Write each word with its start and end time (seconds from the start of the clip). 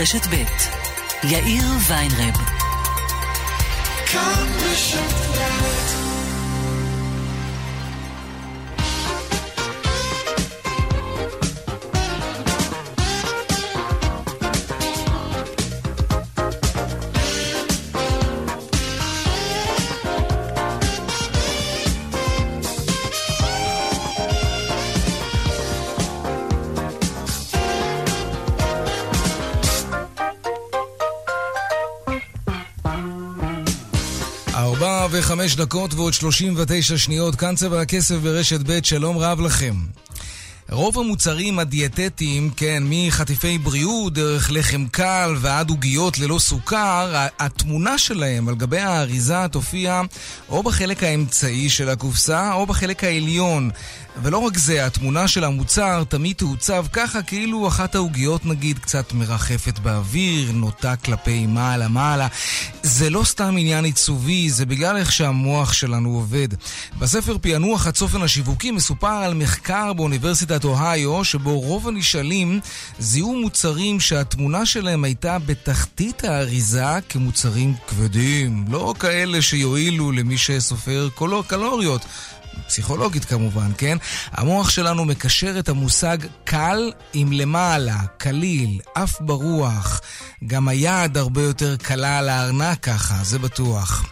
רשת 0.00 0.26
ב' 0.26 0.34
יאיר 1.24 1.64
ויינרב. 1.88 2.34
כאן 4.06 4.46
וחמש 35.30 35.56
דקות 35.56 35.94
ועוד 35.94 36.12
שלושים 36.12 36.54
ותשע 36.56 36.98
שניות, 36.98 37.34
כאן 37.34 37.54
צבע 37.54 37.80
הכסף 37.80 38.14
ברשת 38.14 38.60
ב', 38.66 38.84
שלום 38.84 39.18
רב 39.18 39.40
לכם. 39.40 39.74
רוב 40.72 40.98
המוצרים 40.98 41.58
הדיאטטיים, 41.58 42.50
כן, 42.56 42.82
מחטיפי 42.86 43.58
בריאות, 43.58 44.12
דרך 44.12 44.50
לחם 44.52 44.86
קל 44.90 45.34
ועד 45.38 45.70
עוגיות 45.70 46.18
ללא 46.18 46.38
סוכר, 46.38 47.26
התמונה 47.38 47.98
שלהם 47.98 48.48
על 48.48 48.54
גבי 48.54 48.78
האריזה 48.78 49.48
תופיע 49.50 50.02
או 50.48 50.62
בחלק 50.62 51.02
האמצעי 51.02 51.68
של 51.68 51.88
הקופסה 51.88 52.52
או 52.52 52.66
בחלק 52.66 53.04
העליון. 53.04 53.70
ולא 54.22 54.38
רק 54.38 54.58
זה, 54.58 54.86
התמונה 54.86 55.28
של 55.28 55.44
המוצר 55.44 56.04
תמיד 56.08 56.36
תעוצב 56.36 56.86
ככה 56.92 57.22
כאילו 57.22 57.68
אחת 57.68 57.94
העוגיות 57.94 58.46
נגיד 58.46 58.78
קצת 58.78 59.12
מרחפת 59.12 59.78
באוויר, 59.78 60.52
נוטה 60.52 60.96
כלפי 60.96 61.46
מעלה-מעלה. 61.46 62.28
זה 62.82 63.10
לא 63.10 63.24
סתם 63.24 63.54
עניין 63.58 63.84
עיצובי, 63.84 64.50
זה 64.50 64.66
בגלל 64.66 64.96
איך 64.96 65.12
שהמוח 65.12 65.72
שלנו 65.72 66.14
עובד. 66.14 66.48
בספר 66.98 67.36
פענוח 67.40 67.86
הצופן 67.86 68.22
השיווקי 68.22 68.70
מסופר 68.70 69.06
על 69.06 69.34
מחקר 69.34 69.92
באוניברסיטת 69.92 70.59
אוהיו, 70.64 71.24
שבו 71.24 71.60
רוב 71.60 71.88
הנשאלים 71.88 72.60
זיהו 72.98 73.40
מוצרים 73.40 74.00
שהתמונה 74.00 74.66
שלהם 74.66 75.04
הייתה 75.04 75.38
בתחתית 75.38 76.24
האריזה 76.24 76.84
כמוצרים 77.08 77.74
כבדים, 77.88 78.64
לא 78.68 78.94
כאלה 78.98 79.42
שיועילו 79.42 80.12
למי 80.12 80.38
שסופר 80.38 81.08
קלוריות. 81.46 82.04
פסיכולוגית 82.66 83.24
כמובן, 83.24 83.70
כן? 83.78 83.98
המוח 84.32 84.70
שלנו 84.70 85.04
מקשר 85.04 85.58
את 85.58 85.68
המושג 85.68 86.18
קל 86.44 86.92
עם 87.12 87.32
למעלה, 87.32 87.98
קליל, 88.16 88.80
עף 88.94 89.20
ברוח. 89.20 90.00
גם 90.46 90.68
היד 90.68 91.16
הרבה 91.16 91.42
יותר 91.42 91.76
קלה 91.76 92.18
על 92.18 92.28
הארנק 92.28 92.80
ככה, 92.82 93.14
זה 93.22 93.38
בטוח. 93.38 94.04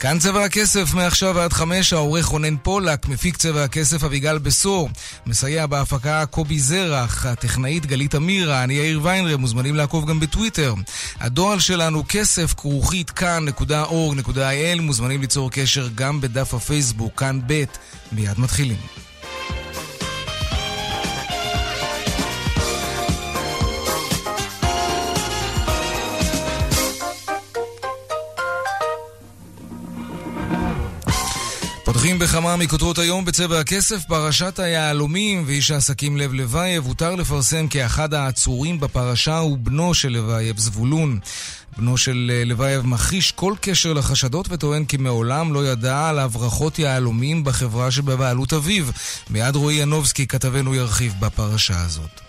כאן 0.00 0.18
צבע 0.18 0.44
הכסף, 0.44 0.94
מעכשיו 0.94 1.40
עד 1.40 1.52
חמש, 1.52 1.92
העורך 1.92 2.26
רונן 2.26 2.56
פולק, 2.56 3.08
מפיק 3.08 3.36
צבע 3.36 3.64
הכסף 3.64 4.04
אביגל 4.04 4.38
בשור, 4.38 4.90
מסייע 5.26 5.66
בהפקה 5.66 6.26
קובי 6.26 6.58
זרח, 6.58 7.26
הטכנאית 7.26 7.86
גלית 7.86 8.14
אמירה, 8.14 8.64
אני 8.64 8.74
יאיר 8.74 9.00
ויינרם, 9.02 9.40
מוזמנים 9.40 9.74
לעקוב 9.74 10.08
גם 10.08 10.20
בטוויטר. 10.20 10.74
הדואל 11.20 11.58
שלנו 11.58 12.02
כסף 12.08 12.54
כרוכית 12.56 13.10
כאן.org.il, 13.10 14.80
מוזמנים 14.80 15.20
ליצור 15.20 15.50
קשר 15.50 15.88
גם 15.94 16.20
בדף 16.20 16.54
הפייסבוק, 16.54 17.20
כאן 17.20 17.40
ב', 17.46 17.64
מיד 18.12 18.40
מתחילים. 18.40 19.05
פותחים 31.96 32.18
בכמה 32.18 32.56
מכותרות 32.56 32.98
היום 32.98 33.24
בצבע 33.24 33.60
הכסף, 33.60 34.04
פרשת 34.04 34.58
היהלומים 34.58 35.44
ואיש 35.46 35.70
העסקים 35.70 36.16
לב 36.16 36.34
לבייב. 36.34 36.86
הותר 36.86 37.14
לפרסם 37.14 37.68
כי 37.68 37.86
אחד 37.86 38.14
העצורים 38.14 38.80
בפרשה 38.80 39.38
הוא 39.38 39.58
בנו 39.58 39.94
של 39.94 40.08
לבייב, 40.08 40.58
זבולון. 40.58 41.18
בנו 41.76 41.96
של 41.96 42.32
אה, 42.34 42.44
לבייב 42.44 42.86
מכחיש 42.86 43.32
כל 43.32 43.54
קשר 43.60 43.92
לחשדות 43.92 44.46
וטוען 44.50 44.84
כי 44.84 44.96
מעולם 44.96 45.54
לא 45.54 45.66
ידע 45.66 46.08
על 46.08 46.18
הברחות 46.18 46.78
יהלומים 46.78 47.44
בחברה 47.44 47.90
שבבעלות 47.90 48.52
אביו. 48.52 48.86
מיד 49.30 49.56
רועי 49.56 49.76
ינובסקי, 49.76 50.26
כתבנו, 50.26 50.74
ירחיב 50.74 51.14
בפרשה 51.20 51.82
הזאת. 51.82 52.25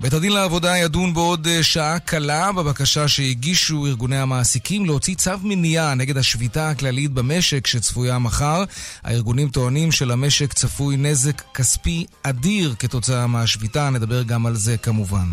בית 0.00 0.12
הדין 0.12 0.32
לעבודה 0.32 0.76
ידון 0.76 1.14
בעוד 1.14 1.46
אה, 1.46 1.62
שעה 1.62 1.98
קלה 1.98 2.52
בבקשה 2.52 3.08
שהגישו 3.08 3.86
ארגוני 3.86 4.18
המעסיקים 4.18 4.86
להוציא 4.86 5.14
צו 5.14 5.30
מניעה 5.42 5.94
נגד 5.94 6.16
השביתה 6.16 6.70
הכללית 6.70 7.10
במשק 7.10 7.66
שצפויה 7.66 8.18
מחר. 8.18 8.64
הארגונים 9.04 9.48
טוענים 9.48 9.92
שלמשק 9.92 10.52
צפוי 10.52 10.96
נזק 10.96 11.42
כספי 11.54 12.06
אדיר 12.22 12.74
כתוצאה 12.78 13.26
מהשביתה, 13.26 13.90
נדבר 13.90 14.22
גם 14.22 14.46
על 14.46 14.56
זה 14.56 14.76
כמובן. 14.76 15.26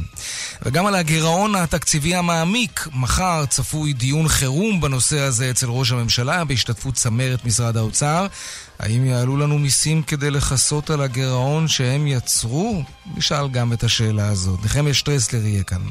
וגם 0.62 0.86
על 0.86 0.96
הגירעון 0.96 1.56
התקציבי 1.56 2.16
המעמיק. 2.16 2.88
מחר 2.94 3.46
צפוי 3.46 3.94
דיון 3.94 4.28
חירום 4.28 4.82
בנושא 4.82 5.20
הזה 5.20 5.50
אצל 5.50 5.68
ראש 5.70 5.92
הממשלה 5.92 6.46
בהשתתפות 6.46 6.94
צמרת 6.94 7.46
משרד 7.46 7.78
האוצר. 7.78 8.28
האם 8.80 9.06
יעלו 9.06 9.38
לנו 9.38 9.60
מיסים 9.60 10.04
כדי 10.04 10.32
לכסות 10.32 10.90
על 10.90 11.02
הגירעון 11.02 11.68
שהם 11.68 12.08
יצרו? 12.08 12.84
נשאל 13.18 13.50
גם 13.50 13.74
את 13.74 13.84
השאלה 13.84 14.28
הזאת. 14.28 14.66
נחמיה 14.66 14.94
שטרסלר 14.94 15.46
יהיה 15.46 15.64
כאן. 15.64 15.82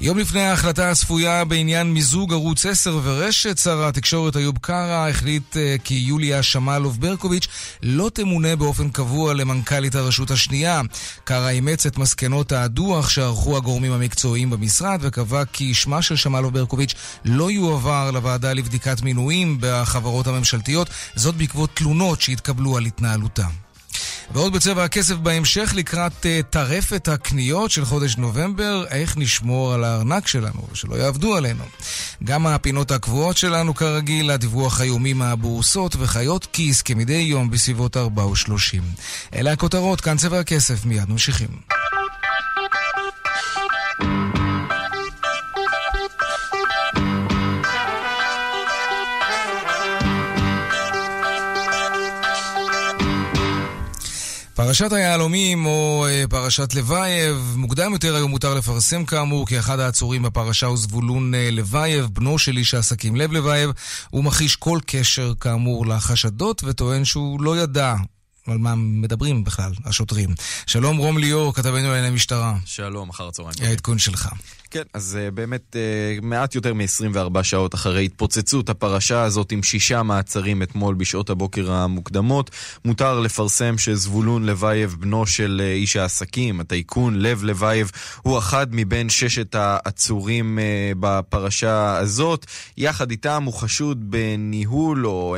יום 0.00 0.18
לפני 0.18 0.40
ההחלטה 0.40 0.90
הצפויה 0.90 1.44
בעניין 1.44 1.92
מיזוג 1.92 2.32
ערוץ 2.32 2.66
10 2.66 3.00
ורשת, 3.02 3.58
שר 3.58 3.84
התקשורת 3.84 4.36
איוב 4.36 4.58
קרא 4.58 5.08
החליט 5.08 5.56
uh, 5.56 5.82
כי 5.84 5.94
יוליה 5.94 6.42
שמאלוב 6.42 7.00
ברקוביץ' 7.00 7.48
לא 7.82 8.10
תמונה 8.14 8.56
באופן 8.56 8.88
קבוע 8.88 9.34
למנכ"לית 9.34 9.94
הרשות 9.94 10.30
השנייה. 10.30 10.80
קרא 11.24 11.48
אימץ 11.48 11.86
את 11.86 11.98
מסקנות 11.98 12.52
הדוח 12.52 13.08
שערכו 13.08 13.56
הגורמים 13.56 13.92
המקצועיים 13.92 14.50
במשרד 14.50 14.98
וקבע 15.02 15.44
כי 15.44 15.74
שמה 15.74 16.02
של 16.02 16.16
שמאלוב 16.16 16.54
ברקוביץ' 16.54 16.94
לא 17.24 17.50
יועבר 17.50 18.10
לוועדה 18.10 18.52
לבדיקת 18.52 19.02
מינויים 19.02 19.56
בחברות 19.60 20.26
הממשלתיות, 20.26 20.90
זאת 21.14 21.34
בעקבות 21.34 21.70
תלונות 21.74 22.15
תלונות 22.16 22.20
שהתקבלו 22.20 22.76
על 22.76 22.84
התנהלותם. 22.84 23.50
ועוד 24.30 24.52
בצבע 24.52 24.84
הכסף 24.84 25.14
בהמשך 25.14 25.72
לקראת 25.76 26.12
uh, 26.12 26.42
טרפת 26.50 27.08
הקניות 27.08 27.70
של 27.70 27.84
חודש 27.84 28.16
נובמבר, 28.16 28.84
איך 28.90 29.16
נשמור 29.16 29.74
על 29.74 29.84
הארנק 29.84 30.26
שלנו, 30.26 30.62
שלא 30.74 30.94
יעבדו 30.94 31.36
עלינו. 31.36 31.64
גם 32.24 32.46
הפינות 32.46 32.90
הקבועות 32.90 33.36
שלנו 33.36 33.74
כרגיל, 33.74 34.30
הדיווח 34.30 34.80
היומי 34.80 35.12
מהבורסות 35.12 35.96
וחיות 35.98 36.46
כיס 36.52 36.82
כמדי 36.82 37.12
יום 37.12 37.50
בסביבות 37.50 37.96
4 37.96 38.26
ו-30. 38.26 38.82
אלה 39.34 39.52
הכותרות, 39.52 40.00
כאן 40.00 40.16
צבע 40.16 40.40
הכסף, 40.40 40.84
מיד 40.84 41.10
ממשיכים. 41.10 41.75
פרשת 54.56 54.92
היהלומים 54.92 55.66
או 55.66 56.06
אה, 56.08 56.24
פרשת 56.30 56.74
לבייב, 56.74 57.54
מוקדם 57.56 57.92
יותר 57.92 58.16
היום 58.16 58.30
מותר 58.30 58.54
לפרסם 58.54 59.04
כאמור 59.04 59.46
כי 59.46 59.58
אחד 59.58 59.78
העצורים 59.80 60.22
בפרשה 60.22 60.66
הוא 60.66 60.76
זבולון 60.76 61.34
אה, 61.34 61.48
לבייב, 61.52 62.06
בנו 62.06 62.38
של 62.38 62.56
איש 62.56 62.74
העסקים 62.74 63.16
לב 63.16 63.32
לבייב. 63.32 63.70
הוא 64.10 64.24
מכחיש 64.24 64.56
כל 64.56 64.78
קשר 64.86 65.32
כאמור 65.40 65.86
לחשדות 65.86 66.62
וטוען 66.64 67.04
שהוא 67.04 67.42
לא 67.42 67.58
ידע 67.58 67.94
על 68.46 68.58
מה 68.58 68.74
מדברים 68.74 69.44
בכלל 69.44 69.72
השוטרים. 69.84 70.34
שלום 70.66 70.96
רום 70.96 71.18
ליאור, 71.18 71.54
כתבנו 71.54 71.88
לענייני 71.88 72.10
משטרה. 72.10 72.54
שלום, 72.64 73.10
אחר 73.10 73.28
הצהריים. 73.28 73.54
העדכון 73.60 73.98
שלך. 73.98 74.28
כן, 74.70 74.82
אז 74.94 75.18
uh, 75.18 75.30
באמת 75.30 75.76
uh, 75.76 76.24
מעט 76.24 76.54
יותר 76.54 76.74
מ-24 76.74 77.42
שעות 77.42 77.74
אחרי 77.74 78.04
התפוצצות 78.04 78.68
הפרשה 78.68 79.22
הזאת 79.22 79.52
עם 79.52 79.62
שישה 79.62 80.02
מעצרים 80.02 80.62
אתמול 80.62 80.94
בשעות 80.94 81.30
הבוקר 81.30 81.72
המוקדמות, 81.72 82.50
מותר 82.84 83.20
לפרסם 83.20 83.78
שזבולון 83.78 84.44
לבייב, 84.46 84.96
בנו 85.00 85.26
של 85.26 85.62
uh, 85.64 85.74
איש 85.74 85.96
העסקים, 85.96 86.60
הטייקון 86.60 87.20
לב 87.20 87.44
לבייב, 87.44 87.90
הוא 88.22 88.38
אחד 88.38 88.66
מבין 88.70 89.08
ששת 89.08 89.54
העצורים 89.54 90.58
בפרשה 91.00 91.96
הזאת. 91.96 92.46
יחד 92.76 93.10
איתם 93.10 93.42
הוא 93.46 93.54
חשוד 93.54 94.10
בניהול 94.10 95.06
או 95.06 95.36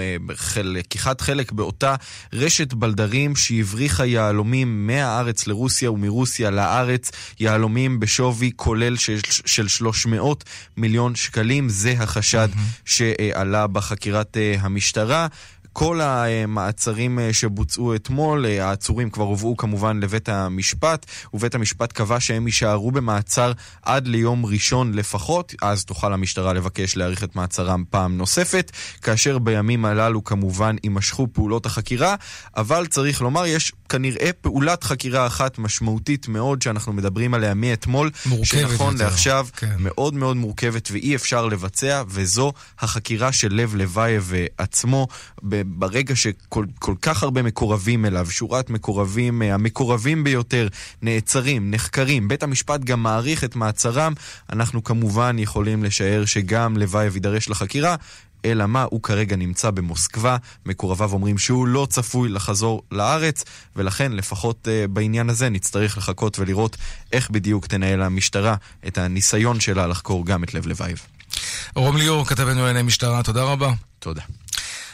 לקיחת 0.64 1.20
חלק 1.20 1.52
באותה 1.52 1.94
רשת 2.32 2.72
בלדרים 2.72 3.36
שהבריחה 3.36 4.06
יהלומים 4.06 4.86
מהארץ 4.86 5.46
לרוסיה 5.46 5.90
ומרוסיה 5.92 6.50
לארץ, 6.50 7.10
יהלומים 7.40 8.00
בשווי 8.00 8.50
כולל 8.56 8.96
של 8.96 9.17
של 9.46 9.68
300 9.68 10.44
מיליון 10.76 11.14
שקלים. 11.14 11.68
זה 11.68 11.94
החשד. 11.98 12.48
שעלה 12.84 13.66
בחקירת 13.66 14.36
אה, 14.36 14.54
המשטרה. 14.60 15.26
כל 15.72 16.00
המעצרים 16.00 17.18
שבוצעו 17.32 17.94
אתמול, 17.94 18.46
העצורים 18.46 19.10
כבר 19.10 19.24
הובאו 19.24 19.56
כמובן 19.56 20.00
לבית 20.00 20.28
המשפט, 20.28 21.06
ובית 21.34 21.54
המשפט 21.54 21.92
קבע 21.92 22.20
שהם 22.20 22.46
יישארו 22.46 22.90
במעצר 22.90 23.52
עד 23.82 24.06
ליום 24.06 24.46
ראשון 24.46 24.94
לפחות, 24.94 25.54
אז 25.62 25.84
תוכל 25.84 26.12
המשטרה 26.12 26.52
לבקש 26.52 26.96
להאריך 26.96 27.24
את 27.24 27.36
מעצרם 27.36 27.84
פעם 27.90 28.18
נוספת, 28.18 28.72
כאשר 29.02 29.38
בימים 29.38 29.84
הללו 29.84 30.24
כמובן 30.24 30.76
יימשכו 30.84 31.26
פעולות 31.32 31.66
החקירה, 31.66 32.14
אבל 32.56 32.86
צריך 32.86 33.22
לומר, 33.22 33.46
יש 33.46 33.72
כנראה 33.88 34.30
פעולת 34.40 34.84
חקירה 34.84 35.26
אחת 35.26 35.58
משמעותית 35.58 36.28
מאוד 36.28 36.62
שאנחנו 36.62 36.92
מדברים 36.92 37.34
עליה 37.34 37.54
מאתמול, 37.54 38.10
שנכון 38.42 38.92
יותר. 38.92 39.04
לעכשיו 39.04 39.46
כן. 39.56 39.76
מאוד 39.78 40.14
מאוד 40.14 40.36
מורכבת 40.36 40.88
ואי 40.92 41.14
אפשר 41.14 41.46
לבצע, 41.46 42.02
וזו 42.08 42.52
החקירה 42.78 43.32
של 43.32 43.48
לב 43.54 43.76
לבייב 43.76 44.32
עצמו, 44.58 45.06
ברגע 45.70 46.16
שכל 46.16 46.94
כך 47.02 47.22
הרבה 47.22 47.42
מקורבים 47.42 48.04
אליו, 48.04 48.30
שורת 48.30 48.70
מקורבים, 48.70 49.42
המקורבים 49.42 50.24
ביותר, 50.24 50.68
נעצרים, 51.02 51.70
נחקרים, 51.70 52.28
בית 52.28 52.42
המשפט 52.42 52.80
גם 52.80 53.02
מעריך 53.02 53.44
את 53.44 53.56
מעצרם, 53.56 54.12
אנחנו 54.52 54.84
כמובן 54.84 55.38
יכולים 55.38 55.84
לשער 55.84 56.24
שגם 56.24 56.76
לבייב 56.76 57.14
יידרש 57.14 57.48
לחקירה. 57.48 57.96
אלא 58.44 58.66
מה, 58.66 58.86
הוא 58.90 59.02
כרגע 59.02 59.36
נמצא 59.36 59.70
במוסקבה, 59.70 60.36
מקורביו 60.66 61.12
אומרים 61.12 61.38
שהוא 61.38 61.66
לא 61.66 61.86
צפוי 61.90 62.28
לחזור 62.28 62.82
לארץ, 62.92 63.44
ולכן 63.76 64.12
לפחות 64.12 64.68
אה, 64.68 64.88
בעניין 64.88 65.30
הזה 65.30 65.48
נצטרך 65.48 65.98
לחכות 65.98 66.38
ולראות 66.38 66.76
איך 67.12 67.30
בדיוק 67.30 67.66
תנהל 67.66 68.02
המשטרה 68.02 68.54
את 68.86 68.98
הניסיון 68.98 69.60
שלה 69.60 69.86
לחקור 69.86 70.26
גם 70.26 70.44
את 70.44 70.54
לב 70.54 70.66
לבייב. 70.66 71.02
רום 71.74 71.96
ליאור, 71.96 72.26
כתבנו 72.26 72.60
לענייני 72.60 72.82
משטרה, 72.82 73.22
תודה 73.22 73.42
רבה. 73.42 73.72
תודה. 73.98 74.22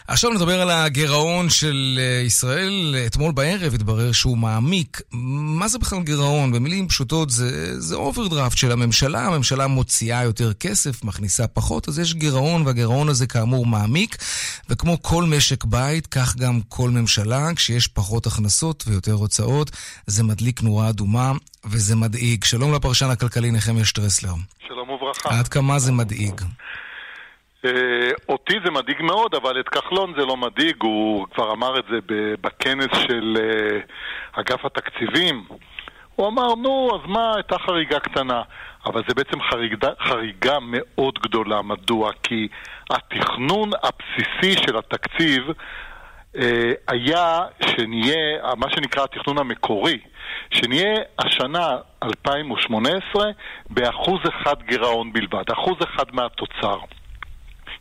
עכשיו 0.09 0.31
נדבר 0.31 0.61
על 0.61 0.71
הגירעון 0.71 1.51
של 1.51 1.99
אה, 2.03 2.21
ישראל. 2.27 2.97
אתמול 3.07 3.33
בערב 3.33 3.75
התברר 3.75 4.13
שהוא 4.13 4.39
מעמיק. 4.39 5.01
מה 5.13 5.69
זה 5.69 5.79
בכלל 5.79 6.03
גירעון? 6.03 6.53
במילים 6.53 6.89
פשוטות 6.89 7.31
זה, 7.31 7.81
זה 7.81 7.95
אוברדרפט 7.95 8.57
של 8.57 8.73
הממשלה. 8.73 9.27
הממשלה 9.27 9.67
מוציאה 9.67 10.23
יותר 10.23 10.53
כסף, 10.53 11.05
מכניסה 11.05 11.47
פחות, 11.47 11.89
אז 11.89 11.99
יש 11.99 12.15
גירעון, 12.15 12.67
והגירעון 12.67 13.09
הזה 13.09 13.27
כאמור 13.27 13.67
מעמיק. 13.67 14.17
וכמו 14.69 15.03
כל 15.03 15.25
משק 15.25 15.65
בית, 15.65 16.07
כך 16.07 16.37
גם 16.37 16.61
כל 16.69 16.91
ממשלה, 16.91 17.55
כשיש 17.57 17.87
פחות 17.89 18.27
הכנסות 18.27 18.85
ויותר 18.87 19.13
הוצאות, 19.13 19.71
זה 20.07 20.23
מדליק 20.23 20.63
נורה 20.63 20.89
אדומה 20.89 21.33
וזה 21.65 21.97
מדאיג. 21.97 22.45
שלום 22.45 22.75
לפרשן 22.75 23.11
הכלכלי 23.11 23.51
נחמיה 23.51 23.85
שטרסלר. 23.85 24.35
שלום 24.69 24.91
וברכה. 24.91 25.39
עד 25.39 25.49
כמה 25.49 25.79
זה 25.79 25.93
מדאיג? 25.93 26.41
אה, 27.65 28.11
אותי 28.29 28.59
זה 28.65 28.71
מדאיג 28.71 29.03
מאוד, 29.03 29.35
אבל 29.35 29.61
את 29.61 29.69
כחלון 29.69 30.13
זה 30.19 30.25
לא 30.27 30.37
מדאיג, 30.37 30.77
הוא 30.83 31.27
כבר 31.35 31.53
אמר 31.53 31.79
את 31.79 31.85
זה 31.91 31.99
בכנס 32.41 32.91
של 33.09 33.37
אה, 33.41 33.81
אגף 34.33 34.65
התקציבים. 34.65 35.45
הוא 36.17 36.29
אמר, 36.29 36.55
נו, 36.55 36.91
אז 36.95 37.11
מה, 37.11 37.35
הייתה 37.35 37.59
חריגה 37.59 38.01
קטנה. 38.01 38.43
אבל 38.87 39.03
זה 39.09 39.15
בעצם 39.15 39.43
חריגה, 39.43 39.89
חריגה 40.09 40.59
מאוד 40.63 41.19
גדולה. 41.19 41.63
מדוע? 41.63 42.11
כי 42.23 42.49
התכנון 42.91 43.71
הבסיסי 43.83 44.63
של 44.67 44.77
התקציב 44.79 45.43
אה, 46.37 46.73
היה 46.89 47.41
שנהיה, 47.67 48.55
מה 48.57 48.71
שנקרא 48.71 49.05
התכנון 49.05 49.39
המקורי, 49.39 49.99
שנהיה 50.51 50.95
השנה 51.19 51.77
2018 52.03 53.31
באחוז 53.71 54.21
אחד 54.29 54.63
גירעון 54.63 55.13
בלבד, 55.13 55.51
אחוז 55.53 55.77
אחד 55.83 56.05
מהתוצר. 56.13 56.79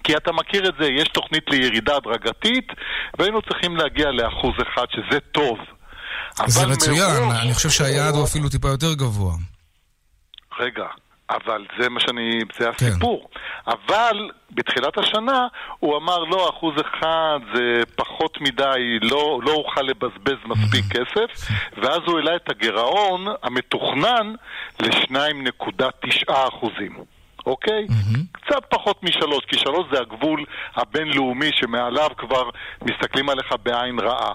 כי 0.03 0.17
אתה 0.17 0.31
מכיר 0.31 0.69
את 0.69 0.73
זה, 0.79 0.85
יש 0.85 1.07
תוכנית 1.07 1.49
לירידה 1.49 1.95
הדרגתית, 1.95 2.67
והיינו 3.19 3.41
צריכים 3.41 3.77
להגיע 3.77 4.11
לאחוז 4.11 4.53
אחד, 4.61 4.85
שזה 4.91 5.19
טוב. 5.31 5.57
זה 6.45 6.67
מצוין, 6.67 7.23
מראש... 7.23 7.43
אני 7.43 7.53
חושב 7.53 7.69
שהיעד 7.69 8.15
הוא 8.15 8.23
אפילו 8.23 8.49
טיפה 8.49 8.67
יותר 8.67 8.93
גבוה. 8.93 9.33
רגע, 10.59 10.85
אבל 11.29 11.65
זה 11.79 11.89
מה 11.89 11.99
שאני, 11.99 12.39
זה 12.59 12.65
כן. 12.65 12.85
הסיפור. 12.85 13.29
כן. 13.33 13.39
אבל 13.71 14.29
בתחילת 14.51 14.97
השנה 14.97 15.47
הוא 15.79 15.97
אמר 15.97 16.19
לא, 16.19 16.49
אחוז 16.49 16.73
אחד 16.81 17.39
זה 17.55 17.83
פחות 17.95 18.37
מדי, 18.41 18.99
לא, 19.01 19.39
לא 19.43 19.51
אוכל 19.51 19.81
לבזבז 19.81 20.37
מספיק 20.45 20.85
כסף, 20.89 21.49
ואז 21.77 21.99
הוא 22.05 22.17
העלה 22.17 22.35
את 22.35 22.49
הגירעון 22.49 23.27
המתוכנן 23.43 24.33
ל-2.9 24.79 26.33
אחוזים. 26.47 27.12
אוקיי? 27.45 27.85
Mm-hmm. 27.89 28.19
קצת 28.31 28.63
פחות 28.69 29.03
משלוש, 29.03 29.45
כי 29.47 29.59
שלוש 29.59 29.85
זה 29.93 29.99
הגבול 29.99 30.45
הבינלאומי 30.75 31.49
שמעליו 31.53 32.09
כבר 32.17 32.49
מסתכלים 32.81 33.29
עליך 33.29 33.47
בעין 33.63 33.99
רעה. 33.99 34.33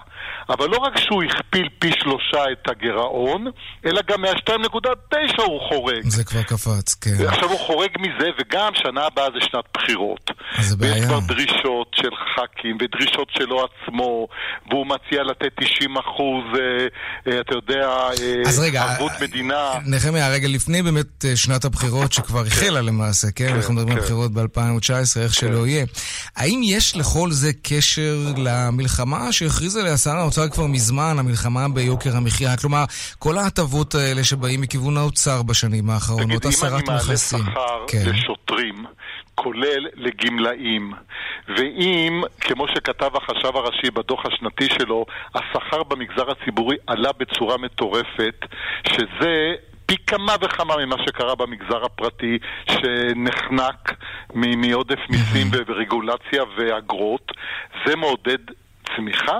אבל 0.49 0.69
לא 0.69 0.77
רק 0.77 0.97
שהוא 0.97 1.23
הכפיל 1.23 1.69
פי 1.79 1.91
שלושה 1.99 2.51
את 2.51 2.69
הגירעון, 2.69 3.47
אלא 3.85 4.01
גם 4.07 4.21
מה-2.9 4.21 5.41
הוא 5.41 5.59
חורג. 5.69 6.03
זה 6.03 6.23
כבר 6.23 6.43
קפץ, 6.43 6.93
כן. 6.93 7.27
עכשיו 7.27 7.49
הוא 7.49 7.59
חורג 7.59 7.89
מזה, 7.99 8.29
וגם 8.39 8.71
שנה 8.75 9.05
הבאה 9.05 9.27
זה 9.33 9.39
שנת 9.51 9.65
בחירות. 9.73 10.31
אז 10.57 10.65
זה 10.65 10.77
בעיה. 10.77 10.93
ויש 10.93 11.05
כבר 11.05 11.19
דרישות 11.19 11.91
של 11.95 12.09
ח"כים, 12.15 12.77
ודרישות 12.81 13.27
שלו 13.31 13.65
עצמו, 13.65 14.27
והוא 14.69 14.85
מציע 14.87 15.23
לתת 15.23 15.51
90 15.55 15.97
אחוז, 15.97 16.43
אה, 16.59 16.87
אה, 17.27 17.39
אתה 17.41 17.55
יודע, 17.55 17.87
אה, 17.89 18.41
אז 18.47 18.59
רגע, 18.59 18.83
ערבות 18.83 19.11
מדינה. 19.21 19.71
נחמיה, 19.85 20.29
רגע 20.29 20.47
לפני 20.47 20.83
באמת 20.83 21.25
שנת 21.35 21.65
הבחירות 21.65 22.13
שכבר 22.13 22.41
החלה 22.47 22.81
למעשה. 22.81 22.98
למעשה, 22.99 23.27
כן? 23.35 23.47
כן 23.47 23.55
אנחנו 23.55 23.73
מדברים 23.73 23.93
על 23.93 23.99
כן. 23.99 24.05
בחירות 24.05 24.31
ב-2019, 24.31 25.19
איך 25.23 25.33
שלא 25.33 25.61
כן. 25.61 25.67
יהיה. 25.67 25.85
האם 26.35 26.61
יש 26.63 26.97
לכל 26.97 27.31
זה 27.31 27.51
קשר 27.63 28.15
למלחמה 28.37 29.31
שהכריז 29.31 29.77
עליה 29.77 29.97
שר 29.97 30.15
האוצר 30.15 30.49
כבר 30.49 30.65
מזמן, 30.67 31.15
המלחמה 31.19 31.69
ביוקר 31.73 32.17
המחיה? 32.17 32.57
כלומר, 32.57 32.83
כל 33.19 33.37
ההטבות 33.37 33.95
האלה 33.95 34.23
שבאים 34.23 34.61
מכיוון 34.61 34.97
האוצר 34.97 35.43
בשנים 35.43 35.89
האחרונות, 35.89 36.45
הסרת 36.45 36.89
מכסים. 36.89 37.39
תגיד, 37.39 37.53
אם 37.53 37.57
אני 37.57 37.65
מעלה 37.65 37.87
שכר 37.87 38.11
לשוטרים, 38.11 38.85
כולל 39.35 39.87
לגמלאים. 39.95 40.93
ואם, 41.57 42.21
כמו 42.41 42.65
שכתב 42.67 43.09
החשב 43.15 43.55
הראשי 43.55 43.91
בדוח 43.91 44.25
השנתי 44.25 44.67
שלו, 44.79 45.05
השכר 45.35 45.83
במגזר 45.83 46.31
הציבורי 46.31 46.75
עלה 46.87 47.11
בצורה 47.19 47.57
מטורפת, 47.57 48.45
שזה 48.87 49.53
פי 49.89 49.95
כמה 50.07 50.35
וכמה 50.41 50.77
ממה 50.77 50.95
שקרה 51.05 51.35
במגזר 51.35 51.85
הפרטי, 51.85 52.37
שנחנק 52.71 53.93
מעודף 54.35 54.99
מיסים 55.09 55.51
ורגולציה 55.67 56.43
ואגרות. 56.57 57.31
זה 57.85 57.95
מעודד 57.95 58.37
צמיחה? 58.95 59.39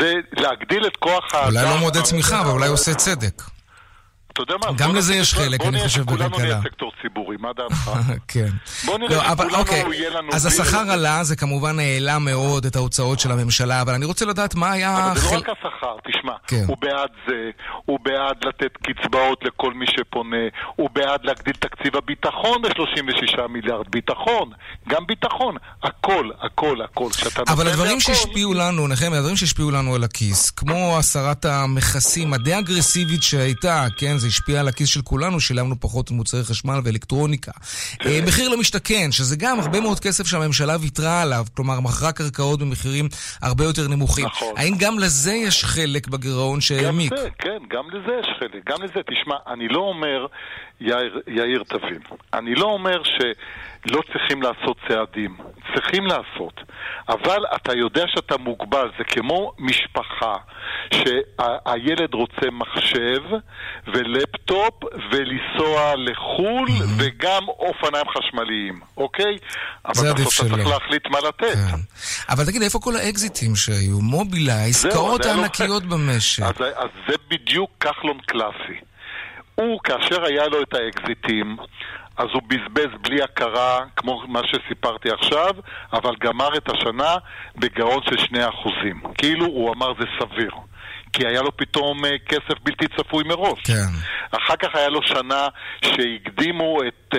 זה 0.00 0.12
להגדיל 0.32 0.86
את 0.86 0.96
כוח 0.96 1.34
האדם. 1.34 1.56
אולי 1.56 1.64
לא 1.74 1.78
מעודד 1.80 2.02
צמיחה, 2.02 2.40
אבל 2.40 2.50
אולי 2.50 2.68
עושה 2.68 2.94
צדק. 2.94 3.42
אתה 4.32 4.42
יודע 4.42 4.54
מה? 4.66 4.72
גם 4.76 4.96
לזה 4.96 5.14
יש 5.14 5.34
חלק, 5.34 5.60
אני 5.66 5.80
חושב, 5.80 6.02
בכלכלה. 6.02 6.28
בוא 6.28 6.40
נהיה 6.40 6.60
סקטור 6.64 6.92
ציבורי, 7.02 7.36
מה 7.40 7.48
דעתך? 7.56 7.90
כן. 8.32 8.48
בוא 8.84 8.98
נראה 8.98 9.16
לא, 9.16 9.22
שכולנו 9.22 9.56
אוקיי. 9.56 9.84
יהיה 9.92 10.10
לנו... 10.10 10.28
אז 10.32 10.46
השכר 10.46 10.90
עלה, 10.90 11.24
זה 11.24 11.36
כמובן 11.36 11.78
העלה 11.78 12.18
מאוד 12.18 12.64
את 12.64 12.76
ההוצאות 12.76 13.20
של 13.20 13.32
הממשלה, 13.32 13.82
אבל 13.82 13.94
אני 13.94 14.04
רוצה 14.04 14.24
לדעת 14.24 14.54
מה 14.54 14.72
היה... 14.72 15.10
אבל 15.10 15.18
זה 15.18 15.34
לא 15.34 15.40
רק 15.40 15.48
השכר, 15.48 15.96
תשמע. 16.08 16.32
כן. 16.46 16.64
הוא 16.66 16.76
בעד 16.80 17.10
זה, 17.28 17.50
הוא 17.84 17.98
בעד 18.02 18.44
לתת 18.44 18.72
קצבאות 18.76 19.44
לכל 19.44 19.74
מי 19.74 19.86
שפונה, 19.86 20.36
הוא 20.76 20.90
בעד 20.92 21.20
להגדיל 21.24 21.54
תקציב 21.54 21.96
הביטחון 21.96 22.62
ב-36 22.62 23.46
מיליארד. 23.48 23.86
ביטחון, 23.90 24.50
גם 24.88 25.06
ביטחון, 25.06 25.56
הכל, 25.82 26.30
הכל, 26.40 26.82
הכל. 26.82 27.08
אבל 27.48 27.68
הדברים 27.68 28.00
שהשפיעו 28.00 28.54
לנו, 28.54 28.88
נחם, 28.88 29.12
הדברים 29.12 29.36
שהשפיעו 29.36 29.70
לנו 29.70 29.94
על 29.94 30.04
הכיס, 30.04 30.50
כמו 30.50 30.98
הסרת 30.98 31.44
המכסים 31.44 32.32
הדי 32.32 32.58
אגרסיבית 32.58 33.22
שהייתה, 33.22 33.86
כן, 33.96 34.18
זה 34.20 34.26
השפיע 34.26 34.60
על 34.60 34.68
הכיס 34.68 34.88
של 34.88 35.02
כולנו, 35.02 35.40
שילמנו 35.40 35.80
פחות 35.80 36.10
מוצרי 36.10 36.44
חשמל 36.44 36.80
ואלקטרוניקה. 36.84 37.52
אה, 38.06 38.20
מחיר 38.26 38.48
למשתכן, 38.48 39.12
שזה 39.12 39.36
גם 39.36 39.60
הרבה 39.60 39.80
מאוד 39.80 40.00
כסף 40.00 40.26
שהממשלה 40.26 40.76
ויתרה 40.80 41.22
עליו, 41.22 41.44
כלומר 41.56 41.80
מכרה 41.80 42.12
קרקעות 42.12 42.60
במחירים 42.60 43.08
הרבה 43.42 43.64
יותר 43.64 43.88
נמוכים. 43.88 44.26
נכון. 44.26 44.54
האם 44.56 44.74
גם 44.78 44.98
לזה 44.98 45.32
יש 45.32 45.64
חלק 45.64 46.08
בגירעון 46.08 46.60
שהעמיק? 46.60 47.12
גם 47.12 47.18
לזה, 47.18 47.28
כן, 47.38 47.58
גם 47.70 47.90
לזה 47.90 48.12
יש 48.20 48.26
חלק. 48.40 48.62
גם 48.68 48.82
לזה, 48.82 49.00
תשמע, 49.10 49.36
אני 49.46 49.68
לא 49.68 49.80
אומר, 49.80 50.26
יאיר, 50.80 51.20
יאיר 51.26 51.62
תבין, 51.68 52.00
אני 52.34 52.54
לא 52.54 52.64
אומר 52.64 53.02
שלא 53.04 54.00
צריכים 54.12 54.42
לעשות 54.42 54.76
צעדים. 54.88 55.36
צריכים 55.74 56.06
לעשות. 56.06 56.60
אבל 57.08 57.44
אתה 57.56 57.72
יודע 57.76 58.04
שאתה 58.08 58.36
מוגבל, 58.36 58.90
זה 58.98 59.04
כמו 59.04 59.52
משפחה, 59.58 60.36
שהילד 60.94 62.14
רוצה 62.14 62.50
מחשב 62.52 63.22
ולפטופ 63.86 64.74
ולנסוע 65.10 65.94
לחו"ל 65.96 66.68
mm-hmm. 66.68 66.84
וגם 66.98 67.48
אופניים 67.48 68.04
חשמליים, 68.18 68.80
אוקיי? 68.96 69.38
זה 69.92 70.10
עדיף 70.10 70.30
שלא. 70.30 70.46
אבל 70.46 70.54
אתה 70.54 70.62
צריך 70.62 70.68
להחליט 70.68 71.06
מה 71.06 71.18
לתת. 71.28 71.54
כן. 71.54 71.78
אבל 72.28 72.46
תגיד, 72.46 72.62
איפה 72.62 72.78
כל 72.78 72.96
האקזיטים 72.96 73.56
שהיו? 73.56 74.00
מובילה, 74.00 74.54
העסקאות 74.54 75.26
הענקיות 75.26 75.82
לא... 75.82 75.88
במשק. 75.90 76.42
אז, 76.42 76.54
אז 76.76 76.88
זה 77.08 77.14
בדיוק 77.30 77.70
כחלון 77.80 78.18
קלאסי. 78.26 78.89
הוא, 79.60 79.80
כאשר 79.84 80.24
היה 80.24 80.46
לו 80.46 80.62
את 80.62 80.74
האקזיטים, 80.74 81.56
אז 82.16 82.26
הוא 82.32 82.42
בזבז 82.46 82.90
בלי 83.00 83.22
הכרה, 83.22 83.80
כמו 83.96 84.22
מה 84.28 84.40
שסיפרתי 84.46 85.10
עכשיו, 85.10 85.54
אבל 85.92 86.14
גמר 86.20 86.48
את 86.56 86.68
השנה 86.68 87.16
בגירעון 87.56 88.02
של 88.02 88.16
2%. 88.16 88.38
כאילו 89.18 89.46
הוא 89.46 89.74
אמר 89.74 89.92
זה 89.98 90.06
סביר. 90.20 90.50
כי 91.12 91.26
היה 91.26 91.42
לו 91.42 91.56
פתאום 91.56 92.04
אה, 92.04 92.10
כסף 92.28 92.60
בלתי 92.62 92.86
צפוי 92.96 93.24
מראש. 93.24 93.60
כן. 93.64 93.90
אחר 94.30 94.56
כך 94.56 94.74
היה 94.74 94.88
לו 94.88 95.02
שנה 95.02 95.48
שהקדימו 95.84 96.82
את 96.88 97.14
uh, 97.14 97.18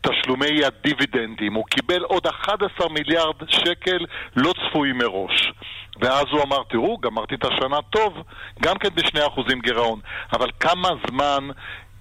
תשלומי 0.00 0.64
הדיבידנדים. 0.64 1.54
הוא 1.54 1.64
קיבל 1.70 2.02
עוד 2.02 2.26
11 2.26 2.88
מיליארד 2.88 3.34
שקל 3.48 3.98
לא 4.36 4.52
צפויים 4.52 4.98
מראש. 4.98 5.52
ואז 6.00 6.24
הוא 6.30 6.42
אמר, 6.42 6.62
תראו, 6.70 6.98
גמרתי 6.98 7.34
את 7.34 7.44
השנה 7.44 7.76
טוב, 7.90 8.12
גם 8.62 8.78
כן 8.78 8.88
ב-2% 8.94 9.40
גירעון. 9.62 10.00
אבל 10.32 10.50
כמה 10.60 10.88
זמן 11.10 11.48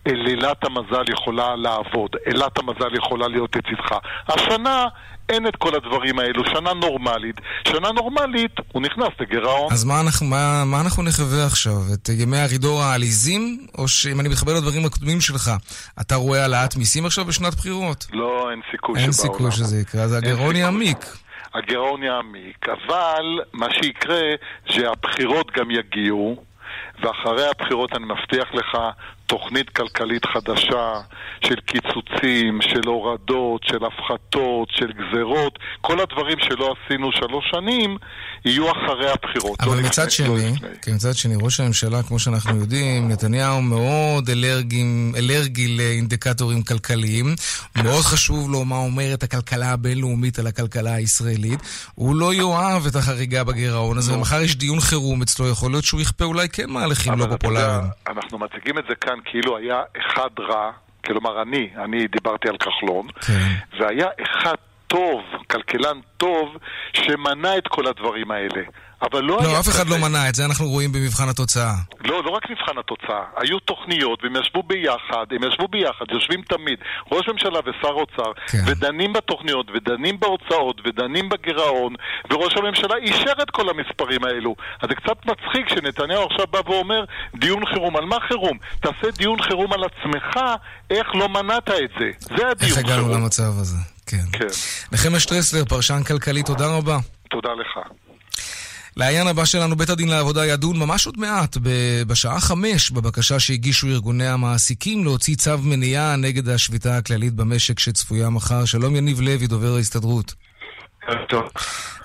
אלילת 0.08 0.64
המזל 0.64 1.04
יכולה 1.10 1.56
לעבוד, 1.56 2.10
אלילת 2.28 2.58
המזל 2.58 2.96
יכולה 2.96 3.28
להיות 3.28 3.56
לצדך. 3.56 3.98
השנה 4.28 4.88
אין 5.30 5.48
את 5.48 5.56
כל 5.56 5.76
הדברים 5.76 6.20
האלו, 6.20 6.44
שנה 6.46 6.74
נורמלית. 6.74 7.36
שנה 7.68 7.92
נורמלית, 7.92 8.52
הוא 8.72 8.82
נכנס 8.82 9.10
לגירעון. 9.20 9.74
אז 9.74 9.84
מה 9.84 10.02
אנחנו, 10.02 10.26
מה, 10.26 10.64
מה 10.66 10.82
אנחנו 10.82 11.04
נחווה 11.04 11.46
עכשיו? 11.46 11.74
את 11.94 12.10
ימי 12.10 12.38
הרידור 12.38 12.82
העליזים? 12.82 13.68
או 13.78 13.88
שאם 13.88 14.20
אני 14.20 14.30
מתחבר 14.30 14.54
לדברים 14.54 14.86
הקודמים 14.86 15.22
שלך, 15.22 15.52
אתה 16.02 16.16
רואה 16.16 16.42
העלאת 16.42 16.76
מיסים 16.76 17.06
עכשיו 17.06 17.26
בשנת 17.26 17.56
בחירות? 17.56 18.08
לא, 18.14 18.48
אין 18.52 18.62
סיכוי 18.72 19.00
אין 19.00 19.12
שבעולם. 19.12 19.34
סיכוי 19.34 19.52
שזה 19.52 19.82
יקרה, 19.82 20.04
אז 20.04 20.14
הגירעון 20.14 20.56
יעמיק. 20.56 20.98
הגירעון 21.54 22.04
יעמיק, 22.04 22.70
אבל 22.70 23.40
מה 23.54 23.68
שיקרה 23.74 24.22
שהבחירות 24.66 25.52
גם 25.52 25.72
יגיעו, 25.72 26.44
ואחרי 27.00 27.50
הבחירות 27.50 27.94
אני 27.94 28.06
מבטיח 28.06 28.54
לך 28.54 28.78
תוכנית 29.32 29.70
כלכלית 29.70 30.26
חדשה 30.26 30.88
של 31.46 31.56
קיצוצים, 31.56 32.60
של 32.62 32.88
הורדות, 32.88 33.62
של 33.64 33.86
הפחתות, 33.86 34.70
של 34.72 34.92
גזרות, 34.92 35.60
כל 35.82 36.00
הדברים 36.00 36.38
שלא 36.42 36.76
עשינו 36.76 37.12
שלוש 37.12 37.46
שנים, 37.52 37.98
יהיו 38.46 38.72
אחרי 38.72 39.12
הבחירות. 39.12 39.62
אבל 39.62 39.78
לא 39.78 39.84
מצד 39.84 40.08
לפני, 40.08 40.28
לא 40.28 40.38
שני, 40.40 40.52
לפני. 40.56 40.70
כן, 40.82 40.94
מצד 40.94 41.14
שני, 41.14 41.36
ראש 41.42 41.60
הממשלה, 41.60 42.04
כמו 42.04 42.20
שאנחנו 42.20 42.56
יודעים, 42.60 43.10
נתניהו 43.10 43.62
מאוד 43.62 44.30
אלרגי, 44.30 44.84
אלרגי 45.18 45.78
לאינדיקטורים 45.78 46.64
כלכליים. 46.64 47.36
מאוד 47.84 48.04
חשוב 48.04 48.52
לו 48.52 48.66
מה 48.66 48.78
אומרת 48.78 49.24
הכלכלה 49.24 49.72
הבינלאומית 49.72 50.40
על 50.40 50.48
הכלכלה 50.48 50.94
הישראלית. 50.94 51.60
הוא 51.96 52.16
לא 52.16 52.34
יאהב 52.34 52.86
את 52.86 52.96
החריגה 52.96 53.44
בגירעון 53.44 53.98
הזה, 53.98 54.14
ומחר 54.14 54.42
יש 54.42 54.56
דיון 54.56 54.80
חירום 54.80 55.22
אצלו, 55.22 55.50
יכול 55.50 55.72
להיות 55.72 55.84
שהוא 55.84 56.02
יכפה 56.02 56.26
אולי 56.26 56.50
כן 56.50 56.70
מהלכים 56.70 57.14
לא 57.14 57.26
פופולריים. 57.26 57.84
אנחנו 58.08 58.40
מציגים 58.40 58.78
את 58.78 58.84
זה 58.90 58.96
כאן 58.96 59.21
כאילו 59.26 59.58
היה 59.58 59.82
אחד 59.98 60.30
רע, 60.40 60.72
כלומר 61.06 61.42
אני, 61.42 61.70
אני 61.78 62.08
דיברתי 62.08 62.50
על 62.50 62.58
כחלון, 62.58 63.08
כן. 63.08 63.80
והיה 63.80 64.08
אחד 64.22 64.56
טוב, 64.92 65.22
כלכלן 65.52 66.00
טוב, 66.18 66.48
שמנע 66.94 67.58
את 67.58 67.68
כל 67.68 67.88
הדברים 67.88 68.32
האלה. 68.32 68.64
אבל 69.02 69.22
לא, 69.24 69.38
לא, 69.44 69.50
היה 69.50 69.60
אף 69.60 69.70
אחד. 69.70 69.88
לא 69.90 69.98
מנע 69.98 70.30
את 70.30 70.36
זה, 70.36 70.46
אנחנו 70.46 70.68
רואים 70.68 70.92
במבחן 70.92 71.30
התוצאה. 71.30 71.74
לא, 72.06 72.24
לא 72.24 72.30
רק 72.30 72.50
מבחן 72.50 72.78
התוצאה. 72.78 73.24
היו 73.36 73.60
תוכניות, 73.60 74.24
והם 74.24 74.36
ישבו 74.36 74.64
ביחד, 74.64 75.26
הם 75.32 75.44
ישבו 75.48 75.68
ביחד, 75.68 76.06
יושבים 76.12 76.42
תמיד, 76.42 76.80
ראש 77.12 77.28
ממשלה 77.28 77.60
ושר 77.60 77.94
אוצר, 78.02 78.32
כן. 78.48 78.64
ודנים 78.68 79.14
בתוכניות, 79.14 79.68
ודנים 79.74 80.20
בהוצאות, 80.20 80.82
ודנים 80.86 81.30
בגירעון, 81.30 81.94
וראש 82.32 82.54
הממשלה 82.58 82.96
אישר 82.96 83.34
את 83.44 83.52
כל 83.52 83.70
המספרים 83.70 84.24
האלו. 84.24 84.56
אז 84.82 84.90
זה 84.90 84.96
קצת 84.96 85.18
מצחיק 85.26 85.70
שנתניהו 85.70 86.24
עכשיו 86.24 86.46
בא 86.52 86.62
ואומר, 86.66 87.04
דיון 87.36 87.66
חירום. 87.66 87.98
על 87.98 88.06
מה 88.06 88.18
חירום? 88.28 88.58
תעשה 88.80 89.12
דיון 89.18 89.42
חירום 89.42 89.74
על 89.74 89.84
עצמך, 89.84 90.40
איך 90.90 91.08
לא 91.16 91.30
מנעת 91.30 91.70
את 91.70 91.92
זה. 92.00 92.12
זה 92.20 92.48
הדיון 92.50 92.70
איך 92.70 92.78
הגענו 92.78 93.06
חירום. 93.06 93.22
למצב 93.22 93.52
הזה? 93.62 93.91
כן. 94.12 94.40
כן. 94.40 94.48
נחמיה 94.92 95.20
שטרסלר, 95.20 95.66
פרשן 95.66 96.04
כלכלי, 96.04 96.44
תודה 96.44 96.68
רבה. 96.68 96.98
תודה 97.30 97.50
לך. 97.50 97.80
לעיין 98.98 99.28
הבא 99.28 99.46
שלנו, 99.46 99.76
בית 99.76 99.90
הדין 99.90 100.08
לעבודה 100.08 100.46
ידון 100.46 100.80
ממש 100.80 101.06
עוד 101.06 101.20
מעט, 101.20 101.58
בשעה 102.08 102.40
חמש, 102.40 102.92
בבקשה 102.92 103.40
שהגישו 103.40 103.88
ארגוני 103.88 104.28
המעסיקים 104.28 105.04
להוציא 105.04 105.36
צו 105.36 105.58
מניעה 105.58 106.16
נגד 106.16 106.50
השביתה 106.50 106.98
הכללית 106.98 107.34
במשק 107.34 107.80
שצפויה 107.80 108.30
מחר. 108.30 108.66
שלום 108.66 108.96
יניב 108.96 109.22
לוי, 109.22 109.48
דובר 109.48 109.76
ההסתדרות. 109.76 110.34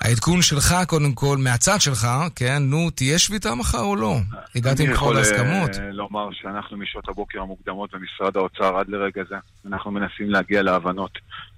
העדכון 0.01 0.41
שלך, 0.41 0.75
קודם 0.87 1.13
כל, 1.13 1.37
מהצד 1.37 1.81
שלך, 1.81 2.07
כן, 2.35 2.63
נו, 2.63 2.89
תהיה 2.89 3.19
שביתה 3.19 3.55
מחר 3.55 3.81
או 3.81 3.95
לא? 3.95 4.15
הגעתם 4.55 4.83
אני 4.83 4.85
כבר 4.85 4.95
יכול 4.95 5.15
להסכמות? 5.15 5.69
אה, 5.79 5.91
לומר 5.91 6.29
שאנחנו 6.31 6.77
משעות 6.77 7.09
הבוקר 7.09 7.41
המוקדמות 7.41 7.89
במשרד 7.93 8.37
האוצר 8.37 8.77
עד 8.77 8.89
לרגע 8.89 9.23
זה, 9.29 9.35
אנחנו 9.65 9.91
מנסים 9.91 10.29
להגיע 10.29 10.61
להבנות. 10.61 11.11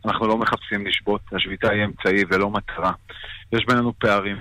אנחנו 0.05 0.27
לא 0.27 0.37
מחפשים 0.37 0.87
לשבות, 0.87 1.21
השביתה 1.31 1.71
היא 1.71 1.85
אמצעי 1.85 2.23
ולא 2.29 2.49
מטרה. 2.49 2.91
יש 3.53 3.65
בינינו 3.67 3.93
פערים, 3.99 4.37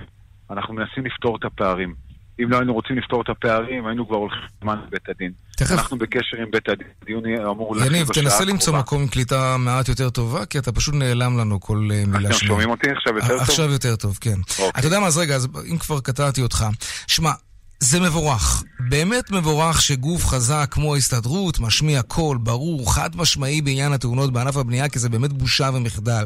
אנחנו 0.49 0.73
מנסים 0.73 1.05
לפתור 1.05 1.35
את 1.35 1.45
הפערים. 1.45 2.08
אם 2.43 2.49
לא 2.49 2.57
היינו 2.57 2.73
רוצים 2.73 2.97
לפתור 2.97 3.21
את 3.21 3.29
הפערים, 3.29 3.87
היינו 3.87 4.07
כבר 4.07 4.17
הולכים 4.17 4.41
זמן 4.61 4.75
לבית 4.87 5.09
הדין. 5.09 5.31
תכף, 5.57 5.71
אנחנו 5.71 5.97
בקשר 5.97 6.37
עם 6.37 6.51
בית 6.51 6.69
הדין, 6.69 6.87
הדיון 7.01 7.23
אמור 7.51 7.75
להתחיל 7.75 7.95
יניב, 7.95 8.09
בשעה 8.09 8.23
תנסה 8.23 8.45
למצוא 8.45 8.77
הקרובה. 8.77 8.79
מקום 8.79 9.07
קליטה 9.07 9.57
מעט 9.57 9.89
יותר 9.89 10.09
טובה, 10.09 10.45
כי 10.45 10.59
אתה 10.59 10.71
פשוט 10.71 10.93
נעלם 10.93 11.37
לנו 11.37 11.59
כל 11.59 11.87
אה, 11.91 12.03
מילה 12.07 12.29
אתם 12.29 12.37
שנייה. 12.37 12.49
שומעים 12.49 12.69
אותי 12.69 12.87
עכשיו 12.91 13.15
יותר 13.15 13.27
טוב? 13.27 13.41
עכשיו 13.41 13.71
יותר 13.71 13.95
טוב, 13.95 14.17
כן. 14.21 14.39
אוקיי. 14.59 14.79
אתה 14.79 14.87
יודע 14.87 14.99
מה, 14.99 15.07
אז 15.07 15.17
רגע, 15.17 15.37
אם 15.71 15.77
כבר 15.77 15.99
קטעתי 15.99 16.41
אותך. 16.41 16.65
שמע, 17.07 17.31
זה 17.83 17.99
מבורך. 17.99 18.63
באמת 18.89 19.31
מבורך 19.31 19.81
שגוף 19.81 20.25
חזק 20.25 20.67
כמו 20.71 20.95
ההסתדרות 20.95 21.59
משמיע 21.59 22.01
קול 22.01 22.37
ברור, 22.37 22.95
חד 22.95 23.09
משמעי 23.15 23.61
בעניין 23.61 23.93
התאונות 23.93 24.33
בענף 24.33 24.57
הבנייה, 24.57 24.89
כי 24.89 24.99
זה 24.99 25.09
באמת 25.09 25.33
בושה 25.33 25.69
ומחדל. 25.73 26.25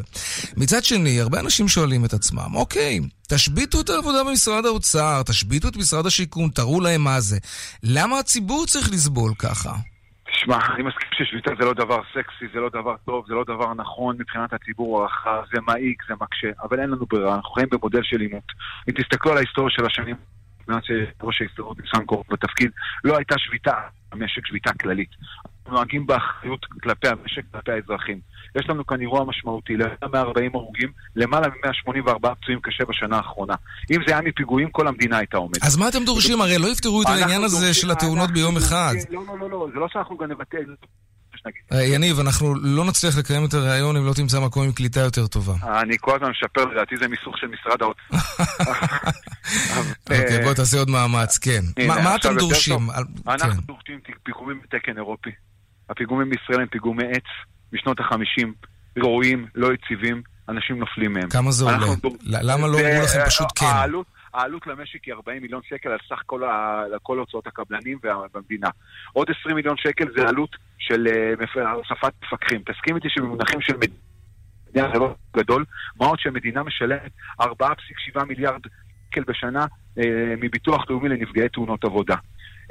מצד 0.57 0.83
שני, 0.83 1.21
הרבה 1.21 1.39
אנשים 1.39 1.67
שואלים 1.67 2.05
את 2.05 2.13
עצמם, 2.13 2.55
אוקיי, 2.55 2.99
תשביתו 3.29 3.81
את 3.81 3.89
העבודה 3.89 4.23
במשרד 4.23 4.65
האוצר, 4.65 5.21
תשביתו 5.25 5.67
את 5.67 5.77
משרד 5.77 6.05
השיכון, 6.05 6.49
תראו 6.49 6.81
להם 6.81 7.01
מה 7.01 7.19
זה. 7.19 7.37
למה 7.83 8.19
הציבור 8.19 8.65
צריך 8.65 8.89
לסבול 8.91 9.33
ככה? 9.39 9.73
תשמע, 10.31 10.57
אני 10.75 10.83
מסכים 10.83 11.09
ששביתה 11.17 11.51
זה 11.59 11.65
לא 11.65 11.73
דבר 11.73 11.99
סקסי, 12.13 12.45
זה 12.53 12.59
לא 12.59 12.69
דבר 12.69 12.95
טוב, 13.05 13.25
זה 13.27 13.33
לא 13.33 13.43
דבר 13.43 13.73
נכון 13.73 14.15
מבחינת 14.19 14.53
הציבור 14.53 15.01
הרחב, 15.01 15.41
זה 15.53 15.61
מעיק, 15.61 16.03
זה 16.07 16.13
מקשה, 16.21 16.47
אבל 16.63 16.79
אין 16.79 16.89
לנו 16.89 17.05
ברירה, 17.09 17.35
אנחנו 17.35 17.51
חיים 17.51 17.67
במודל 17.71 17.99
של 18.03 18.21
עימות. 18.21 18.43
אם 18.89 18.93
תסתכלו 18.93 19.31
על 19.31 19.37
ההיסטוריה 19.37 19.69
של 19.71 19.85
השנים, 19.85 20.15
מאז 20.67 20.81
שראש 20.83 21.41
ההסתדרות 21.41 21.77
ניסנקורן 21.79 22.23
בתפקיד, 22.31 22.71
לא 23.03 23.17
הייתה 23.17 23.35
שביתה, 23.37 23.73
המשק 24.11 24.47
שביתה 24.47 24.71
כללית. 24.81 25.09
אנחנו 25.65 25.73
נוהגים 25.73 26.07
באחריות 26.07 26.65
כלפי 26.65 27.07
המשק, 27.07 27.43
כלפי 27.51 27.71
האזרחים. 27.71 28.19
יש 28.55 28.69
לנו 28.69 28.85
כאן 28.85 29.01
אירוע 29.01 29.25
משמעותי, 29.25 29.73
למעלה 29.77 30.23
מ-40 30.23 30.49
הרוגים, 30.53 30.91
למעלה 31.15 31.47
מ-184 31.47 32.35
פצועים 32.41 32.59
קשה 32.61 32.85
בשנה 32.85 33.17
האחרונה. 33.17 33.55
אם 33.91 33.99
זה 34.07 34.13
היה 34.13 34.21
מפיגועים, 34.21 34.69
כל 34.71 34.87
המדינה 34.87 35.17
הייתה 35.17 35.37
עומדת. 35.37 35.63
אז 35.63 35.77
מה 35.77 35.89
אתם 35.89 36.05
דורשים? 36.05 36.41
הרי 36.41 36.57
לא 36.57 36.67
יפתרו 36.67 37.01
את 37.01 37.07
העניין 37.07 37.43
הזה 37.43 37.73
של 37.73 37.91
התאונות 37.91 38.31
ביום 38.31 38.57
אחד. 38.57 38.93
לא, 39.09 39.21
לא, 39.27 39.39
לא, 39.39 39.49
לא, 39.49 39.67
זה 39.73 39.79
לא 39.79 39.87
שאנחנו 39.87 40.17
גם 40.17 40.31
נבטל. 40.31 40.75
שנגיד. 41.43 41.61
אה, 41.73 41.83
יניב, 41.95 42.19
אנחנו 42.19 42.55
לא 42.55 42.85
נצליח 42.85 43.17
לקיים 43.17 43.45
את 43.45 43.53
הראיון 43.53 43.97
אם 43.97 44.05
לא 44.05 44.13
תמצא 44.13 44.39
מקום 44.39 44.63
עם 44.63 44.71
קליטה 44.71 44.99
יותר 44.99 45.27
טובה. 45.27 45.53
אני 45.81 45.95
כל 46.01 46.15
הזמן 46.15 46.29
משפר, 46.29 46.65
לדעתי 46.65 46.95
זה 46.97 47.07
מיסוך 47.07 47.37
של 47.37 47.47
משרד 47.47 47.81
האוצר. 47.81 48.29
אוקיי, 50.11 50.43
בוא 50.43 50.53
תעשה 50.53 50.77
עוד 50.77 50.89
מאמץ, 50.89 51.37
כן. 51.37 51.61
מה 51.87 52.15
אתם 52.15 52.37
דורשים? 52.37 52.89
אנחנו 53.27 53.51
כן. 53.53 53.59
דורשים 53.67 53.99
פיגומים 54.23 54.59
בתקן 54.63 54.97
אירופי. 54.97 55.29
הפיגומים 55.89 56.29
בישראל 56.29 56.59
הם 56.61 56.67
פיגומי 56.67 57.03
עץ 57.03 57.23
משנות 57.73 57.99
החמישים, 57.99 58.53
רעועים, 58.99 59.47
לא 59.55 59.67
יציבים, 59.73 60.21
אנשים 60.49 60.79
נופלים 60.79 61.13
מהם. 61.13 61.29
כמה 61.29 61.51
זה 61.51 61.65
עולה? 61.65 61.77
למה 62.23 62.67
לא 62.67 62.79
אמרו 62.79 63.03
לכם 63.03 63.19
פשוט 63.25 63.47
כן? 63.55 63.65
העלות- 63.65 64.12
העלות 64.33 64.67
למשק 64.67 65.03
היא 65.05 65.13
40 65.13 65.41
מיליון 65.41 65.61
שקל 65.69 65.89
על 65.89 65.97
סך 66.09 66.21
כל, 66.25 66.43
ה... 66.43 66.83
כל 67.01 67.19
הוצאות 67.19 67.47
הקבלנים 67.47 67.99
וה- 68.03 68.25
והמדינה. 68.33 68.69
עוד 69.13 69.27
20 69.39 69.55
מיליון 69.55 69.77
שקל 69.77 70.05
זה 70.17 70.27
עלות 70.27 70.55
של 70.77 71.07
אה, 71.07 71.71
הוספת 71.71 72.13
מפקחים. 72.23 72.61
תסכים 72.65 72.95
איתי 72.95 73.09
שבמונחים 73.09 73.61
של 73.61 73.73
מדינה 73.77 74.93
זה 74.93 74.99
לא 74.99 75.15
גדול, 75.37 75.65
מה 75.99 76.05
עוד 76.05 76.19
שהמדינה 76.19 76.63
משלמת 76.63 77.11
4.7 77.41 78.23
מיליארד 78.27 78.61
שקל 79.09 79.23
בשנה 79.27 79.65
אה, 79.97 80.33
מביטוח 80.41 80.89
לאומי 80.89 81.09
לנפגעי 81.09 81.49
תאונות 81.49 81.83
עבודה. 81.83 82.15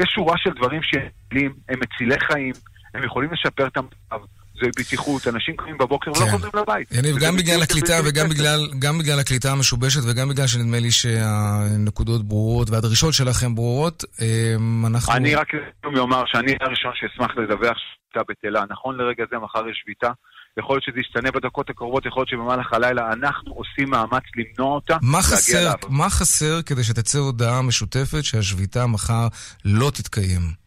יש 0.03 0.11
שורה 0.11 0.39
של 0.39 0.51
דברים 0.51 0.83
שהם 0.83 1.53
הם 1.69 1.81
מצילי 1.81 2.21
חיים, 2.21 2.53
הם 2.95 3.05
יכולים 3.05 3.33
לשפר 3.33 3.67
את 3.67 3.77
המצב. 3.77 4.27
זה 4.61 4.67
בטיחות, 4.79 5.29
אנשים 5.29 5.57
קמים 5.57 5.79
בבוקר 5.79 6.11
ולא 6.11 6.25
כן. 6.25 6.31
חוזרים 6.31 6.53
לבית. 6.55 6.93
יניב, 6.93 7.17
גם 7.19 7.37
בגלל 7.37 7.63
הקליטה 7.63 7.99
וגם. 8.05 8.29
בגלל, 8.29 8.61
גם 8.79 8.99
בגלל 8.99 9.19
הקליטה 9.19 9.53
המשובשת 9.53 10.01
וגם 10.05 10.29
בגלל 10.29 10.47
שנדמה 10.47 10.79
לי 10.79 10.91
שהנקודות 10.91 12.25
ברורות 12.25 12.71
והדרישות 12.71 13.15
שלכם 13.15 13.55
ברורות, 13.55 14.05
אמ, 14.21 14.87
אנחנו... 14.87 15.13
אני 15.13 15.35
רק 15.35 15.49
אומר 15.97 16.23
שאני 16.27 16.53
הראשון 16.61 16.93
שאשמח 16.95 17.37
לדווח 17.37 17.77
שביתה 18.13 18.33
בטלה. 18.33 18.65
נכון 18.71 18.97
לרגע 18.97 19.25
זה, 19.31 19.39
מחר 19.39 19.69
יש 19.69 19.83
שביתה. 19.85 20.13
יכול 20.59 20.77
להיות 20.77 20.85
שזה 20.85 21.01
ישתנה 21.01 21.31
בדקות 21.31 21.71
הקרובות, 21.71 22.07
יכול 22.07 22.21
להיות 22.21 22.29
שבמהלך 22.29 22.73
הלילה 22.73 23.13
אנחנו 23.13 23.53
עושים 23.55 23.91
מאמץ 23.91 24.23
למנוע 24.37 24.75
אותה. 24.75 24.97
מה 25.03 25.23
חסר. 25.23 25.73
מה 25.89 26.11
חסר 26.11 26.63
כדי 26.63 26.85
שתצא 26.85 27.19
הודעה 27.19 27.63
משותפת 27.63 28.25
שהשביתה 28.25 28.87
מחר 28.87 29.29
לא 29.65 29.91
תתקיים? 29.95 30.62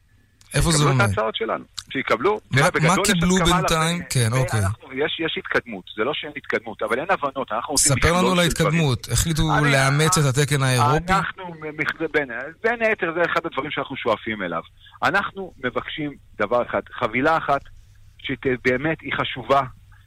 איפה 0.56 0.72
זה 0.72 0.78
שיקבלו 0.78 0.92
עומד? 0.92 1.04
את 1.04 1.10
ההצעות 1.10 1.36
שלנו. 1.36 1.64
שיקבלו. 1.92 2.40
מה- 2.52 2.62
מה 2.62 2.96
קיבלו 3.04 3.36
בינתיים? 3.36 3.98
לכם. 4.00 4.06
כן, 4.10 4.30
אה, 4.34 4.40
אוקיי. 4.40 4.60
אנחנו- 4.60 4.94
יש 4.94 5.20
יש 5.26 5.38
התקדמות, 5.38 5.84
זה 5.98 6.04
לא 6.04 6.12
שאין 6.14 6.32
התקדמות, 6.38 6.84
אבל 6.84 7.00
אין 7.00 7.08
הבנות, 7.10 7.52
אנחנו 7.52 7.72
עושים 7.74 7.96
ספר 8.00 8.12
לנו 8.14 8.32
על. 8.32 8.40
ההתקדמות. 8.40 9.08
החליטו 9.12 9.42
אני- 9.58 9.72
לאמץ 9.72 10.18
את 10.18 10.24
התקן 10.38 10.64
האירופי? 10.64 11.14
אנחנו, 11.14 11.44
בין, 12.14 12.28
בין 12.64 12.82
היתר 12.82 13.14
זה 13.16 13.22
אחד 13.32 13.42
הדברים 13.46 13.72
שאנחנו 13.72 13.96
שואפים 13.96 14.42
אליו. 14.44 14.62
אנחנו 15.04 15.54
מבקשים 15.64 16.12
דבר 16.42 16.64
אחד, 16.70 16.82
חבילה 17.00 17.38
אחת 17.38 17.62
שבאמת 18.20 18.98
היא 19.02 19.14
חשובה 19.14 19.62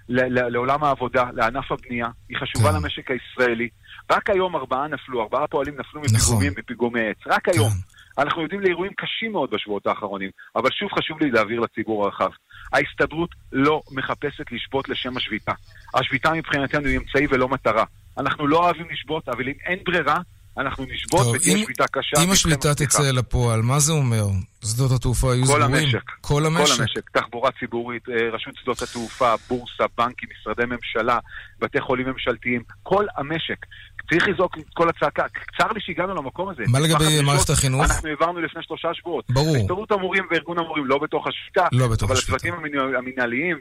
לעולם 0.09 0.85
העבודה, 0.85 1.25
לענף 1.35 1.73
הבנייה, 1.73 2.07
היא 2.29 2.39
חשובה 2.39 2.71
כן. 2.71 2.77
למשק 2.77 3.11
הישראלי. 3.11 3.69
רק 4.13 4.31
היום 4.31 4.57
ארבעה 4.57 4.89
נפלו, 4.89 5.23
ארבעה 5.23 5.47
פועלים 5.47 5.75
נפלו 5.75 6.01
נכון. 6.01 6.17
מפיגומים, 6.17 6.53
מפיגומי 6.59 7.01
עץ. 7.11 7.17
רק 7.27 7.49
היום. 7.49 7.71
אנחנו 8.19 8.43
יודעים 8.43 8.61
לאירועים 8.61 8.93
קשים 8.97 9.33
מאוד 9.33 9.51
בשבועות 9.51 9.87
האחרונים, 9.87 10.31
אבל 10.57 10.71
שוב 10.71 10.89
חשוב 10.99 11.21
לי 11.21 11.31
להעביר 11.31 11.61
לציבור 11.61 12.05
הרחב. 12.05 12.31
ההסתדרות 12.73 13.31
לא 13.53 13.83
מחפשת 13.91 14.53
לשבות 14.53 14.89
לשם 14.89 15.17
השביתה. 15.17 15.53
השביתה 15.95 16.33
מבחינתנו 16.33 16.87
היא 16.87 16.99
אמצעי 16.99 17.27
ולא 17.31 17.49
מטרה. 17.49 17.85
אנחנו 18.19 18.47
לא 18.47 18.59
אוהבים 18.65 18.87
לשבות, 18.93 19.29
אבל 19.29 19.49
אם 19.49 19.55
אין 19.67 19.79
ברירה, 19.87 20.19
אנחנו 20.59 20.85
נשבות 20.85 21.21
טוב, 21.25 21.35
ותהיה 21.35 21.57
אם- 21.57 21.63
שביתה 21.65 21.85
קשה. 21.93 22.25
אם 22.25 22.31
השביתה. 22.31 22.75
תצא 22.75 23.11
לפועל, 23.11 23.63
מה 23.63 23.79
זה 23.79 23.93
אומר? 23.93 24.25
שדות 24.65 24.91
התעופה 24.93 25.33
היו 25.33 25.45
סגורים? 25.47 25.63
המשק. 25.63 26.11
כל 26.21 26.47
המשק. 26.47 26.75
כל 26.77 26.83
המשק, 26.83 27.11
תחבורה 27.11 27.51
ציבורית, 27.61 28.09
אה, 28.09 28.15
רשות 28.33 28.55
שדות 28.63 28.83
התעופה, 28.83 29.35
בורסה, 29.49 29.85
בנקים, 29.99 30.29
משרדי 30.41 30.65
ממשלה, 30.65 31.19
בתי 31.59 31.81
חולים 31.81 32.09
ממשלתיים, 32.09 32.63
כל 32.83 33.05
המשק. 33.17 33.67
צריך 34.11 34.29
לזעוק 34.29 34.59
את 34.59 34.75
כל 34.75 34.89
הצעקה. 34.89 35.23
צר 35.59 35.73
לי 35.75 35.81
שהגענו 35.81 36.15
למקום 36.15 36.49
הזה. 36.49 36.63
מה 36.69 36.79
לגבי 36.81 37.23
מערכת 37.23 37.51
החינוך? 37.51 37.83
אנחנו 37.91 38.09
העברנו 38.09 38.41
לפני 38.41 38.63
שלושה 38.63 38.89
שבועות. 38.95 39.25
ברור. 39.31 39.57
הסתדרות 39.57 39.91
המורים 39.93 40.25
וארגון 40.31 40.59
המורים 40.59 40.87
לא 40.87 40.99
בתוך 40.99 41.27
השביתה, 41.27 41.69
לא 41.73 41.89
בתוך 41.89 42.11
אבל 42.11 42.19
השביתה. 42.19 42.37
הצוותים 42.37 42.55
המנ- 42.55 42.99
המנהליים. 42.99 43.57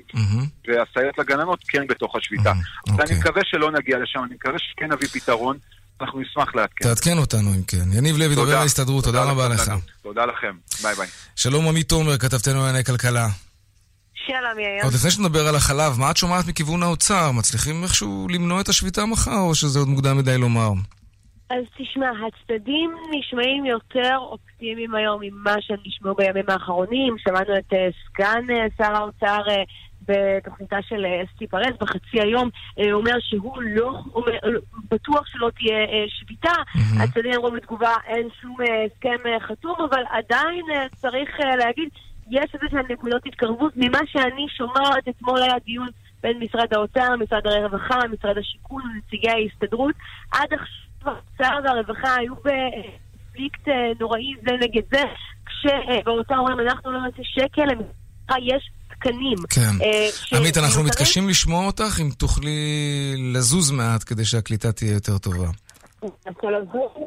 והסייעות 0.67 1.17
לגננות 1.17 1.59
כן 1.67 1.87
בתוך 1.89 2.15
השביתה. 2.15 2.53
אוקיי. 2.89 3.17
מקווה 3.19 3.41
שלא 3.45 3.71
נגיע 3.71 3.97
לשם, 3.99 4.19
אני 4.23 4.35
מקווה 4.35 4.55
שכן 4.59 4.91
נביא 4.91 5.07
פתרון, 5.07 5.57
אנחנו 6.01 6.19
נשמח 6.19 6.55
לעדכן. 6.55 6.83
תעדכן 6.85 7.17
אותנו 7.17 7.53
אם 7.53 7.63
כן. 7.67 7.93
יניב 7.93 8.17
לוי, 8.17 8.35
דובר 8.35 8.57
ההסתדרות, 8.57 9.03
תודה 9.03 9.23
רבה 9.23 9.49
לך. 9.49 9.71
תודה 10.03 10.25
לכם, 10.25 10.55
ביי 10.83 10.95
ביי. 10.95 11.07
שלום 11.35 11.67
עמית 11.67 11.89
תומר, 11.89 12.17
כתבתנו 12.17 12.53
לענייני 12.59 12.83
כלכלה. 12.83 13.27
שלום 14.27 14.59
יאיר. 14.59 14.83
עוד 14.83 14.93
לפני 14.93 15.11
שנדבר 15.11 15.47
על 15.47 15.55
החלב, 15.55 15.99
מה 15.99 16.11
את 16.11 16.17
שומעת 16.17 16.47
מכיוון 16.47 16.83
האוצר? 16.83 17.31
מצליחים 17.31 17.83
איכשהו 17.83 18.27
למנוע 18.29 18.61
את 18.61 18.67
השביתה 18.67 19.05
מחר, 19.05 19.39
או 19.47 19.55
שזה 19.55 19.79
עוד 19.79 19.87
מוקדם 19.87 20.17
מדי 20.17 20.37
לומר? 20.37 20.69
אז 21.49 21.63
תשמע, 21.77 22.09
הצדדים 22.27 22.95
נשמעים 23.11 23.65
יותר 23.65 24.17
אופטימיים 24.17 24.95
היום 24.95 25.19
ממה 25.23 25.55
שהם 25.59 25.77
נשמעו 25.85 26.15
בימים 26.15 26.45
האחרונים. 26.47 27.15
שמענו 27.17 27.57
את 27.57 27.73
אה, 27.73 27.87
סגן 28.05 28.43
אה, 28.49 28.65
שר 28.77 28.95
האוצר 28.95 29.41
אה, 29.49 29.63
בתוכניתה 30.07 30.77
של 30.89 31.05
אסתי 31.25 31.47
פרס 31.47 31.75
בחצי 31.81 32.21
היום, 32.21 32.49
אה, 32.79 32.91
אומר 32.93 33.15
שהוא 33.19 33.61
לא, 33.61 33.99
אומר, 34.13 34.31
בטוח 34.91 35.27
שלא 35.27 35.49
תהיה 35.59 35.77
אה, 35.77 36.05
שביתה. 36.07 36.53
מהמם. 36.75 37.01
הצדדים 37.01 37.33
אמרו 37.33 37.51
בתגובה, 37.51 37.93
אין 38.07 38.27
שום 38.41 38.55
הסכם 38.61 39.27
אה, 39.27 39.39
חתום, 39.47 39.75
אבל 39.89 40.03
עדיין 40.09 40.65
אה, 40.75 40.89
צריך 40.95 41.29
אה, 41.39 41.55
להגיד, 41.55 41.89
יש 42.31 42.51
איזה 42.53 42.65
שהן 42.71 42.85
נקודות 42.91 43.21
התקרבות. 43.25 43.73
ממה 43.75 43.99
שאני 44.05 44.45
שומעת, 44.57 45.07
אתמול 45.09 45.41
היה 45.43 45.53
דיון 45.65 45.87
בין 46.23 46.39
משרד 46.39 46.73
האוצר, 46.73 47.15
משרד 47.15 47.47
הרווחה, 47.47 47.99
משרד 48.13 48.37
השיכון 48.37 48.81
ונציגי 48.81 49.29
ההסתדרות. 49.29 49.95
עד 50.31 50.47
עכשיו 50.53 51.13
האוצר 51.13 51.59
והרווחה 51.63 52.15
היו 52.15 52.33
בקונפליקט 52.35 53.67
אה, 53.67 53.73
נוראי 53.99 54.33
זה 54.45 54.51
נגד 54.61 54.81
זה, 54.91 55.03
כשבאוצר 55.45 56.37
אומרים 56.37 56.59
אנחנו 56.59 56.91
לא 56.91 56.99
נעשה 57.01 57.23
שקל, 57.23 57.61
למשפחה 57.61 58.35
יש 58.43 58.69
תקנים. 58.89 59.37
כן. 59.49 59.83
אה, 59.83 60.07
ש- 60.11 60.33
עמית, 60.33 60.57
אנחנו. 60.57 60.83
מתקשים 60.83 61.29
לשמוע 61.29 61.65
אותך, 61.65 61.99
אם 62.01 62.09
תוכלי 62.17 62.57
לזוז 63.33 63.71
מעט 63.71 64.03
כדי 64.05 64.25
שהקליטה 64.25 64.71
תהיה 64.71 64.93
יותר 64.93 65.17
טובה. 65.17 65.47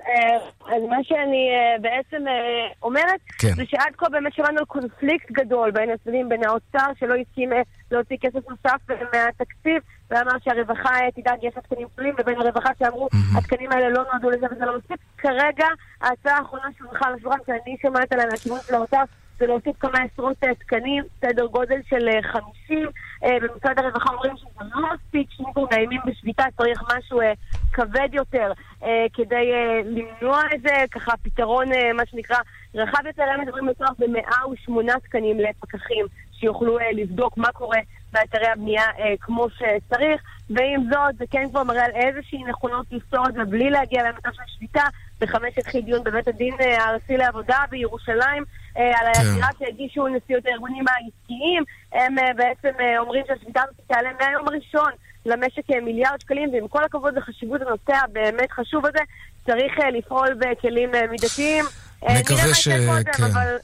אה, 0.07 0.37
אז 0.77 0.83
מה 0.89 0.97
שאני 1.03 1.51
אה, 1.51 1.79
בעצם 1.81 2.29
אה, 2.29 2.69
אומרת, 2.83 3.21
כן. 3.39 3.55
זה 3.55 3.63
שעד 3.67 3.93
כה 3.97 4.09
באמת 4.09 4.35
שמענו 4.35 4.59
על 4.59 4.65
קונפליקט 4.65 5.31
גדול 5.31 5.71
בין 5.71 5.91
הצדדים, 5.91 6.29
בין 6.29 6.45
האוצר, 6.45 6.93
שלא 6.99 7.15
הסכים 7.15 7.51
להוציא 7.91 8.17
כסף 8.21 8.49
נוסף 8.49 8.81
מהתקציב, 9.13 9.83
ואמר 10.11 10.33
שהרווחה 10.45 10.95
תדאג, 11.15 11.39
יש 11.43 11.57
לה 11.57 11.63
תקנים 11.63 11.89
גדולים, 11.93 12.15
לבין 12.19 12.41
הרווחה 12.41 12.71
שאמרו. 12.79 13.09
התקנים 13.39 13.73
האלה 13.73 13.89
לא 13.89 14.05
נועדו 14.13 14.31
לזה 14.31 14.47
וזה 14.51 14.65
לא 14.65 14.79
מספיק. 14.79 15.01
כרגע, 15.19 15.67
ההצעה 16.01 16.39
האחרונה 16.39 16.69
שהונחה 16.79 17.07
על 17.07 17.15
השולחן, 17.15 17.39
שאני 17.47 17.77
שומעת 17.83 18.13
עליה 18.13 18.27
מהכיוון 18.27 18.59
של 18.67 18.75
האוצר, 18.75 19.03
זה 19.41 19.47
להוסיף 19.47 19.77
כמה 19.81 19.99
עשרות 20.13 20.37
אה, 20.45 20.55
תקנים, 20.55 21.05
סדר 21.21 21.47
גודל 21.47 21.81
של 21.89 22.09
אה, 22.09 22.23
50. 22.23 22.89
אה, 23.25 23.37
במשרד 23.43 23.79
הרווחה 23.79 24.11
אומרים 24.11 24.37
שזה 24.37 24.65
לא 24.75 24.89
מספיק, 24.95 25.29
כבר 25.53 25.65
מאיימים 25.71 26.01
בשביתה 26.07 26.45
צריך 26.57 26.83
משהו 26.97 27.21
אה, 27.21 27.33
כבד 27.73 28.09
יותר 28.13 28.53
אה, 28.83 29.07
כדי 29.15 29.53
אה, 29.53 29.81
למנוע 29.85 30.43
את 30.55 30.61
זה, 30.63 30.85
ככה 30.91 31.13
פתרון, 31.23 31.73
אה, 31.73 31.93
מה 31.93 32.03
שנקרא, 32.07 32.37
רחב 32.75 33.07
יותר. 33.07 33.23
הם 33.23 33.41
מדברים 33.41 33.69
לפתוח 33.69 33.91
ב-108 33.99 34.99
תקנים 35.03 35.41
לפקחים 35.41 36.07
שיוכלו 36.33 36.79
אה, 36.79 36.93
לבדוק 36.93 37.37
מה 37.37 37.53
קורה 37.53 37.79
באתרי 38.13 38.47
הבנייה 38.47 38.85
אה, 38.99 39.15
כמו 39.21 39.47
שצריך, 39.51 40.23
ועם 40.51 40.83
זאת, 40.91 41.17
זה 41.19 41.25
כן 41.31 41.49
כבר 41.51 41.63
מראה 41.63 41.85
על 41.85 41.93
איזושהי 41.95 42.45
נכונות 42.45 42.87
לפתור 42.91 43.29
את 43.29 43.35
זה 43.35 43.45
בלי 43.45 43.71
להגיע 43.71 44.03
למצב 44.03 44.31
של 44.33 44.43
שביתה. 44.47 44.85
בחמש 45.21 45.59
התחיל 45.59 45.81
דיון 45.81 46.05
בבית 46.05 46.29
הדין 46.29 46.55
אה, 46.61 46.85
הארצי 46.85 47.17
לעבודה 47.17 47.59
בירושלים 47.71 48.45
אה, 48.77 48.83
על 49.01 49.15
כן. 49.15 49.21
העתירה 49.21 49.49
שהגישו 49.59 50.09
נשיאות 50.09 50.47
הארגונים 50.47 50.85
העסקיים. 50.89 51.65
הם 51.93 52.19
אה, 52.19 52.25
בעצם 52.37 52.69
אומרים 52.99 53.23
שהשביתה 53.29 53.61
הזאת 53.63 53.75
תעלה 53.87 54.11
מהיום 54.21 54.49
הראשון 54.49 54.91
למשק 55.27 55.71
מיליארד 55.83 56.21
שקלים, 56.21 56.53
ועם 56.53 56.69
כל 56.69 56.85
הכבוד 56.85 57.15
לחשיבות 57.19 57.61
הנושא 57.61 58.05
הבאמת 58.05 58.53
חשוב 58.53 58.87
הזה, 58.87 58.99
צריך 59.47 59.73
לפעול 59.99 60.29
בכלים 60.35 60.91
מידתיים. 61.11 61.65
נקווה 62.03 62.55
ש- 62.55 62.69
כן. 62.69 63.25
אבל 63.33 63.57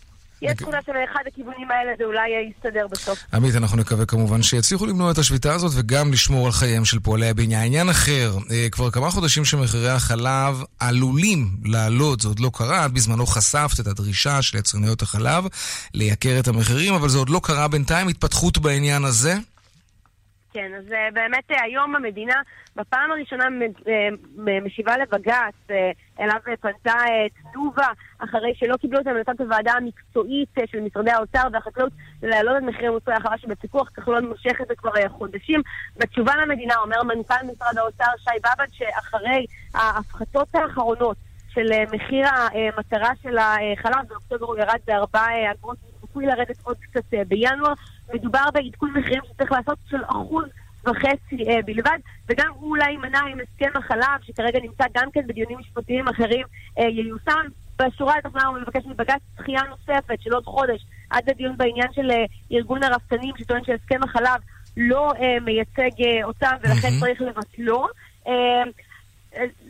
יש 0.42 0.50
נק- 0.50 0.58
תחושה 0.62 0.78
שמאחד 0.86 1.20
הכיוונים 1.32 1.68
האלה 1.70 1.92
זה 1.98 2.04
אולי 2.04 2.20
יסתדר 2.56 2.86
בסוף. 2.90 3.18
עמית, 3.34 3.54
אנחנו 3.54 3.76
נקווה 3.76 4.06
כמובן 4.06 4.42
שיצליחו 4.42 4.86
למנוע 4.86 5.10
את 5.10 5.18
השביתה 5.18 5.54
הזאת 5.54 5.72
וגם 5.74 6.12
לשמור 6.12 6.46
על 6.46 6.52
חייהם 6.52 6.84
של 6.84 7.00
פועלי 7.00 7.28
הבניין. 7.28 7.66
עניין 7.66 7.88
אחר, 7.88 8.36
אה, 8.50 8.66
כבר 8.72 8.90
כמה 8.90 9.10
חודשים 9.10 9.44
שמחירי 9.44 9.90
החלב 9.90 10.62
עלולים 10.80 11.48
לעלות, 11.64 12.20
זה 12.20 12.28
עוד 12.28 12.40
לא 12.40 12.50
קרה, 12.54 12.86
את 12.86 12.92
בזמנו 12.92 13.26
חשפת 13.26 13.80
את 13.80 13.86
הדרישה 13.86 14.42
של 14.42 14.58
יצרניות 14.58 15.02
החלב 15.02 15.44
לייקר 15.94 16.36
את 16.38 16.48
המחירים, 16.48 16.94
אבל 16.94 17.08
זה 17.08 17.18
עוד 17.18 17.28
לא 17.30 17.40
קרה 17.42 17.68
בינתיים, 17.68 18.08
התפתחות 18.08 18.58
בעניין 18.58 19.04
הזה? 19.04 19.36
כן, 20.56 20.72
אז 20.78 20.92
אה, 20.92 21.08
באמת 21.12 21.50
אה, 21.50 21.62
היום 21.62 21.96
המדינה 21.96 22.34
בפעם 22.76 23.10
הראשונה 23.10 23.44
אה, 23.88 24.08
משיבה 24.62 24.96
לבג"ץ, 24.98 25.76
אליו 26.20 26.36
פנתה 26.60 26.94
תנובה, 27.52 27.88
אחרי 28.18 28.54
שלא 28.54 28.76
קיבלו 28.76 29.00
את 29.00 29.06
המלצת 29.06 29.40
הוועדה 29.40 29.72
המקצועית 29.72 30.48
של 30.66 30.80
משרדי 30.80 31.10
האוצר 31.10 31.42
והחקלאות 31.52 31.92
להעלות 32.22 32.56
את 32.56 32.62
מחירי 32.62 32.88
מוצרי 32.88 33.14
החלב 33.14 33.38
שבפיקוח 33.38 33.88
כחלון 33.88 34.28
מושך 34.28 34.60
את 34.62 34.68
זה 34.68 34.74
כבר 34.76 34.90
חודשים. 35.08 35.62
בתשובה 35.96 36.32
למדינה 36.36 36.74
אומר 36.76 37.02
מנכ"ל 37.02 37.46
משרד 37.52 37.78
האוצר 37.78 38.10
שי 38.18 38.40
באב"ד 38.42 38.72
שאחרי 38.72 39.46
ההפחתות 39.74 40.54
האחרונות 40.54 41.16
של 41.48 41.66
מחיר 41.92 42.26
המטרה 42.26 43.10
של 43.22 43.38
החלב, 43.38 44.08
באוקטובר 44.08 44.46
הוא 44.46 44.58
ירד 44.58 44.78
בארבע 44.86 45.20
אה, 45.20 45.52
אגרות, 45.52 45.76
הוא 45.82 46.08
צפוי 46.08 46.26
לרדת 46.26 46.56
עוד 46.62 46.76
קצת 46.80 47.14
בינואר. 47.28 47.72
מדובר 48.14 48.44
בעדכון 48.54 48.92
מחירים 48.96 49.20
שצריך 49.28 49.52
לעשות 49.52 49.78
של 49.90 50.04
אחוז 50.08 50.44
וחצי 50.86 51.48
אה, 51.48 51.62
בלבד, 51.64 51.98
וגם 52.28 52.50
הוא 52.54 52.70
אולי 52.70 52.90
יימנע 52.90 53.20
עם 53.20 53.38
הסכם 53.40 53.78
החלב, 53.78 54.22
שכרגע 54.22 54.58
נמצא 54.62 54.84
גם 54.94 55.10
כן 55.12 55.26
בדיונים 55.26 55.58
משפטיים 55.58 56.08
אחרים, 56.08 56.46
אה, 56.78 56.84
ייושם. 56.84 57.46
בשורה 57.78 58.14
התחתונה 58.18 58.46
הוא 58.46 58.58
מבקש 58.58 58.86
מבג"ץ 58.86 59.20
דחייה 59.38 59.62
נוספת 59.62 60.20
של 60.20 60.34
עוד 60.34 60.44
חודש 60.44 60.86
עד 61.10 61.30
לדיון 61.30 61.56
בעניין 61.56 61.92
של 61.92 62.10
אה, 62.10 62.24
ארגון 62.52 62.82
הרפתנים, 62.82 63.34
שטוען 63.38 63.64
שהסכם 63.64 64.02
החלב 64.02 64.40
לא 64.76 65.12
אה, 65.20 65.40
מייצג 65.40 66.02
אה, 66.02 66.24
אותם 66.24 66.56
ולכן 66.62 66.88
מהמם. 66.88 67.00
צריך 67.00 67.20
לבטלו. 67.20 67.86
אה, 68.28 68.62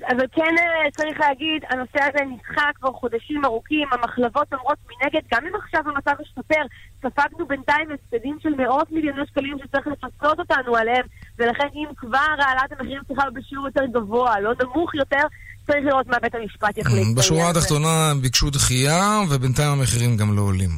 אבל 0.09 0.27
כן 0.33 0.55
אה, 0.59 0.91
צריך 0.91 1.21
להגיד, 1.21 1.63
הנושא 1.71 1.99
הזה 2.03 2.25
נדחה 2.25 2.71
כבר 2.75 2.93
חודשים 2.93 3.45
ארוכים, 3.45 3.89
המחלבות 3.93 4.53
אומרות 4.53 4.79
מנגד, 4.89 5.21
גם 5.35 5.47
אם 5.47 5.53
עכשיו 5.65 5.81
המצב 5.87 6.13
השתפר, 6.21 6.63
ספגנו 7.03 7.47
בינתיים 7.47 7.89
הפסדים 7.93 8.39
של 8.43 8.55
מאות 8.59 8.93
מיליוני 8.93 9.23
שקלים 9.27 9.57
שצריך 9.65 9.87
לפצות 9.87 10.39
אותנו 10.39 10.77
עליהם, 10.77 11.05
ולכן 11.39 11.69
אם 11.75 11.87
כבר 11.97 12.35
העלאת 12.39 12.73
המחירים 12.73 13.03
צריכה 13.09 13.23
להיות 13.23 13.35
בשיעור 13.35 13.67
יותר 13.67 13.87
גבוה, 13.87 14.41
לא 14.41 14.53
נמוך 14.63 14.95
יותר, 14.95 15.23
צריך 15.67 15.85
לראות 15.85 16.07
מה 16.07 16.19
בית 16.23 16.35
המשפט 16.35 16.79
יחליט. 16.79 17.17
בשורה. 17.17 17.51
התחתונה 17.51 18.13
ביקשו 18.23 18.51
דחייה, 18.51 19.21
ובינתיים 19.31 19.73
המחירים 19.73 20.17
גם 20.17 20.37
לא 20.37 20.43
עולים. 20.43 20.71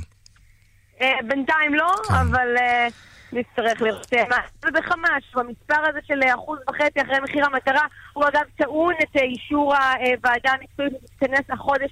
אה, 1.00 1.06
בינתיים 1.28 1.74
לא, 1.74 1.92
כן. 2.08 2.14
אבל 2.14 2.48
אה, 2.58 2.88
נצטרך 3.32 3.82
לראות 3.82 4.06
אה, 4.14 4.24
מה. 4.28 4.36
ובחמש, 4.66 5.24
במספר 5.34 5.82
הזה 5.88 5.98
של 6.06 6.20
אחוז 6.34 6.58
וחצי 6.70 7.02
אחרי 7.02 7.20
מחיר 7.24 7.46
המטרה, 7.46 7.82
הוא 8.12 8.24
אגב 8.24 8.42
טעון 8.58 8.94
את 9.02 9.16
אישור 9.16 9.74
הוועדה 9.74 10.50
המקצועית 10.50 10.92
שתתכנס 11.04 11.50
החודש 11.50 11.90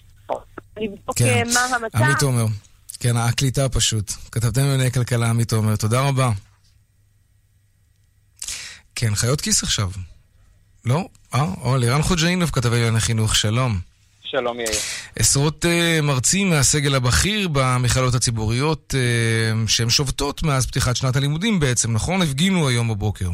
לבדוק 0.76 1.18
כן. 1.18 1.24
אה, 1.24 1.42
מה 1.54 1.76
המצב. 1.76 2.02
עמית 2.02 2.18
תומר, 2.18 2.46
כן, 3.00 3.16
הקליטה 3.16 3.68
פשוט. 3.68 4.12
כתבתם 4.32 4.60
לענייני 4.60 4.90
כלכלה 4.90 5.30
עמית 5.30 5.52
עומר, 5.52 5.76
תודה 5.76 6.08
רבה. 6.08 6.30
כן, 8.94 9.14
חיות 9.14 9.40
כיס 9.40 9.62
עכשיו. 9.62 9.90
לא? 10.84 11.08
אה, 11.34 11.44
או, 11.62 11.76
לירן 11.76 12.02
חוג'אינוב 12.02 12.50
כתב 12.50 12.72
לענייני 12.72 13.00
חינוך, 13.00 13.36
שלום. 13.36 13.78
שלום 14.38 14.60
יאיר. 14.60 14.70
עשרות 15.18 15.64
uh, 15.64 16.02
מרצים 16.02 16.50
מהסגל 16.50 16.94
הבכיר 16.94 17.48
במכללות 17.52 18.14
הציבוריות 18.14 18.94
uh, 18.94 19.68
שהן 19.68 19.88
שובתות 19.88 20.42
מאז 20.42 20.66
פתיחת 20.66 20.96
שנת 20.96 21.16
הלימודים 21.16 21.60
בעצם, 21.60 21.92
נכון? 21.92 22.22
הפגינו 22.22 22.68
היום 22.68 22.88
בבוקר. 22.88 23.24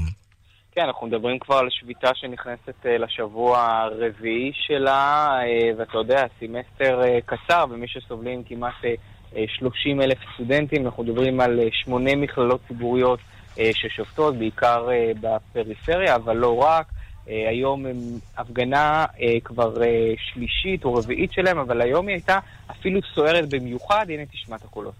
כן, 0.73 0.83
אנחנו 0.83 1.07
מדברים 1.07 1.39
כבר 1.39 1.57
על 1.57 1.67
שביתה 1.71 2.11
שנכנסת 2.15 2.79
אה, 2.83 2.89
לשבוע 2.89 3.59
הרביעי 3.61 4.53
שלה, 4.55 5.29
אה, 5.41 5.79
ואתה 5.79 5.99
יודע, 5.99 6.25
סמסטר 6.41 7.01
אה, 7.03 7.07
קצר, 7.27 7.65
ומי 7.71 7.89
שסובלים 7.89 8.43
כמעט 8.45 8.75
אה, 8.83 9.37
30 9.59 10.01
אלף 10.01 10.19
סטודנטים, 10.35 10.87
אנחנו 10.87 11.03
מדברים 11.03 11.41
על 11.41 11.61
אה, 11.61 11.63
שמונה 11.85 12.17
מכללות 12.17 12.61
ציבוריות 12.69 13.21
אה, 13.55 13.61
ששובתות, 13.73 14.37
בעיקר 14.37 14.89
אה, 14.89 15.19
בפריפריה, 15.21 16.15
אבל 16.15 16.37
לא 16.37 16.57
רק. 16.57 16.87
אה, 17.29 17.49
היום 17.49 17.87
הם 17.87 17.97
הפגנה 18.37 19.05
אה, 19.21 19.37
כבר 19.45 19.83
אה, 19.83 20.13
שלישית 20.33 20.85
או 20.85 20.95
רביעית 20.95 21.33
שלהם, 21.33 21.59
אבל 21.59 21.81
היום 21.81 22.09
היא 22.09 22.15
הייתה 22.15 22.39
אפילו 22.71 23.01
סוערת 23.15 23.49
במיוחד, 23.49 24.07
הנה 24.09 24.27
תשמע 24.27 24.57
את 24.57 24.65
הקולות. 24.65 24.95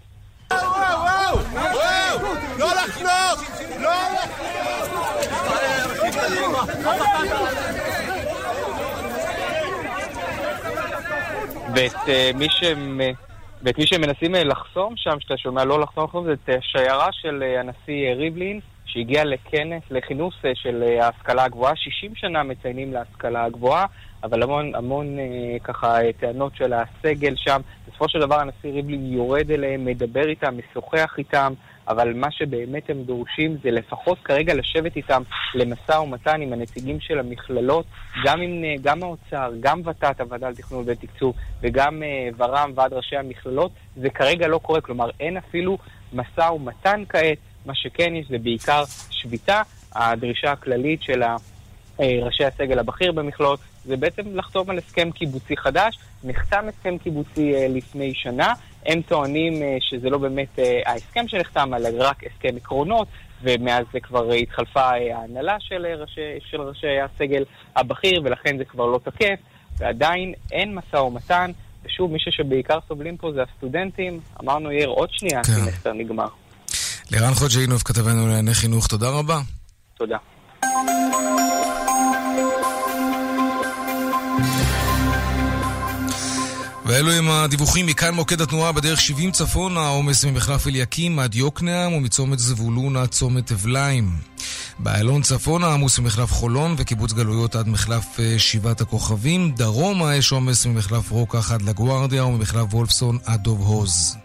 לא 2.59 2.67
לחנוק! 2.75 3.39
לא 3.79 3.89
ואת 11.75 12.35
מי 12.35 12.47
שהם... 12.49 13.01
ואת 13.63 13.77
מי 13.77 13.87
שמנסים 13.87 14.35
לחסום 14.35 14.93
שם, 14.97 15.19
שאתה 15.19 15.37
שומע 15.37 15.65
לא 15.65 15.79
לחסום, 15.79 16.25
זה 16.25 16.33
את 16.33 16.49
השיירה 16.59 17.07
של 17.11 17.43
הנשיא 17.59 18.13
ריבלין, 18.15 18.59
שהגיע 18.85 19.23
לכנס, 19.23 19.83
לכינוס 19.91 20.33
אה, 20.45 20.51
של 20.55 20.83
אה, 20.83 21.05
ההשכלה 21.05 21.43
הגבוהה. 21.43 21.75
60 21.75 22.15
שנה 22.15 22.43
מציינים 22.43 22.93
להשכלה 22.93 23.45
הגבוהה, 23.45 23.85
אבל 24.23 24.43
המון, 24.43 24.75
המון 24.75 25.19
אה, 25.19 25.59
ככה 25.63 25.97
טענות 26.19 26.55
של 26.55 26.73
הסגל 26.73 27.33
שם. 27.35 27.61
בסופו 27.87 28.09
של 28.09 28.19
דבר 28.19 28.39
הנשיא 28.39 28.71
ריבלין 28.71 29.13
יורד 29.13 29.51
אליהם, 29.51 29.85
מדבר 29.85 30.29
איתם, 30.29 30.57
משוחח 30.57 31.15
איתם, 31.17 31.53
אבל 31.87 32.13
מה 32.13 32.31
שבאמת 32.31 32.89
הם 32.89 33.03
דורשים 33.03 33.57
זה 33.63 33.71
לפחות 33.71 34.17
כרגע 34.23 34.53
לשבת 34.53 34.95
איתם 34.95 35.21
למשא 35.55 35.91
ומתן 35.91 36.41
עם 36.41 36.53
הנציגים 36.53 36.99
של 36.99 37.19
המכללות, 37.19 37.85
גם, 38.25 38.41
עם, 38.41 38.63
גם 38.81 39.03
האוצר, 39.03 39.51
גם 39.59 39.81
ות"ת, 39.85 40.21
הוועדה 40.21 40.49
לתכנון 40.49 40.83
ותקצוב, 40.87 41.35
וגם 41.61 42.03
ור"מ, 42.37 42.71
ועד 42.75 42.93
ראשי 42.93 43.17
המכללות. 43.17 43.71
זה 43.95 44.09
כרגע 44.09 44.47
לא 44.47 44.57
קורה, 44.57 44.81
כלומר 44.81 45.09
אין 45.19 45.37
אפילו 45.37 45.77
משא 46.13 46.51
ומתן 46.51 47.03
כעת. 47.09 47.37
מה 47.65 47.75
שכן 47.75 48.15
יש 48.15 48.27
זה 48.29 48.37
בעיקר 48.37 48.83
שביתה. 49.09 49.61
הדרישה 49.95 50.51
הכללית 50.51 51.03
של 51.03 51.23
אה, 51.23 51.35
ראשי 51.99 52.45
הסגל 52.45 52.79
הבכיר 52.79 53.11
במכללות 53.11 53.59
זה 53.85 53.97
בעצם 53.97 54.21
לחתום 54.37 54.69
על 54.69 54.77
הסכם 54.77 55.11
קיבוצי 55.11 55.57
חדש. 55.57 55.99
נחתם 56.23 56.65
הסכם 56.67 56.97
קיבוצי 56.97 57.55
אה, 57.55 57.67
לפני 57.69 58.13
שנה. 58.13 58.53
הם 58.85 59.01
טוענים 59.01 59.63
אה, 59.63 59.77
שזה 59.79 60.09
לא 60.09 60.17
באמת 60.17 60.59
ההסכם 60.85 61.27
שנחתם, 61.27 61.73
אלא 61.73 61.89
רק 61.97 62.23
הסכם 62.23 62.55
עקרונות, 62.55 63.07
ומאז 63.41 63.85
זה 63.93 63.99
כבר 63.99 64.31
התחלפה 64.31 64.81
ההנהלה 64.81 65.57
של 65.59 65.85
ראשי, 65.85 66.21
של 66.49 66.61
ראשי 66.61 66.99
הסגל 66.99 67.43
הבכיר, 67.75 68.21
ולכן 68.23 68.57
זה 68.57 68.65
כבר 68.65 68.85
לא 68.85 68.99
תקף, 69.03 69.39
ועדיין 69.77 70.33
אין 70.51 70.75
משא 70.75 70.95
ומתן. 70.95 71.51
ושוב, 71.85 72.11
מי 72.11 72.19
שבעיקר 72.19 72.79
סובלים 72.87 73.17
פה 73.17 73.31
זה 73.31 73.43
הסטודנטים. 73.43 74.19
אמרנו, 74.43 74.71
יאיר, 74.71 74.89
עוד 74.89 75.09
שנייה, 75.11 75.43
כן. 75.43 75.51
הסמסטר 75.51 75.93
נגמר. 75.93 76.27
לירן 77.11 77.33
חוג'יינוב, 77.33 77.81
כתבנו 77.85 78.27
לענייני 78.27 78.53
חינוך, 78.53 78.87
תודה 78.87 79.09
רבה. 79.09 79.41
תודה. 79.97 80.17
ואלו 86.85 87.11
הם 87.11 87.29
הדיווחים 87.29 87.85
מכאן 87.85 88.13
מוקד 88.13 88.41
התנועה 88.41 88.71
בדרך 88.71 89.01
70 89.01 89.31
צפון, 89.31 89.77
העומס 89.77 90.25
ממחלף 90.25 90.67
אליקים 90.67 91.19
עד 91.19 91.35
יוקנעם 91.35 91.93
ומצומת 91.93 92.39
זבולון 92.39 92.97
עד 92.97 93.09
צומת 93.09 93.51
אבליים. 93.51 94.11
באיילון 94.79 95.21
צפון 95.21 95.63
העמוס 95.63 95.99
ממחלף 95.99 96.31
חולון 96.31 96.75
וקיבוץ 96.77 97.13
גלויות 97.13 97.55
עד 97.55 97.67
מחלף 97.67 98.19
אה, 98.19 98.35
שבעת 98.37 98.81
הכוכבים. 98.81 99.51
דרומה 99.51 100.15
יש 100.15 100.31
עומס 100.31 100.65
ממחלף 100.65 101.11
רוקח 101.11 101.51
עד 101.51 101.61
לגוארדיה 101.61 102.25
וממחלף 102.25 102.73
וולפסון 102.73 103.17
עד 103.25 103.43
דוב 103.43 103.61
הוז. 103.61 104.22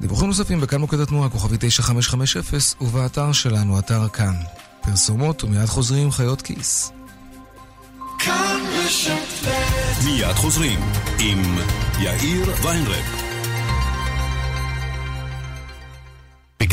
דיווחים 0.00 0.28
נוספים 0.28 0.60
בכאן 0.60 0.80
מוקד 0.80 1.00
התנועה, 1.00 1.28
כוכבי 1.28 1.56
9550, 1.60 2.58
ובאתר 2.80 3.32
שלנו, 3.32 3.78
אתר 3.78 4.08
כאן. 4.08 4.34
פרסומות 4.80 5.44
ומיד 5.44 5.66
חוזרים 5.66 6.10
חיות 6.10 6.42
כיס. 6.42 6.92
מיד 10.04 10.34
חוזרים 10.34 10.80
עם 11.18 11.58
יאיר 12.00 12.50
ויינרב. 12.62 13.27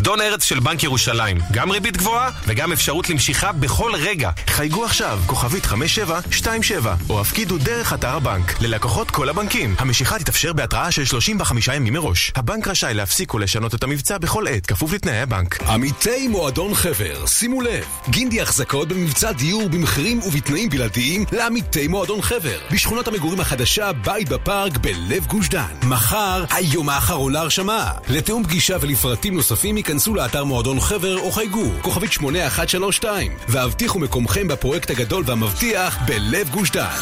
פקדון 0.06 0.22
ארץ 0.22 0.44
של 0.44 0.60
בנק 0.60 0.84
ירושלים, 0.84 1.38
גם 1.52 1.72
ריבית 1.72 1.98
גבוהה 1.98 2.30
וגם 2.48 2.72
אפשרות 2.72 3.10
למשיכה 3.10 3.52
בכל 3.52 3.92
רגע. 3.96 4.32
חייגו 4.48 4.86
עכשיו, 4.86 5.20
כוכבית 5.26 5.66
5727, 5.66 6.96
או 7.10 7.22
הפקידו 7.22 7.58
דרך 7.58 7.94
אתר 7.94 8.16
הבנק. 8.16 8.62
ללקוחות 8.62 9.12
כל 9.12 9.30
הבנקים. 9.30 9.76
המשיכה 9.78 10.20
תתאפשר 10.20 10.54
בהתראה 10.54 10.92
של 10.92 11.06
35 11.06 11.68
ימים 11.68 11.94
מראש. 11.94 12.32
הבנק 12.36 12.68
רשאי 12.68 12.94
להפסיק 12.94 13.34
ולשנות 13.34 13.76
את 13.76 13.84
המבצע 13.84 14.18
בכל 14.18 14.48
עת, 14.48 14.66
כפוף 14.66 14.94
לתנאי 14.94 15.22
הבנק. 15.22 15.64
עמיתי 15.64 16.28
מועדון 16.28 16.76
חבר, 16.76 17.26
שימו 17.26 17.62
לב, 17.62 17.86
גינדי 18.10 18.42
החזקות 18.42 18.88
במבצע 18.88 19.32
דיור 19.32 19.70
במחירים 19.70 20.20
ובתנאים 20.20 20.70
בלעדיים 20.70 21.26
לעמיתי 21.32 21.88
מועדון 21.88 22.22
חבר. 22.22 22.58
בשכונת 22.72 23.08
המגורים 23.08 23.40
החדשה, 23.40 23.92
בית 23.94 24.30
בפארק, 24.30 24.78
בלב 24.78 25.26
גוש 25.26 25.50
דן. 25.50 25.74
מחר, 25.84 26.46
היום 26.50 26.90
האחרון 26.90 27.34
להרשמה. 27.34 27.92
לתיאום 28.10 28.44
פגישה 28.44 28.78
ולפרטים 28.82 29.36
נוספים 29.36 29.76
ייכנסו 29.96 30.16
לאתר 30.16 30.44
מועדון 30.44 30.80
חבר 30.80 31.18
או 31.18 31.32
חייגו, 31.32 31.72
כוכבית 31.82 32.12
8132, 32.12 33.32
והבטיחו 33.48 34.00
מקומכם 34.00 34.48
בפרויקט 34.48 34.90
הגדול 34.90 35.24
והמבטיח 35.28 35.98
בלב 36.06 36.50
גוש 36.50 36.72
דן. 36.72 36.98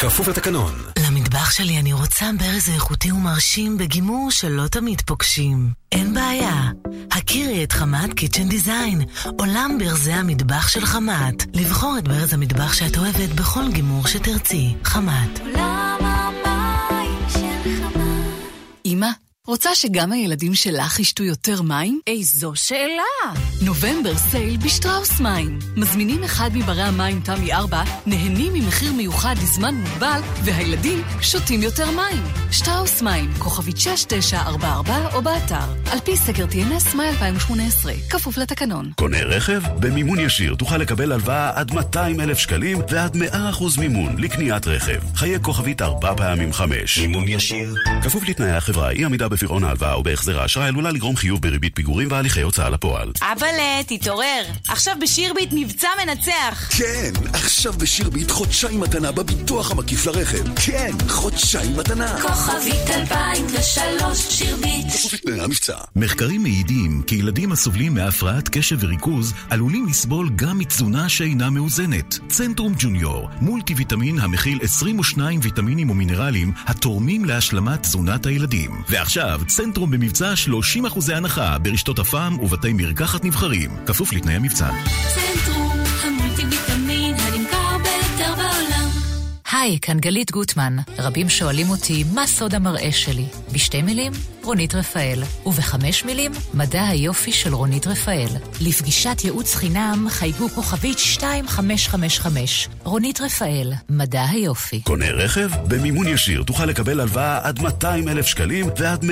כפוף 0.00 0.28
לתקנון. 0.28 0.72
למטבח 0.98 1.50
שלי 1.50 1.78
אני 1.78 1.92
רוצה 1.92 2.26
ברז 2.38 2.68
איכותי 2.74 3.12
ומרשים 3.12 3.78
בגימור 3.78 4.30
שלא 4.30 4.66
תמיד 4.66 5.00
פוגשים. 5.00 5.70
אין 5.92 6.14
בעיה. 6.14 6.70
הכירי 7.10 7.64
את 7.64 7.72
חמת 7.72 8.14
קיצ'ן 8.14 8.48
דיזיין, 8.48 9.02
עולם 9.38 9.76
ברזי 9.78 10.12
המטבח 10.12 10.68
של 10.68 10.86
חמת. 10.86 11.44
לבחור 11.54 11.98
את 11.98 12.08
ברז 12.08 12.34
המטבח 12.34 12.72
שאת 12.72 12.98
אוהבת 12.98 13.28
בכל 13.34 13.70
גימור 13.72 14.06
שתרצי. 14.06 14.74
חמת. 14.84 15.40
עולם 15.40 15.98
המים 16.00 17.18
של 17.28 17.82
חמת. 17.82 18.00
אמא 18.86 19.23
רוצה 19.46 19.74
שגם 19.74 20.12
הילדים 20.12 20.54
שלך 20.54 21.00
ישתו 21.00 21.24
יותר 21.24 21.62
מים? 21.62 22.00
איזו 22.06 22.52
שאלה! 22.54 23.40
נובמבר 23.62 24.16
סייל 24.16 24.56
בשטראוס 24.56 25.20
מים. 25.20 25.58
מזמינים 25.76 26.24
אחד 26.24 26.50
מברי 26.54 26.82
המים 26.82 27.20
תמי 27.20 27.52
4, 27.52 27.82
נהנים 28.06 28.52
ממחיר 28.52 28.92
מיוחד 28.92 29.34
לזמן 29.42 29.74
מוגבל, 29.74 30.20
והילדים 30.44 31.02
שותים 31.20 31.62
יותר 31.62 31.90
מים. 31.90 32.22
שטראוס 32.50 33.02
מים, 33.02 33.30
כוכבית 33.38 33.76
6944 33.76 35.14
או 35.14 35.22
באתר. 35.22 35.90
על 35.92 35.98
פי 36.04 36.16
סקר 36.16 36.44
TNS 36.44 36.96
מאי 36.96 37.08
2018, 37.08 37.92
כפוף 38.10 38.38
לתקנון. 38.38 38.92
קונה 38.96 39.22
רכב? 39.22 39.62
במימון 39.80 40.18
ישיר 40.18 40.54
תוכל 40.54 40.76
לקבל 40.78 41.12
הלוואה 41.12 41.50
עד 41.54 41.74
200 41.74 42.20
אלף 42.20 42.38
שקלים 42.38 42.78
ועד 42.90 43.16
100% 43.16 43.80
מימון 43.80 44.16
לקניית 44.18 44.66
רכב. 44.66 45.00
חיי 45.14 45.40
כוכבית 45.42 45.82
4 45.82 46.14
פעמים 46.16 46.52
5. 46.52 46.98
מימון 46.98 47.28
ישיר. 47.28 47.74
כפוף 48.02 48.28
לתנאי 48.28 48.50
החברה, 48.50 48.90
אי 48.90 49.04
עמידה 49.04 49.28
בפירעון 49.34 49.64
ההלוואה 49.64 49.92
או 49.92 50.02
בהחזר 50.02 50.40
האשראי 50.40 50.68
עלולה 50.68 50.90
לגרום 50.90 51.16
חיוב 51.16 51.42
בריבית 51.42 51.72
פיגורים 51.76 52.08
והליכי 52.10 52.42
הוצאה 52.42 52.70
לפועל. 52.70 53.12
אבאלה, 53.22 53.80
תתעורר. 53.86 54.42
עכשיו 54.68 54.96
בשירביט 55.02 55.48
מבצע 55.52 55.88
מנצח. 56.04 56.68
כן, 56.78 57.12
עכשיו 57.32 57.72
בשירביט 57.72 58.30
חודשיים 58.30 58.80
מתנה 58.80 59.12
בביטוח 59.12 59.70
המקיף 59.70 60.06
לרכב. 60.06 60.54
כן, 60.54 60.90
חודשיים 61.08 61.76
מתנה. 61.76 62.20
כוכבית 62.22 62.90
2003 62.90 64.18
שירביט. 64.18 64.86
המבצע. 65.42 65.76
מחקרים 65.96 66.42
מעידים 66.42 67.02
כי 67.06 67.14
ילדים 67.14 67.52
הסובלים 67.52 67.94
מהפרעת 67.94 68.48
קשב 68.48 68.76
וריכוז 68.80 69.34
עלולים 69.50 69.86
לסבול 69.86 70.30
גם 70.36 70.58
מתזונה 70.58 71.08
שאינה 71.08 71.50
מאוזנת. 71.50 72.18
צנטרום 72.28 72.74
ג'וניור, 72.78 73.28
מולטי 73.40 73.74
ויטמין 73.74 74.18
המכיל 74.18 74.58
22 74.62 75.40
ויטמינים 75.42 75.90
ומינרלים 75.90 76.52
התורמים 76.66 77.24
להשלמת 77.24 77.82
תזונת 77.82 78.26
הילדים. 78.26 78.82
ועכשיו, 78.88 79.23
צנטרום 79.46 79.90
במבצע 79.90 80.34
30% 80.86 81.14
הנחה 81.14 81.58
ברשתות 81.58 81.98
הפעם 81.98 82.38
ובתי 82.40 82.72
מרקחת 82.72 83.24
נבחרים, 83.24 83.70
כפוף 83.86 84.12
לתנאי 84.12 84.34
המבצע. 84.34 84.70
צנטרום, 85.14 85.63
היי, 89.60 89.78
כאן 89.82 89.98
גלית 89.98 90.30
גוטמן. 90.30 90.76
רבים 90.98 91.28
שואלים 91.28 91.70
אותי, 91.70 92.04
מה 92.14 92.26
סוד 92.26 92.54
המראה 92.54 92.92
שלי? 92.92 93.24
בשתי 93.52 93.82
מילים, 93.82 94.12
רונית 94.42 94.74
רפאל. 94.74 95.22
ובחמש 95.46 96.04
מילים, 96.04 96.32
מדע 96.54 96.86
היופי 96.86 97.32
של 97.32 97.54
רונית 97.54 97.86
רפאל. 97.86 98.28
לפגישת 98.60 99.16
ייעוץ 99.24 99.54
חינם, 99.54 100.06
חייגו 100.10 100.48
כוכבית 100.48 100.98
2555. 100.98 102.68
רונית 102.84 103.20
רפאל, 103.20 103.72
מדע 103.90 104.24
היופי. 104.30 104.80
קונה 104.80 105.10
רכב? 105.10 105.50
במימון 105.68 106.08
ישיר 106.08 106.42
תוכל 106.42 106.66
לקבל 106.66 107.00
הלוואה 107.00 107.38
עד 107.42 107.62
200 107.62 108.08
אלף 108.08 108.26
שקלים 108.26 108.66
ועד 108.78 109.04
100% 109.04 109.06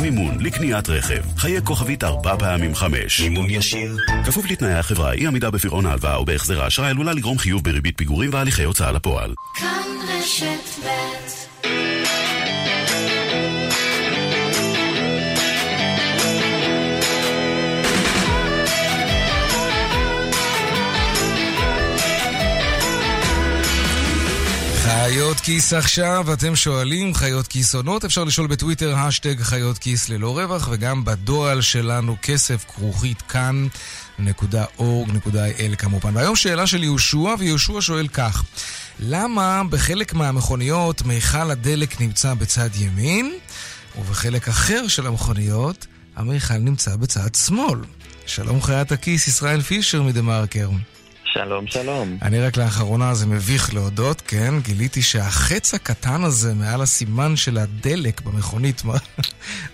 מימון 0.00 0.40
לקניית 0.40 0.88
רכב. 0.88 1.22
חייג 1.36 1.64
כוכבית 1.64 2.04
ארבע 2.04 2.36
פעמים 2.38 2.74
חמש. 2.74 3.20
מימון 3.20 3.50
ישיר. 3.50 3.96
כפוף 4.26 4.46
לתנאי 4.50 4.74
החברה, 4.74 5.12
אי 5.12 5.26
עמידה 5.26 5.50
בפירעון 5.50 5.86
ההלוואה 5.86 6.16
או 6.16 6.24
בהחזר 6.24 6.62
האשראי 6.62 6.90
עלולה 6.90 7.12
לגרום 7.12 7.38
חיוב 7.38 7.64
בריבית 7.64 7.98
פיגורים 7.98 8.30
והליכי 8.32 8.64
הוצאה 8.64 8.92
לפועל. 8.92 9.34
כאן 9.54 9.77
חיות 25.28 25.40
כיס 25.40 25.72
עכשיו, 25.72 26.32
אתם 26.32 26.56
שואלים, 26.56 27.14
חיות 27.14 27.46
כיס 27.46 27.74
עונות, 27.74 28.04
אפשר 28.04 28.24
לשאול 28.24 28.46
בטוויטר, 28.46 28.94
השטג 28.96 29.42
חיות 29.42 29.78
כיס 29.78 30.08
ללא 30.08 30.38
רווח, 30.38 30.68
וגם 30.72 31.04
בדואל 31.04 31.60
שלנו, 31.60 32.16
כסף 32.22 32.64
כרוכית 32.74 33.22
כאן.org.il 33.22 33.76
כמובן. 35.78 36.16
והיום 36.16 36.36
שאלה 36.36 36.66
של 36.66 36.82
יהושע, 36.82 37.34
ויהושע 37.38 37.80
שואל 37.80 38.08
כך, 38.08 38.42
למה 39.00 39.62
בחלק 39.70 40.14
מהמכוניות 40.14 41.02
מיכל 41.02 41.50
הדלק 41.50 42.00
נמצא 42.00 42.34
בצד 42.34 42.68
ימין, 42.76 43.34
ובחלק 43.98 44.48
אחר 44.48 44.88
של 44.88 45.06
המכוניות 45.06 45.86
המיכל 46.16 46.58
נמצא 46.58 46.96
בצד 46.96 47.34
שמאל? 47.34 47.78
שלום 48.26 48.62
חיית 48.62 48.92
הכיס, 48.92 49.28
ישראל 49.28 49.60
פישר 49.60 50.02
מדה 50.02 50.22
מרקר. 50.22 50.68
שלום, 51.24 51.66
שלום. 51.66 52.18
אני 52.22 52.40
רק 52.40 52.56
לאחרונה, 52.56 53.14
זה 53.14 53.26
מביך 53.26 53.74
להודות, 53.74 54.20
כן? 54.26 54.54
גיליתי 54.62 55.02
שהחץ 55.02 55.74
הקטן 55.74 56.24
הזה 56.24 56.54
מעל 56.54 56.82
הסימן 56.82 57.36
של 57.36 57.58
הדלק 57.58 58.20
במכונית 58.20 58.82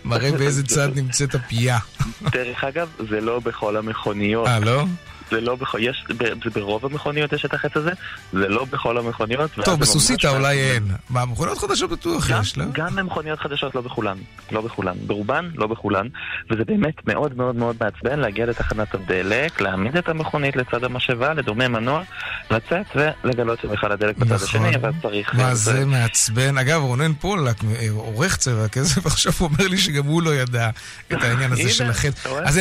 מראה 0.05 0.33
באיזה 0.33 0.67
צד 0.67 0.97
נמצאת 0.97 1.35
הפייה. 1.35 1.79
דרך 2.23 2.65
אגב, 2.65 2.89
זה 3.11 3.21
לא 3.21 3.41
בכל 3.41 3.77
המכוניות. 3.77 4.47
אה, 4.47 4.61
לא? 4.61 4.85
זה 5.31 5.41
לא 5.41 5.57
בכל... 5.57 5.79
יש... 5.81 6.05
זה 6.45 6.51
ברוב 6.55 6.87
המכוניות 6.87 7.33
יש 7.33 7.45
את 7.45 7.55
החץ 7.55 7.77
הזה, 7.77 7.91
זה 8.33 8.49
לא 8.49 8.65
בכל 8.65 8.99
המכוניות. 8.99 9.51
טוב, 9.65 9.81
בסוסיתא 9.81 10.27
אולי. 10.27 10.65
אין. 10.65 10.89
מה, 11.11 11.25
מכוניות 11.25 11.59
חדשות 11.59 11.91
בטוח 11.91 12.31
יש, 12.31 12.59
לא? 12.59 12.65
גם 12.73 12.97
במכוניות 12.97 13.39
חדשות 13.39 13.75
לא 13.75 13.81
בכולן, 13.81 14.17
לא 14.53 14.61
בכולן, 14.61 14.95
ברובן 15.07 15.51
לא 15.55 15.67
בכולן, 15.67 16.07
וזה 16.51 16.65
באמת 16.65 17.07
מאוד 17.07 17.37
מאוד 17.37 17.57
מאוד 17.57 17.77
מעצבן 17.81 18.21
להגיע 18.21 18.47
לתחנת 18.47 18.95
הדלק, 18.95 19.61
להעמיד 19.61 19.97
את 19.97 20.09
המכונית 20.09 20.57
לצד 20.57 20.85
המשאבה, 20.85 21.35
לדומם 21.35 21.73
מנוע, 21.73 22.03
לצאת 22.51 22.87
ולגלות 23.25 23.59
שמכל 23.61 23.93
הדלק 23.93 24.17
בצד 24.19 24.33
נכון. 24.33 24.47
השני, 24.47 24.77
אבל 24.77 24.91
צריך... 25.03 25.35
מה 25.35 25.55
זה 25.55 25.87
מעצבן? 25.87 26.59
אגב, 26.59 26.81
רונן 26.81 27.15
פולק, 27.15 27.57
אה, 27.65 27.87
עורך 27.91 28.37
צבע 28.37 28.69
כסף, 28.69 29.07
עכשיו 29.13 29.33
אומר 29.41 29.69
לי 29.69 29.79
שגם 29.79 30.07
הוא 30.07 30.23
לא 30.23 30.35
ידע 30.35 30.71
את 31.13 31.23
העניין 31.23 31.53
הזה 31.53 31.71
של 31.71 31.85
רואה? 32.29 32.43
אז 32.45 32.61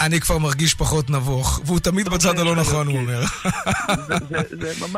אני 0.00 0.20
כבר 0.20 0.38
מרגיש 0.38 0.74
פחות 0.74 1.10
נבוך, 1.10 1.60
והוא 1.64 1.78
תמיד 1.78 2.03
בצד 2.08 2.38
הלא 2.38 2.56
נכון, 2.56 2.86
הוא 2.86 2.96
אומר. 2.96 3.22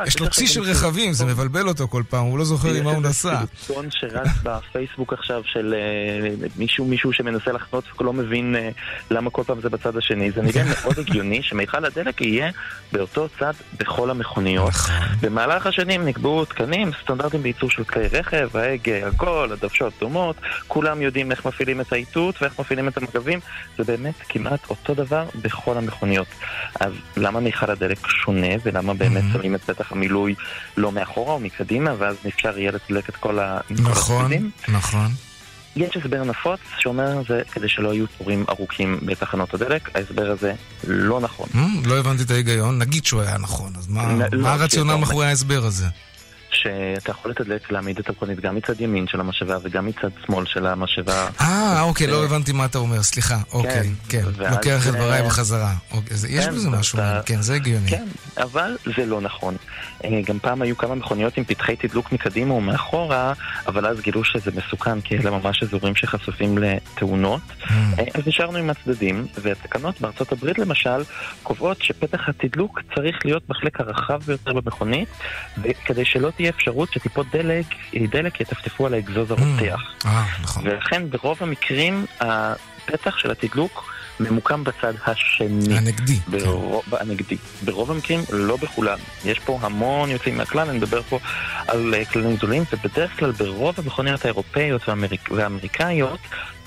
יש 0.06 0.20
לו 0.20 0.30
צי 0.30 0.46
של 0.46 0.62
רכבים, 0.62 1.12
זה 1.12 1.24
מבלבל 1.24 1.68
אותו 1.68 1.88
כל 1.88 2.02
פעם, 2.08 2.24
הוא 2.24 2.38
לא 2.38 2.44
זוכר 2.44 2.68
עם 2.68 2.84
מה 2.84 2.90
הוא 2.90 3.02
נסע. 3.02 3.40
סרטון 3.66 3.86
שרץ 3.90 4.28
בפייסבוק 4.44 5.12
עכשיו 5.12 5.42
של 5.44 5.74
אה, 5.74 6.48
מישהו 6.56 6.84
מישהו 6.84 7.12
שמנסה 7.12 7.52
לחנות 7.52 7.84
ולא 8.00 8.12
מבין 8.12 8.56
אה, 8.56 8.70
למה 9.10 9.30
כל 9.30 9.42
פעם 9.46 9.60
זה 9.60 9.68
בצד 9.68 9.96
השני. 9.96 10.30
זה 10.30 10.42
נראה 10.42 10.64
מאוד 10.82 10.98
הגיוני 10.98 11.42
שמיכל 11.42 11.84
הדלק 11.84 12.20
יהיה 12.20 12.50
באותו 12.92 13.28
צד 13.38 13.52
בכל 13.78 14.10
המכוניות. 14.10 14.68
נכון. 14.68 14.94
במהלך 15.20 15.66
השנים 15.66 16.04
נקבעו 16.04 16.44
תקנים, 16.44 16.90
סטנדרטים 17.02 17.42
בייצור 17.42 17.70
של 17.70 17.84
כלי 17.84 18.06
רכב, 18.06 18.56
ההגה, 18.56 19.06
הכל, 19.06 19.48
הדוושות 19.52 19.92
דומות, 20.00 20.36
כולם 20.66 21.02
יודעים 21.02 21.30
איך 21.30 21.46
מפעילים 21.46 21.80
את 21.80 21.92
האיתות 21.92 22.42
ואיך 22.42 22.60
מפעילים 22.60 22.88
את 22.88 22.96
המגבים, 22.96 23.40
זה 23.78 23.84
באמת 23.84 24.14
כמעט 24.28 24.70
אותו 24.70 24.94
דבר 24.94 25.24
בכל 25.42 25.78
המכוניות. 25.78 26.26
אז 26.80 26.92
למה 27.16 27.40
מיכל 27.40 27.70
הדלק 27.70 28.06
שונה 28.06 28.48
ולמה 28.64 28.94
באמת 28.94 29.24
שמים 29.32 29.54
את 29.54 29.62
פתח 29.62 29.92
המילוי 29.92 30.34
לא 30.76 30.92
מאחורה 30.92 31.32
או 31.32 31.40
מקדימה 31.40 31.90
ואז 31.98 32.16
אפשר 32.28 32.58
יהיה 32.58 32.72
לתדלק 32.72 33.08
את 33.08 33.16
כל 33.16 33.38
נכון, 33.70 34.24
הצדדים? 34.24 34.50
נכון. 34.68 35.10
יש 35.76 35.96
הסבר 35.96 36.24
נפוץ 36.24 36.60
שאומר 36.78 37.22
זה 37.28 37.42
כדי 37.52 37.68
שלא 37.68 37.94
יהיו 37.94 38.06
תורים 38.06 38.44
ארוכים 38.48 38.98
בתחנות 39.02 39.54
הדלק, 39.54 39.90
ההסבר 39.94 40.30
הזה 40.30 40.52
לא 40.88 41.20
נכון. 41.20 41.48
Hmm, 41.52 41.88
לא 41.88 41.98
הבנתי 41.98 42.22
את 42.22 42.30
ההיגיון, 42.30 42.78
נגיד 42.78 43.04
שהוא 43.04 43.20
היה 43.20 43.38
נכון, 43.38 43.72
אז 43.78 43.88
מה 43.88 44.12
לא, 44.32 44.42
מה 44.42 44.52
הרציונל 44.52 44.90
שאתה 44.90 45.00
מאחורי 45.00 45.26
ההסבר 45.26 45.64
הזה? 45.64 45.86
שאתה 46.62 47.10
יכול 47.10 47.30
לתדלק, 47.30 47.72
להעמיד 47.72 47.98
את 47.98 48.08
המכונית 48.08 48.40
גם 48.40 48.54
מצד 48.54 48.80
ימין 48.80 49.06
של 49.06 49.20
המשאבה 49.20 49.58
וגם 49.62 49.86
מצד 49.86 50.08
שמאל 50.26 50.46
של 50.46 50.66
המשאבה. 50.66 51.28
אה, 51.40 51.82
אוקיי, 51.82 52.06
לא 52.06 52.24
הבנתי 52.24 52.52
מה 52.52 52.64
אתה 52.64 52.78
אומר, 52.78 53.02
סליחה. 53.02 53.38
אוקיי, 53.52 53.90
כן, 54.08 54.22
לוקח 54.50 54.88
את 54.88 54.92
דבריי 54.92 55.20
אה, 55.20 55.26
בחזרה. 55.26 55.74
אוקיי, 55.92 56.16
יש 56.28 56.44
כן, 56.44 56.54
בזה 56.54 56.70
משהו, 56.70 56.98
כן, 57.26 57.42
זה 57.42 57.54
הגיוני. 57.54 57.88
כן, 57.88 58.06
אבל 58.36 58.76
זה 58.96 59.06
לא 59.06 59.20
נכון. 59.20 59.56
אה, 60.04 60.20
גם 60.26 60.38
פעם 60.38 60.62
היו 60.62 60.76
כמה 60.76 60.94
מכוניות 60.94 61.36
עם 61.36 61.44
פתחי 61.44 61.76
תדלוק 61.76 62.12
מקדימה 62.12 62.54
ומאחורה, 62.54 63.32
אבל 63.66 63.86
אז 63.86 64.00
גילו 64.00 64.24
שזה 64.24 64.50
מסוכן, 64.56 65.00
כי 65.00 65.16
אלה 65.16 65.30
ממש 65.30 65.62
אזורים 65.62 65.96
שחשופים 65.96 66.58
לתאונות. 66.58 67.40
Hmm. 67.62 67.72
אה, 67.98 68.04
אז 68.14 68.26
נשארנו 68.26 68.58
עם 68.58 68.70
הצדדים, 68.70 69.26
והתקנות 69.42 70.00
בארצות 70.00 70.32
הברית 70.32 70.58
למשל 70.58 71.02
קובעות 71.42 71.82
שפתח 71.82 72.28
התדלוק 72.28 72.80
צריך 72.94 73.16
להיות 73.24 73.42
בחלק 73.48 73.80
הרחב 73.80 74.20
ביותר 74.26 74.52
במכונית, 74.52 75.08
כדי 75.84 76.04
שלא 76.04 76.30
תהיה 76.36 76.45
אפשרות 76.48 76.92
שטיפות 76.92 77.26
דלק, 77.32 77.66
דלק 78.10 78.40
יטפטפו 78.40 78.86
על 78.86 78.94
האגזוז 78.94 79.30
הרותח. 79.30 79.80
אה, 80.06 80.24
נכון. 80.42 80.66
ולכן 80.66 81.10
ברוב 81.10 81.36
המקרים 81.40 82.06
הפתח 82.20 83.18
של 83.18 83.30
התדלוק 83.30 83.92
ממוקם 84.20 84.64
בצד 84.64 84.92
השני. 85.06 85.78
הנגדי. 85.78 86.18
ברוב, 86.28 86.94
הנגדי. 86.94 87.36
ברוב 87.64 87.90
המקרים, 87.90 88.20
לא 88.32 88.56
בכולם. 88.56 88.98
יש 89.24 89.38
פה 89.38 89.58
המון 89.62 90.10
יוצאים 90.10 90.36
מהכלל, 90.36 90.68
אני 90.68 90.78
מדבר 90.78 91.02
פה 91.02 91.18
על 91.68 91.94
אה, 91.94 92.04
כללים 92.04 92.36
גדולים, 92.36 92.62
ובדרך 92.72 93.18
כלל 93.18 93.30
ברוב 93.30 93.74
המכוניות 93.78 94.24
האירופאיות 94.24 94.88
והאמריק, 94.88 95.30
והאמריקאיות, 95.30 96.20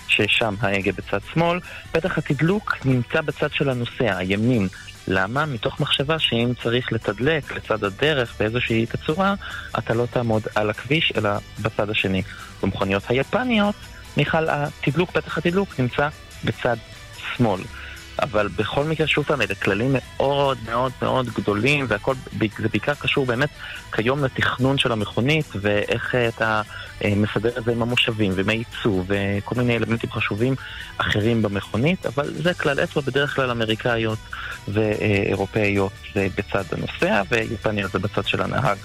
ששם 0.08 0.56
ההגה 0.62 0.92
בצד 0.92 1.20
שמאל, 1.34 1.60
פתח 1.92 2.18
התדלוק 2.18 2.78
נמצא 2.86 3.22
בצד 3.22 3.52
של 3.52 3.70
הנוסע, 3.70 4.18
הימין. 4.18 4.68
למה? 5.10 5.45
מתוך 5.45 5.80
מחשבה 5.80 6.19
שאם 6.19 6.52
צריך 6.63 6.93
לתדלק 6.93 7.56
לצד 7.56 7.84
הדרך 7.84 8.36
באיזושהי 8.39 8.86
תצורה, 8.86 9.34
אתה 9.78 9.93
לא 9.93 10.06
תעמוד 10.12 10.43
על 10.56 10.69
הכביש, 10.69 11.13
אלא 11.17 11.30
בצד 11.62 11.89
השני. 11.89 12.22
במכוניות 12.63 13.04
היפניות, 13.08 13.76
מיכל, 14.17 14.50
התדלוק, 14.50 15.12
פתח 15.12 15.38
התדלוק 15.38 15.80
נמצא 15.80 16.10
בצד 16.43 16.78
שמאל. 17.36 17.62
אבל 18.21 18.47
בכל 18.47 18.84
מקרה, 18.84 19.08
שוב 19.08 19.25
פעם, 19.25 19.41
אלה 19.41 19.55
כללים 19.55 19.93
מאוד 19.93 20.58
מאוד 20.65 20.91
מאוד 21.01 21.29
גדולים, 21.29 21.86
והכל, 21.88 22.13
זה 22.60 22.69
בעיקר 22.69 22.93
קשור 22.93 23.25
באמת 23.25 23.49
כיום 23.91 24.23
לתכנון 24.23 24.77
של 24.77 24.91
המכונית, 24.91 25.45
ואיך 25.55 26.15
אה, 26.15 26.27
אתה 26.27 26.62
אה, 27.03 27.13
מסדר 27.15 27.58
את 27.58 27.63
זה 27.63 27.71
עם 27.71 27.82
המושבים, 27.82 28.32
ועם 28.36 28.49
הייצוא, 28.49 29.03
וכל 29.08 29.55
מיני 29.55 29.77
אלמנטים 29.77 30.12
חשובים 30.12 30.55
אחרים 30.97 31.41
במכונית, 31.41 32.05
אבל 32.05 32.34
זה 32.34 32.53
כלל 32.53 32.84
אצבע 32.84 33.01
בדרך 33.01 33.36
כלל 33.36 33.51
אמריקאיות 33.51 34.19
ואירופאיות 34.67 35.91
זה 36.13 36.27
בצד 36.38 36.63
הנוסע, 36.71 37.21
ויפניות 37.29 37.91
זה 37.91 37.99
בצד 37.99 38.27
של 38.27 38.41
הנהג. 38.41 38.77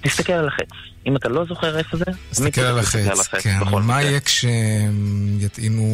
תסתכל 0.00 0.32
על 0.32 0.48
החץ. 0.48 0.68
אם 1.06 1.16
אתה 1.16 1.28
לא 1.28 1.44
זוכר 1.48 1.78
איפה 1.78 1.96
זה, 1.96 2.04
תסתכל 2.30 2.60
על 2.60 2.78
החץ, 2.78 3.28
כן. 3.40 3.58
אבל 3.60 3.82
מה 3.82 4.02
יהיה 4.02 4.20
כשהם 4.20 5.38
יטעינו 5.40 5.84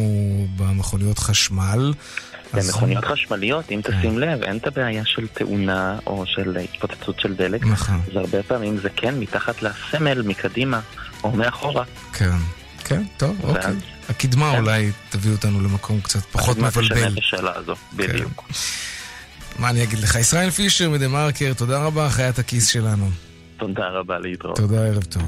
במכוניות 0.55 1.19
חשמל? 1.19 1.93
במכוניות 2.53 3.05
חשמליות, 3.05 3.71
אם 3.71 3.81
תשים 3.83 4.19
לב, 4.19 4.43
אין 4.43 4.57
את 4.57 4.67
הבעיה 4.67 5.05
של 5.05 5.27
תאונה 5.27 5.97
או 6.07 6.23
של 6.25 6.57
התפוצצות 6.57 7.19
של 7.19 7.33
דלק. 7.35 7.65
נכון. 7.65 8.01
זה 8.13 8.19
הרבה 8.19 8.43
פעמים 8.43 8.77
זה 8.77 8.89
כן 8.95 9.19
מתחת 9.19 9.55
לסמל, 9.61 10.21
מקדימה 10.21 10.79
או 11.23 11.31
מאחורה. 11.31 11.83
כן, 12.13 12.37
כן, 12.83 13.03
טוב, 13.17 13.37
אוקיי. 13.43 13.73
הקדמה 14.09 14.57
אולי 14.57 14.91
תביא 15.09 15.31
אותנו 15.31 15.61
למקום 15.61 16.01
קצת 16.01 16.19
פחות 16.31 16.57
הקדמה 16.57 16.71
תשנה 16.71 16.83
מבלבל. 16.83 17.13
את 17.13 17.17
השאלה 17.17 17.51
הזו, 17.55 17.75
בדיוק. 17.93 18.43
מה 19.59 19.69
אני 19.69 19.83
אגיד 19.83 19.99
לך? 19.99 20.15
ישראל 20.15 20.51
פישר 20.51 20.89
מדה 20.89 21.07
מרקר, 21.07 21.53
תודה 21.53 21.77
רבה, 21.83 22.09
חיית 22.09 22.39
הכיס 22.39 22.67
שלנו. 22.67 23.09
תודה 23.57 23.87
רבה 23.89 24.19
להתראות. 24.19 24.57
תודה, 24.57 24.85
ערב 24.85 25.03
טוב. 25.03 25.23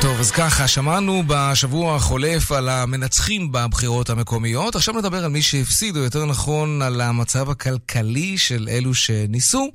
טוב, 0.00 0.20
אז 0.20 0.30
ככה, 0.30 0.68
שמענו 0.68 1.22
בשבוע 1.26 1.96
החולף 1.96 2.52
על 2.52 2.68
המנצחים 2.68 3.52
בבחירות 3.52 4.10
המקומיות, 4.10 4.76
עכשיו 4.76 4.94
נדבר 4.94 5.24
על 5.24 5.30
מי 5.30 5.42
שהפסיד, 5.42 5.96
או 5.96 6.02
יותר 6.02 6.24
נכון 6.24 6.82
על 6.82 7.00
המצב 7.00 7.50
הכלכלי 7.50 8.38
של 8.38 8.68
אלו 8.70 8.94
שניסו 8.94 9.70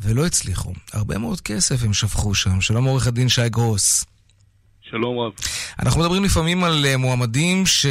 ולא 0.00 0.26
הצליחו. 0.26 0.72
הרבה 0.92 1.18
מאוד 1.18 1.40
כסף 1.40 1.82
הם 1.82 1.92
שפכו 1.92 2.34
שם. 2.34 2.60
שלום 2.60 2.84
עורך 2.84 3.06
הדין 3.06 3.28
שי 3.28 3.48
גרוס. 3.48 4.04
שלום 4.90 5.18
רב. 5.18 5.32
אנחנו 5.78 6.00
מדברים 6.00 6.24
לפעמים 6.24 6.64
על 6.64 6.84
אה, 6.86 6.96
מועמדים 6.96 7.66
ש... 7.66 7.86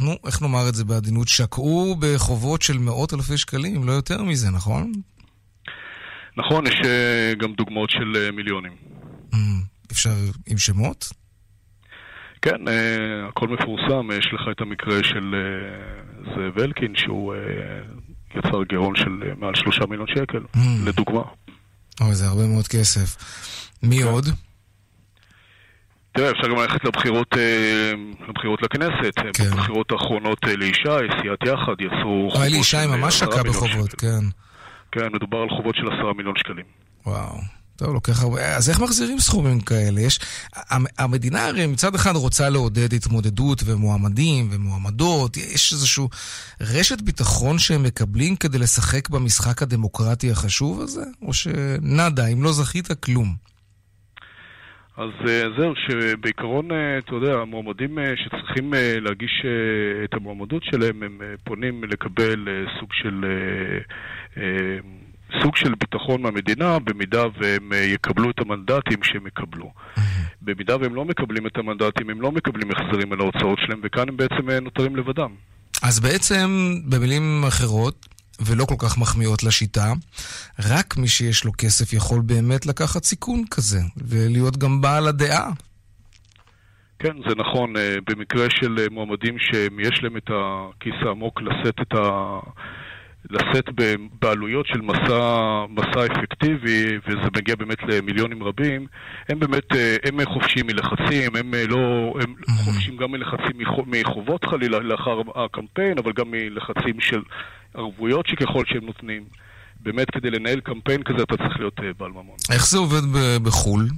נו, 0.00 0.16
איך 0.26 0.42
נאמר 0.42 0.68
את 0.68 0.74
זה 0.74 0.84
בעדינות? 0.84 1.28
שקעו 1.28 1.96
בחובות 2.00 2.62
של 2.62 2.78
מאות 2.78 3.14
אלפי 3.14 3.38
שקלים, 3.38 3.86
לא 3.86 3.92
יותר 3.92 4.22
מזה, 4.22 4.50
נכון? 4.50 4.92
נכון, 6.36 6.66
יש 6.66 6.74
אה, 6.84 7.32
גם 7.38 7.52
דוגמאות 7.52 7.90
של 7.90 8.16
אה, 8.16 8.32
מיליונים. 8.32 8.72
Mm, 9.32 9.36
אפשר 9.92 10.14
עם 10.46 10.58
שמות? 10.58 11.12
כן, 12.42 12.56
הכל 13.28 13.48
מפורסם. 13.48 14.10
יש 14.18 14.30
לך 14.32 14.40
את 14.56 14.60
המקרה 14.60 15.04
של 15.04 15.34
זאב 16.24 16.58
אלקין, 16.58 16.92
שהוא 16.96 17.34
יצר 18.36 18.62
גירעון 18.68 18.96
של 18.96 19.10
מעל 19.38 19.54
שלושה 19.54 19.86
מיליון 19.86 20.06
שקל, 20.06 20.40
mm. 20.56 20.58
לדוגמה. 20.86 21.22
אוי, 22.00 22.14
זה 22.14 22.26
הרבה 22.26 22.46
מאוד 22.46 22.68
כסף. 22.68 23.16
מי 23.82 23.98
כן. 23.98 24.04
עוד? 24.04 24.26
תראה, 26.16 26.30
אפשר 26.30 26.48
גם 26.48 26.56
ללכת 26.56 26.84
לבחירות, 26.84 27.36
אה, 27.36 27.92
לבחירות 28.28 28.62
לכנסת. 28.62 29.14
כן. 29.34 29.50
בבחירות 29.50 29.92
האחרונות 29.92 30.38
אה, 30.48 30.56
לישי, 30.56 30.88
סיעת 31.22 31.42
יחד, 31.44 31.74
יצרו 31.80 32.30
חובות... 32.30 32.46
אלי 32.46 32.56
ישי 32.56 32.86
ממש 32.88 33.18
שקע 33.18 33.42
בחובות, 33.42 33.92
כן. 33.94 34.24
כן, 34.92 35.08
מדובר 35.12 35.38
על 35.38 35.48
חובות 35.48 35.74
של 35.74 35.86
עשרה 35.86 36.12
מיליון 36.16 36.34
שקלים. 36.36 36.64
וואו. 37.06 37.38
טוב, 37.76 37.94
לוקח 37.94 38.22
הרבה... 38.22 38.56
אז 38.56 38.70
איך 38.70 38.80
מחזירים 38.80 39.20
סכומים 39.20 39.60
כאלה? 39.60 40.00
יש... 40.00 40.20
המדינה 40.98 41.46
הרי 41.46 41.66
מצד 41.66 41.94
אחד 41.94 42.16
רוצה 42.16 42.48
לעודד 42.48 42.94
התמודדות 42.94 43.62
ומועמדים 43.64 44.48
ומועמדות. 44.50 45.36
יש 45.36 45.72
איזושהי 45.72 46.04
רשת 46.60 47.00
ביטחון 47.00 47.58
שהם 47.58 47.82
מקבלים 47.82 48.36
כדי 48.36 48.58
לשחק 48.58 49.08
במשחק 49.08 49.62
הדמוקרטי 49.62 50.30
החשוב 50.30 50.80
הזה? 50.80 51.02
או 51.22 51.32
שנאדה, 51.32 52.26
אם 52.26 52.42
לא 52.42 52.52
זכית, 52.52 52.92
כלום? 52.92 53.34
אז 54.96 55.10
אה, 55.28 55.42
זהו, 55.58 55.72
שבעיקרון, 55.76 56.70
אה, 56.72 56.98
אתה 56.98 57.14
יודע, 57.14 57.32
המועמדים 57.32 57.98
אה, 57.98 58.12
שצריכים 58.16 58.74
להגיש 59.00 59.46
את 60.04 60.14
המועמדות 60.14 60.64
שלהם, 60.64 61.02
הם 61.02 61.20
פונים 61.44 61.84
לקבל 61.84 62.48
סוג 62.80 62.88
של... 62.92 63.24
סוג 65.42 65.56
של 65.56 65.74
ביטחון 65.74 66.22
מהמדינה 66.22 66.78
במידה 66.78 67.24
והם 67.40 67.72
יקבלו 67.94 68.30
את 68.30 68.38
המנדטים 68.38 68.98
שהם 69.02 69.26
יקבלו. 69.26 69.72
במידה 70.42 70.76
והם 70.76 70.94
לא 70.94 71.04
מקבלים 71.04 71.46
את 71.46 71.56
המנדטים, 71.56 72.10
הם 72.10 72.20
לא 72.20 72.32
מקבלים 72.32 72.70
החזרים 72.70 73.12
על 73.12 73.20
ההוצאות 73.20 73.58
שלהם, 73.66 73.80
וכאן 73.82 74.08
הם 74.08 74.16
בעצם 74.16 74.50
נותרים 74.50 74.96
לבדם. 74.96 75.30
אז 75.82 76.00
בעצם, 76.00 76.48
במילים 76.88 77.44
אחרות, 77.48 78.15
ולא 78.40 78.64
כל 78.64 78.74
כך 78.78 78.98
מחמיאות 78.98 79.42
לשיטה. 79.42 79.92
רק 80.58 80.96
מי 80.96 81.08
שיש 81.08 81.44
לו 81.44 81.52
כסף 81.58 81.92
יכול 81.92 82.20
באמת 82.20 82.66
לקחת 82.66 83.04
סיכון 83.04 83.44
כזה, 83.50 83.80
ולהיות 83.96 84.56
גם 84.56 84.80
בעל 84.80 85.08
הדעה. 85.08 85.50
כן, 86.98 87.16
זה 87.28 87.34
נכון. 87.36 87.76
אה, 87.76 87.96
במקרה 88.08 88.46
של 88.50 88.78
אה, 88.78 88.86
מועמדים 88.90 89.38
שיש 89.38 90.02
להם 90.02 90.16
את 90.16 90.30
הכיס 90.30 90.94
העמוק 91.06 91.42
לשאת 91.42 91.80
את 91.80 91.94
ה... 91.94 92.38
לשאת 93.30 93.64
בעלויות 94.22 94.66
של 94.66 94.80
מסע, 94.80 95.64
מסע 95.68 96.06
אפקטיבי, 96.06 96.98
וזה 97.06 97.28
מגיע 97.36 97.56
באמת 97.56 97.82
למיליונים 97.82 98.42
רבים, 98.42 98.86
הם 99.28 99.38
באמת, 99.38 99.72
אה, 99.74 99.96
הם 100.04 100.24
חופשיים 100.24 100.66
מלחצים, 100.66 101.36
הם 101.36 101.54
לא, 101.68 102.14
הם 102.20 102.34
mm-hmm. 102.40 102.64
חופשיים 102.64 102.96
גם 102.96 103.10
מלחצים 103.10 103.58
מחובות 103.86 104.44
חלילה 104.44 104.78
לאחר 104.78 105.20
הקמפיין, 105.34 105.98
אבל 105.98 106.12
גם 106.12 106.30
מלחצים 106.30 107.00
של 107.00 107.22
ערבויות 107.76 108.26
שככל 108.26 108.64
שהם 108.66 108.86
נותנים. 108.86 109.24
באמת, 109.80 110.10
כדי 110.10 110.30
לנהל 110.30 110.60
קמפיין 110.60 111.02
כזה 111.02 111.22
אתה 111.22 111.36
צריך 111.36 111.58
להיות 111.58 111.80
אה, 111.80 111.92
בעל 111.98 112.10
ממון. 112.10 112.36
איך 112.52 112.68
זה 112.68 112.78
עובד 112.78 113.02
בחו"ל? 113.42 113.88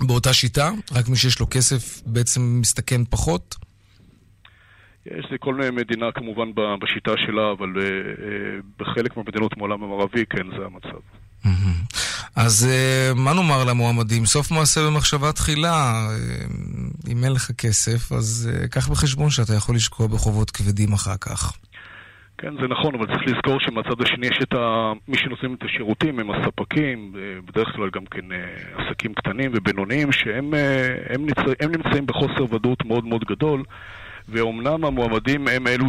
באותה 0.00 0.32
שיטה? 0.32 0.70
רק 0.92 1.08
מי 1.08 1.16
שיש 1.16 1.40
לו 1.40 1.46
כסף 1.50 2.02
בעצם 2.06 2.58
מסתכן 2.60 3.04
פחות? 3.04 3.54
יש 5.06 5.26
לכל 5.30 5.54
מדינה 5.72 6.06
כמובן 6.14 6.48
בשיטה 6.54 7.10
שלה, 7.26 7.52
אבל 7.52 7.68
uh, 7.74 7.78
uh, 7.78 8.82
בחלק 8.82 9.16
מהמדינות 9.16 9.56
מעולם 9.56 9.82
המערבי, 9.82 10.24
כן, 10.30 10.46
זה 10.58 10.64
המצב. 10.64 10.98
אז 12.36 12.68
מה 13.14 13.34
נאמר 13.34 13.64
למועמדים? 13.64 14.26
סוף 14.26 14.50
מעשה 14.50 14.86
במחשבה 14.86 15.32
תחילה. 15.32 16.08
אם 17.08 17.24
אין 17.24 17.32
לך 17.32 17.52
כסף, 17.52 18.12
אז 18.12 18.50
קח 18.70 18.88
בחשבון 18.88 19.30
שאתה 19.30 19.54
יכול 19.54 19.76
לשקוע 19.76 20.06
בחובות 20.06 20.50
כבדים 20.50 20.92
אחר 20.92 21.16
כך. 21.20 21.52
כן, 22.38 22.54
זה 22.60 22.68
נכון, 22.68 22.94
אבל 22.94 23.06
צריך 23.06 23.22
לזכור 23.26 23.60
שמהצד 23.60 24.02
השני 24.02 24.26
יש 24.26 24.38
את 24.42 24.54
ה... 24.54 24.92
מי 25.08 25.18
שנותנים 25.18 25.54
את 25.54 25.62
השירותים 25.62 26.18
הם 26.18 26.30
הספקים, 26.30 27.12
בדרך 27.46 27.68
כלל 27.76 27.90
גם 27.90 28.06
כן 28.06 28.32
אה, 28.32 28.38
עסקים 28.76 29.14
קטנים 29.14 29.50
ובינוניים, 29.54 30.12
שהם 30.12 30.54
אה, 30.54 30.94
הם 31.08 31.26
נצא, 31.26 31.52
הם 31.60 31.70
נמצאים 31.72 32.06
בחוסר 32.06 32.54
ודאות 32.54 32.84
מאוד 32.84 33.04
מאוד 33.04 33.24
גדול, 33.24 33.62
ואומנם 34.28 34.84
המועמדים 34.84 35.48
הם 35.48 35.66
אלו 35.66 35.86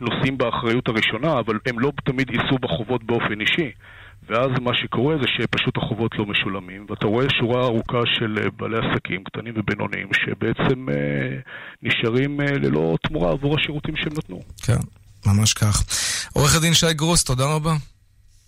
שנושאים 0.00 0.32
אה, 0.32 0.38
באחריות 0.38 0.88
הראשונה, 0.88 1.38
אבל 1.38 1.58
הם 1.66 1.78
לא 1.78 1.92
תמיד 2.04 2.30
יישאו 2.30 2.58
בחובות 2.58 3.04
באופן 3.04 3.40
אישי. 3.40 3.70
ואז 4.28 4.50
מה 4.60 4.70
שקורה 4.74 5.14
זה 5.20 5.26
שפשוט 5.36 5.76
החובות 5.76 6.12
לא 6.18 6.26
משולמים, 6.26 6.86
ואתה 6.90 7.06
רואה 7.06 7.26
שורה 7.40 7.64
ארוכה 7.64 8.00
של 8.14 8.38
אה, 8.38 8.50
בעלי 8.56 8.76
עסקים 8.78 9.24
קטנים 9.24 9.54
ובינוניים 9.56 10.08
שבעצם 10.14 10.88
אה, 10.88 10.94
נשארים 11.82 12.40
אה, 12.40 12.46
ללא 12.46 12.96
תמורה 13.08 13.32
עבור 13.32 13.56
השירותים 13.58 13.96
שהם 13.96 14.12
נתנו. 14.16 14.40
כן, 14.62 14.78
ממש 15.26 15.52
כך. 15.52 15.84
עורך 16.32 16.56
הדין 16.56 16.74
שי 16.74 16.94
גרוס, 16.94 17.24
תודה 17.24 17.44
רבה. 17.44 17.74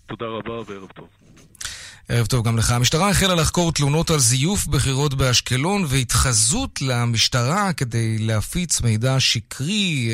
תודה 0.07 0.25
רבה 0.25 0.53
וערב 0.53 0.91
טוב. 0.95 1.07
ערב 2.09 2.25
טוב 2.25 2.47
גם 2.47 2.57
לך. 2.57 2.71
המשטרה 2.71 3.09
החלה 3.09 3.35
לחקור 3.35 3.71
תלונות 3.71 4.09
על 4.09 4.19
זיוף 4.19 4.67
בחירות 4.67 5.13
באשקלון 5.13 5.83
והתחזות 5.87 6.81
למשטרה 6.81 7.73
כדי 7.73 8.17
להפיץ 8.19 8.81
מידע 8.81 9.19
שקרי 9.19 10.09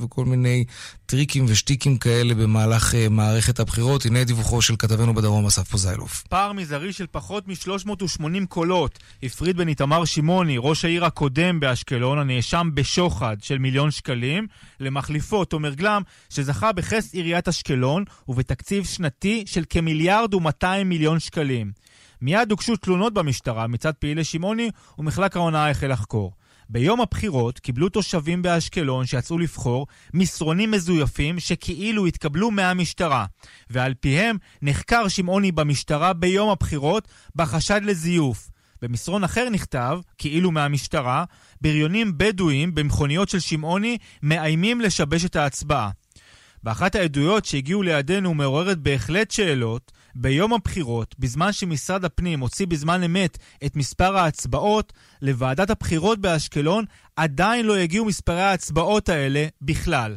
וכל 0.00 0.24
מיני 0.24 0.64
טריקים 1.10 1.44
ושטיקים 1.48 1.98
כאלה 1.98 2.34
במהלך 2.34 2.92
uh, 2.92 2.96
מערכת 3.10 3.60
הבחירות. 3.60 4.06
הנה 4.06 4.24
דיווחו 4.24 4.62
של 4.62 4.74
כתבנו 4.78 5.14
בדרום, 5.14 5.46
אסף 5.46 5.68
פוזיילוף. 5.68 6.22
פער 6.22 6.52
מזערי 6.52 6.92
של 6.92 7.06
פחות 7.10 7.48
מ-380 7.48 8.46
קולות 8.48 8.98
הפריד 9.22 9.56
בין 9.56 9.68
איתמר 9.68 10.04
שמעוני, 10.04 10.56
ראש 10.58 10.84
העיר 10.84 11.04
הקודם 11.04 11.60
באשקלון, 11.60 12.18
הנאשם 12.18 12.70
בשוחד 12.74 13.36
של 13.42 13.58
מיליון 13.58 13.90
שקלים, 13.90 14.46
למחליפו 14.80 15.44
תומר 15.44 15.74
גלם, 15.74 16.02
שזכה 16.30 16.72
בחס 16.72 17.14
עיריית 17.14 17.48
אשקלון 17.48 18.04
ובתקציב 18.28 18.84
שנתי 18.84 19.44
של 19.46 19.64
כמיליארד 19.70 20.34
ומאתיים 20.34 20.88
מיליון 20.88 21.18
שקלים. 21.18 21.72
מיד 22.22 22.50
הוגשו 22.50 22.76
תלונות 22.76 23.14
במשטרה 23.14 23.66
מצד 23.66 23.92
פעילי 23.92 24.24
שמעוני, 24.24 24.70
ומחלק 24.98 25.36
ההונאה 25.36 25.70
החל 25.70 25.92
לחקור. 25.92 26.32
ביום 26.72 27.00
הבחירות 27.00 27.58
קיבלו 27.58 27.88
תושבים 27.88 28.42
באשקלון 28.42 29.06
שיצאו 29.06 29.38
לבחור 29.38 29.86
מסרונים 30.14 30.70
מזויפים 30.70 31.40
שכאילו 31.40 32.06
התקבלו 32.06 32.50
מהמשטרה, 32.50 33.26
ועל 33.70 33.94
פיהם 33.94 34.36
נחקר 34.62 35.08
שמעוני 35.08 35.52
במשטרה 35.52 36.12
ביום 36.12 36.50
הבחירות 36.50 37.08
בחשד 37.36 37.80
לזיוף. 37.84 38.50
במסרון 38.82 39.24
אחר 39.24 39.48
נכתב, 39.50 39.98
כאילו 40.18 40.50
מהמשטרה, 40.50 41.24
בריונים 41.60 42.18
בדואים 42.18 42.74
במכוניות 42.74 43.28
של 43.28 43.40
שמעוני 43.40 43.98
מאיימים 44.22 44.80
לשבש 44.80 45.24
את 45.24 45.36
ההצבעה. 45.36 45.90
באחת 46.62 46.94
העדויות 46.94 47.44
שהגיעו 47.44 47.82
לידינו 47.82 48.34
מעוררת 48.34 48.78
בהחלט 48.78 49.30
שאלות, 49.30 49.92
ביום 50.14 50.52
הבחירות, 50.52 51.14
בזמן 51.18 51.52
שמשרד 51.52 52.04
הפנים 52.04 52.40
הוציא 52.40 52.66
בזמן 52.66 53.02
אמת 53.02 53.38
את 53.66 53.76
מספר 53.76 54.16
ההצבעות, 54.16 54.92
לוועדת 55.22 55.70
הבחירות 55.70 56.18
באשקלון 56.18 56.84
עדיין 57.16 57.66
לא 57.66 57.76
הגיעו 57.76 58.04
מספרי 58.04 58.42
ההצבעות 58.42 59.08
האלה 59.08 59.46
בכלל. 59.62 60.16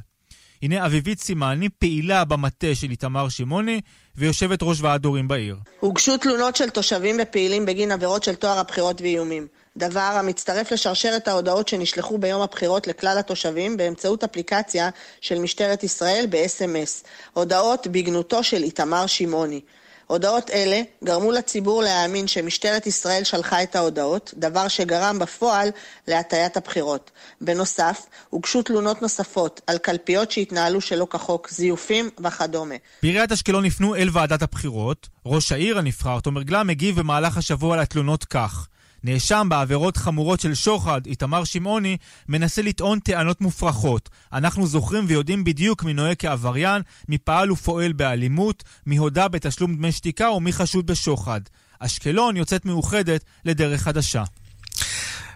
הנה 0.64 0.86
אביבית 0.86 1.20
סימני, 1.20 1.70
פעילה 1.70 2.26
במטה 2.26 2.76
של 2.76 2.92
איתמר 2.92 3.30
שמעוני 3.30 3.82
ויושבת 4.16 4.60
ראש 4.62 4.82
ועד 4.82 5.06
הורים 5.06 5.28
בעיר. 5.28 5.56
הוגשו 5.80 6.18
תלונות 6.18 6.56
של 6.56 6.70
תושבים 6.70 7.18
ופעילים 7.22 7.66
בגין 7.66 7.92
עבירות 7.92 8.24
של 8.24 8.36
טוהר 8.36 8.60
הבחירות 8.60 9.02
ואיומים. 9.02 9.48
דבר 9.78 10.00
המצטרף 10.00 10.72
לשרשרת 10.72 11.28
ההודעות 11.28 11.68
שנשלחו 11.68 12.18
ביום 12.18 12.42
הבחירות 12.42 12.88
לכלל 12.88 13.18
התושבים 13.18 13.78
באמצעות 13.78 14.24
אפליקציה 14.24 14.90
של 15.22 15.40
משטרת 15.40 15.84
ישראל 15.84 16.26
ב-SMS. 16.30 17.08
הודעות 17.34 17.88
בגנותו 17.88 18.44
של 18.44 18.64
איתמר 18.64 19.06
שמעוני. 19.08 19.62
הודעות 20.08 20.50
אלה 20.50 20.82
גרמו 21.04 21.32
לציבור 21.32 21.84
להאמין 21.84 22.28
שמשטרת 22.28 22.88
ישראל 22.88 23.24
שלחה 23.24 23.64
את 23.64 23.76
ההודעות, 23.76 24.34
דבר 24.38 24.68
שגרם 24.68 25.20
בפועל 25.20 25.70
להטיית 26.08 26.58
הבחירות. 26.58 27.12
בנוסף, 27.42 28.06
הוגשו 28.30 28.62
תלונות 28.62 29.02
נוספות 29.02 29.62
על 29.68 29.78
קלפיות 29.78 30.32
שהתנהלו 30.32 30.82
שלא 30.82 31.08
כחוק, 31.10 31.50
זיופים 31.50 32.10
וכדומה. 32.24 32.76
בעיריית 33.04 33.32
אשקלון 33.32 33.66
יפנו 33.66 33.96
אל 33.96 34.10
ועדת 34.12 34.42
הבחירות. 34.42 35.10
ראש 35.26 35.52
העיר 35.52 35.78
הנבחר, 35.78 36.20
תומר 36.20 36.44
גלם, 36.44 36.68
מגיב 36.68 37.00
במהלך 37.00 37.38
השבוע 37.38 37.78
לתלונות 37.78 38.24
כך: 38.24 38.68
נאשם 39.04 39.48
בעבירות 39.50 39.98
חמורות 39.98 40.40
של 40.40 40.54
שוחד, 40.54 41.06
איתמר 41.06 41.44
שמעוני, 41.44 41.98
מנסה 42.30 42.62
לטעון 42.62 43.00
טענות 43.00 43.42
מופרכות. 43.42 44.10
אנחנו 44.34 44.68
זוכרים 44.68 45.06
ויודעים 45.08 45.44
בדיוק 45.44 45.84
מי 45.84 45.94
נוהג 45.94 46.16
כעבריין, 46.20 46.82
מי 47.10 47.18
פעל 47.18 47.52
ופועל 47.52 47.94
באלימות, 47.94 48.64
מי 48.86 48.98
הודה 48.98 49.28
בתשלום 49.28 49.76
דמי 49.76 49.92
שתיקה 49.92 50.30
ומי 50.30 50.54
חשוד 50.54 50.88
בשוחד. 50.88 51.42
אשקלון 51.80 52.38
יוצאת 52.38 52.66
מאוחדת 52.66 53.24
לדרך 53.46 53.82
חדשה. 53.82 54.24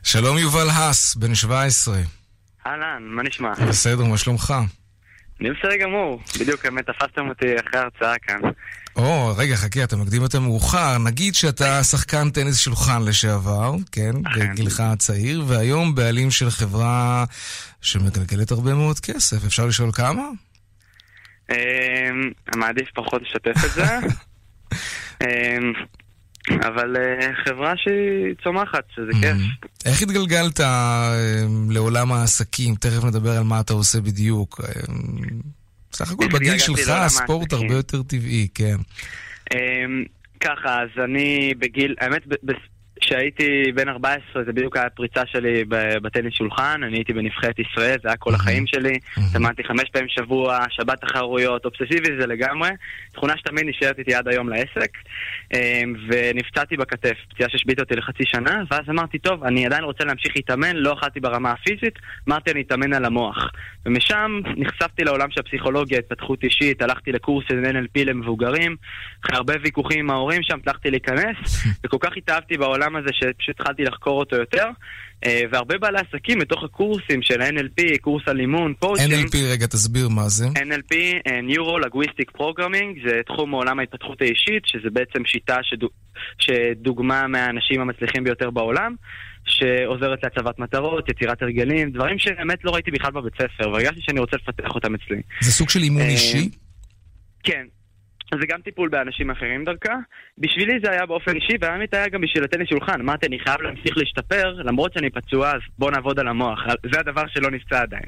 שלום 0.03 0.37
יובל 0.37 0.69
האס, 0.69 1.15
בן 1.15 1.35
17. 1.35 1.97
אהלן, 2.67 3.03
מה 3.03 3.23
נשמע? 3.23 3.53
בסדר, 3.53 4.05
מה 4.05 4.17
שלומך? 4.17 4.53
אני 5.41 5.49
בסדר 5.51 5.77
גמור. 5.81 6.21
בדיוק, 6.39 6.63
באמת 6.63 6.85
תפסתם 6.89 7.29
אותי 7.29 7.45
אחרי 7.59 7.79
ההרצאה 7.79 8.17
כאן. 8.19 8.39
או, 8.95 9.33
רגע, 9.37 9.55
חכה, 9.55 9.83
אתה 9.83 9.95
מקדים 9.95 10.21
יותר 10.21 10.39
מאוחר. 10.39 10.97
נגיד 10.97 11.35
שאתה 11.35 11.83
שחקן 11.83 12.29
טניס 12.29 12.59
שולחן 12.59 13.01
לשעבר, 13.05 13.75
כן, 13.91 14.11
בגילך 14.35 14.79
הצעיר, 14.79 15.43
והיום 15.47 15.95
בעלים 15.95 16.31
של 16.31 16.49
חברה 16.49 17.25
שמגלגלת 17.81 18.51
הרבה 18.51 18.73
מאוד 18.73 18.99
כסף. 18.99 19.45
אפשר 19.45 19.65
לשאול 19.65 19.91
כמה? 19.91 20.23
אמ, 21.51 21.55
מעדיף 22.55 22.87
פחות 22.95 23.21
לשתף 23.21 23.65
את 23.65 23.71
זה. 23.71 23.85
אבל 26.51 26.95
אה, 26.97 27.29
חברה 27.45 27.73
שהיא 27.77 28.35
צומחת, 28.43 28.83
שזה 28.95 29.11
כיף. 29.21 29.69
איך 29.85 30.01
התגלגלת 30.01 30.59
אה, 30.59 31.11
לעולם 31.69 32.11
העסקים? 32.11 32.75
תכף 32.75 33.03
נדבר 33.03 33.31
על 33.31 33.43
מה 33.43 33.59
אתה 33.59 33.73
עושה 33.73 34.01
בדיוק. 34.01 34.61
אה, 34.63 34.81
בסך 35.91 36.11
הכל 36.11 36.23
איך 36.23 36.33
בגיל 36.33 36.57
שלך 36.57 36.89
הספורט? 36.89 37.53
הרבה 37.53 37.73
יותר 37.73 38.03
טבעי, 38.03 38.47
כן. 38.53 38.77
אמ, 39.53 40.03
ככה, 40.39 40.81
אז 40.81 40.89
אני 41.03 41.53
בגיל, 41.59 41.95
האמת, 42.01 42.21
כשהייתי 43.07 43.71
בן 43.75 43.89
14 43.89 44.43
זה 44.43 44.53
בדיוק 44.53 44.77
היה 44.77 44.85
הפריצה 44.85 45.21
שלי 45.25 45.63
בטניס 46.01 46.33
שולחן, 46.33 46.81
אני 46.83 46.97
הייתי 46.97 47.13
בנבחרת 47.13 47.59
ישראל, 47.59 47.97
זה 48.03 48.07
היה 48.07 48.17
כל 48.17 48.33
החיים 48.33 48.67
שלי, 48.67 48.99
התאמנתי 49.17 49.63
חמש 49.63 49.83
פעמים 49.91 50.07
בשבוע, 50.07 50.59
שבת 50.69 51.01
תחרויות, 51.01 51.65
אובססיבי 51.65 52.19
זה 52.19 52.27
לגמרי, 52.27 52.69
תכונה 53.13 53.37
שתמיד 53.37 53.65
נשארת 53.67 53.99
איתי 53.99 54.13
עד 54.15 54.27
היום 54.27 54.49
לעסק, 54.49 54.91
אמ, 55.53 55.93
ונפצעתי 56.07 56.77
בכתף, 56.77 57.17
פציעה 57.29 57.49
שהשביתה 57.49 57.81
אותי 57.81 57.95
לחצי 57.95 58.23
שנה, 58.25 58.63
ואז 58.71 58.81
אמרתי, 58.89 59.19
טוב, 59.19 59.43
אני 59.43 59.65
עדיין 59.65 59.83
רוצה 59.83 60.03
להמשיך 60.03 60.31
להתאמן, 60.35 60.75
לא 60.75 60.93
אכלתי 60.93 61.19
ברמה 61.19 61.51
הפיזית, 61.51 61.99
אמרתי 62.29 62.51
אני 62.51 62.61
אתאמן 62.61 62.93
על 62.93 63.05
המוח. 63.05 63.51
ומשם 63.85 64.39
נחשפתי 64.57 65.03
לעולם 65.03 65.31
של 65.31 65.39
הפסיכולוגיה, 65.39 65.99
התפתחות 65.99 66.43
אישית, 66.43 66.81
הלכתי 66.81 67.11
לקורס 67.11 67.45
של 67.49 67.63
NLP 67.65 68.05
למבוגרים, 68.05 68.75
אחרי 69.25 69.37
הרבה 69.37 69.53
ויכוחים 69.63 69.99
עם 69.99 70.09
ההורים 70.09 70.43
שם 70.43 70.57
הצלחתי 70.61 70.91
להיכנס, 70.91 71.37
וכל 71.85 71.97
כך 71.99 72.17
התאהבתי 72.17 72.57
בעולם 72.57 72.96
הזה 72.97 73.09
שפשוט 73.11 73.59
התחלתי 73.59 73.83
לחקור 73.83 74.19
אותו 74.19 74.35
יותר. 74.35 74.65
אה, 75.25 75.41
והרבה 75.51 75.77
בעלי 75.77 75.99
עסקים 75.99 76.39
בתוך 76.39 76.63
הקורסים 76.63 77.21
של 77.21 77.41
NLP, 77.41 77.97
קורס 78.01 78.23
על 78.27 78.39
אימון. 78.39 78.73
NLP, 78.81 79.37
רגע, 79.51 79.67
תסביר 79.67 80.09
מה 80.09 80.29
זה. 80.29 80.45
NLP, 80.47 80.95
אה, 81.27 81.39
Neuro 81.39 81.85
Linguistic 81.85 82.39
Programming, 82.39 83.07
זה 83.07 83.21
תחום 83.25 83.49
מעולם 83.49 83.79
ההתפתחות 83.79 84.21
האישית, 84.21 84.63
שזה 84.65 84.89
בעצם 84.89 85.25
שיטה 85.25 85.57
שדו, 85.63 85.87
שדוגמה 86.39 87.27
מהאנשים 87.27 87.81
המצליחים 87.81 88.23
ביותר 88.23 88.49
בעולם, 88.49 88.95
שעוזרת 89.45 90.23
להצבת 90.23 90.59
מטרות, 90.59 91.09
יצירת 91.09 91.41
הרגלים, 91.41 91.91
דברים 91.91 92.19
שבאמת 92.19 92.63
לא 92.63 92.71
ראיתי 92.71 92.91
בכלל 92.91 93.11
בבית 93.11 93.33
ספר, 93.33 93.69
והרגשתי 93.69 94.01
שאני 94.01 94.19
רוצה 94.19 94.37
לפתח 94.37 94.75
אותם 94.75 94.95
אצלי. 94.95 95.21
זה 95.41 95.51
סוג 95.51 95.69
של 95.69 95.79
אימון 95.83 96.01
אה, 96.01 96.07
אישי? 96.07 96.49
כן. 97.43 97.65
זה 98.31 98.45
גם 98.47 98.61
טיפול 98.61 98.89
באנשים 98.89 99.31
אחרים 99.31 99.65
דרכה. 99.65 99.95
בשבילי 100.37 100.79
זה 100.83 100.91
היה 100.91 101.05
באופן 101.05 101.35
אישי, 101.35 101.53
והאמת 101.61 101.93
היה 101.93 102.07
גם 102.07 102.21
בשביל 102.21 102.43
הטניס 102.43 102.69
שולחן. 102.69 103.01
אמרתי, 103.01 103.25
אני 103.27 103.39
חייב 103.39 103.61
להמשיך 103.61 103.97
להשתפר, 103.97 104.53
למרות 104.53 104.93
שאני 104.93 105.09
פצוע, 105.09 105.49
אז 105.49 105.61
בוא 105.79 105.91
נעבוד 105.91 106.19
על 106.19 106.27
המוח. 106.27 106.59
זה 106.93 106.99
הדבר 106.99 107.23
שלא 107.27 107.51
נפצע 107.51 107.81
עדיין. 107.81 108.07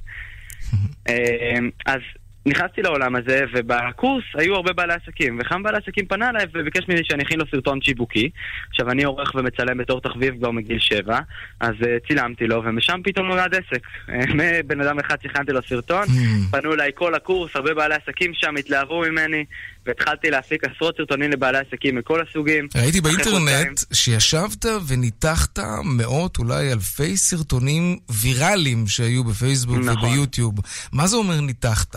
אמ, 1.09 1.69
אז 1.85 2.01
נכנסתי 2.45 2.81
לעולם 2.81 3.15
הזה, 3.15 3.43
ובקורס 3.53 4.23
היו 4.33 4.55
הרבה 4.55 4.73
בעלי 4.73 4.93
עסקים, 4.93 5.37
ואחד 5.39 5.55
בעלי 5.63 5.77
עסקים 5.77 6.05
פנה 6.05 6.29
אליי 6.29 6.45
וביקש 6.53 6.87
ממני 6.87 7.01
שאני 7.03 7.23
אכין 7.23 7.39
לו 7.39 7.45
סרטון 7.51 7.81
שיווקי. 7.81 8.29
עכשיו, 8.69 8.91
אני 8.91 9.03
עורך 9.03 9.35
ומצלם 9.35 9.77
בתור 9.77 10.01
תחביב 10.01 10.37
כבר 10.39 10.51
מגיל 10.51 10.79
שבע, 10.79 11.19
אז 11.59 11.75
uh, 11.81 12.07
צילמתי 12.07 12.47
לו, 12.47 12.63
ומשם 12.65 12.99
פתאום 13.03 13.27
נולד 13.27 13.55
עסק. 13.55 13.81
מבן 14.39 14.81
אדם 14.81 14.99
אחד 14.99 15.15
שהכנתי 15.23 15.51
לו 15.51 15.59
סרטון, 15.69 16.05
פנו 16.51 16.73
אליי 16.73 16.91
כל 16.95 17.15
הקורס, 17.15 17.55
הרבה 17.55 17.73
בעלי 17.73 17.95
עסקים 17.95 18.31
שם 18.33 18.55
התלהבו 18.59 19.01
ממני, 19.01 19.45
והתחלתי 19.85 20.29
להפיק 20.29 20.63
עשרות 20.63 20.97
סרטונים 20.97 21.31
לבעלי 21.31 21.57
עסקים 21.57 21.95
מכל 21.95 22.21
הסוגים. 22.21 22.67
ראיתי 22.75 23.01
באינטרנט 23.01 23.79
שישבת 23.93 24.65
וניתחת 24.87 25.59
מאות, 25.83 26.37
אולי 26.37 26.73
אלפי 26.73 27.17
סרטונים 27.17 27.97
ויראליים 28.21 28.87
שהיו 28.87 29.23
בפייסבוק 29.23 29.77
נכון. 29.77 30.09
וביוטיוב. 30.09 30.53
מה 30.93 31.07
זה 31.07 31.15
אומר 31.15 31.41
ניתחת? 31.41 31.95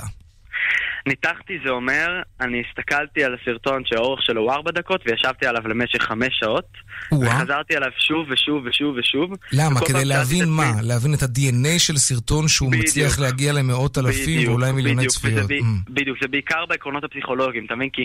ניתחתי 1.06 1.52
זה 1.64 1.70
אומר, 1.70 2.08
אני 2.40 2.62
הסתכלתי 2.68 3.24
על 3.24 3.36
הסרטון 3.42 3.82
שהאורך 3.84 4.20
שלו 4.22 4.42
הוא 4.42 4.52
ארבע 4.52 4.70
דקות 4.70 5.00
וישבתי 5.06 5.46
עליו 5.46 5.68
למשך 5.68 6.02
חמש 6.02 6.28
שעות 6.40 6.66
וחזרתי 7.12 7.76
עליו 7.76 7.88
שוב 7.98 8.26
ושוב 8.30 8.64
ושוב 8.66 8.96
ושוב 8.98 9.30
למה? 9.52 9.80
כדי 9.80 10.04
להבין 10.04 10.48
מה? 10.48 10.68
עצמי- 10.70 10.88
להבין 10.88 11.14
את 11.14 11.22
ה-DNA 11.22 11.78
של 11.78 11.96
סרטון 11.96 12.48
שהוא 12.48 12.68
בדיוק. 12.70 12.84
מצליח 12.86 13.18
להגיע 13.18 13.52
למאות 13.52 13.98
אלפים 13.98 14.24
בדיוק, 14.36 14.50
ואולי 14.50 14.72
מיליוני 14.72 15.06
צפיות. 15.06 15.44
וזה 15.44 15.54
Mm. 15.54 15.90
בדיוק, 15.90 16.18
זה 16.22 16.28
בעיקר 16.28 16.66
בעקרונות 16.68 17.04
הפסיכולוגיים, 17.04 17.66
אתה 17.66 17.74
מבין? 17.76 17.88
כי 17.92 18.04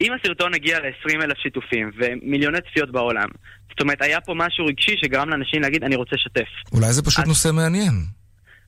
אם 0.00 0.12
הסרטון 0.20 0.54
הגיע 0.54 0.78
ל-20 0.80 1.22
אלף 1.24 1.36
שיתופים 1.42 1.90
ומיליוני 1.98 2.58
צפיות 2.70 2.90
בעולם, 2.92 3.28
זאת 3.70 3.80
אומרת, 3.80 4.02
היה 4.02 4.20
פה 4.20 4.32
משהו 4.36 4.66
רגשי 4.66 4.94
שגרם 5.04 5.28
לאנשים 5.28 5.62
להגיד, 5.62 5.84
אני 5.84 5.96
רוצה 5.96 6.16
לשתף. 6.16 6.48
אולי 6.72 6.92
זה 6.92 7.02
פשוט 7.02 7.26
נושא 7.26 7.48
מעניין. 7.52 7.94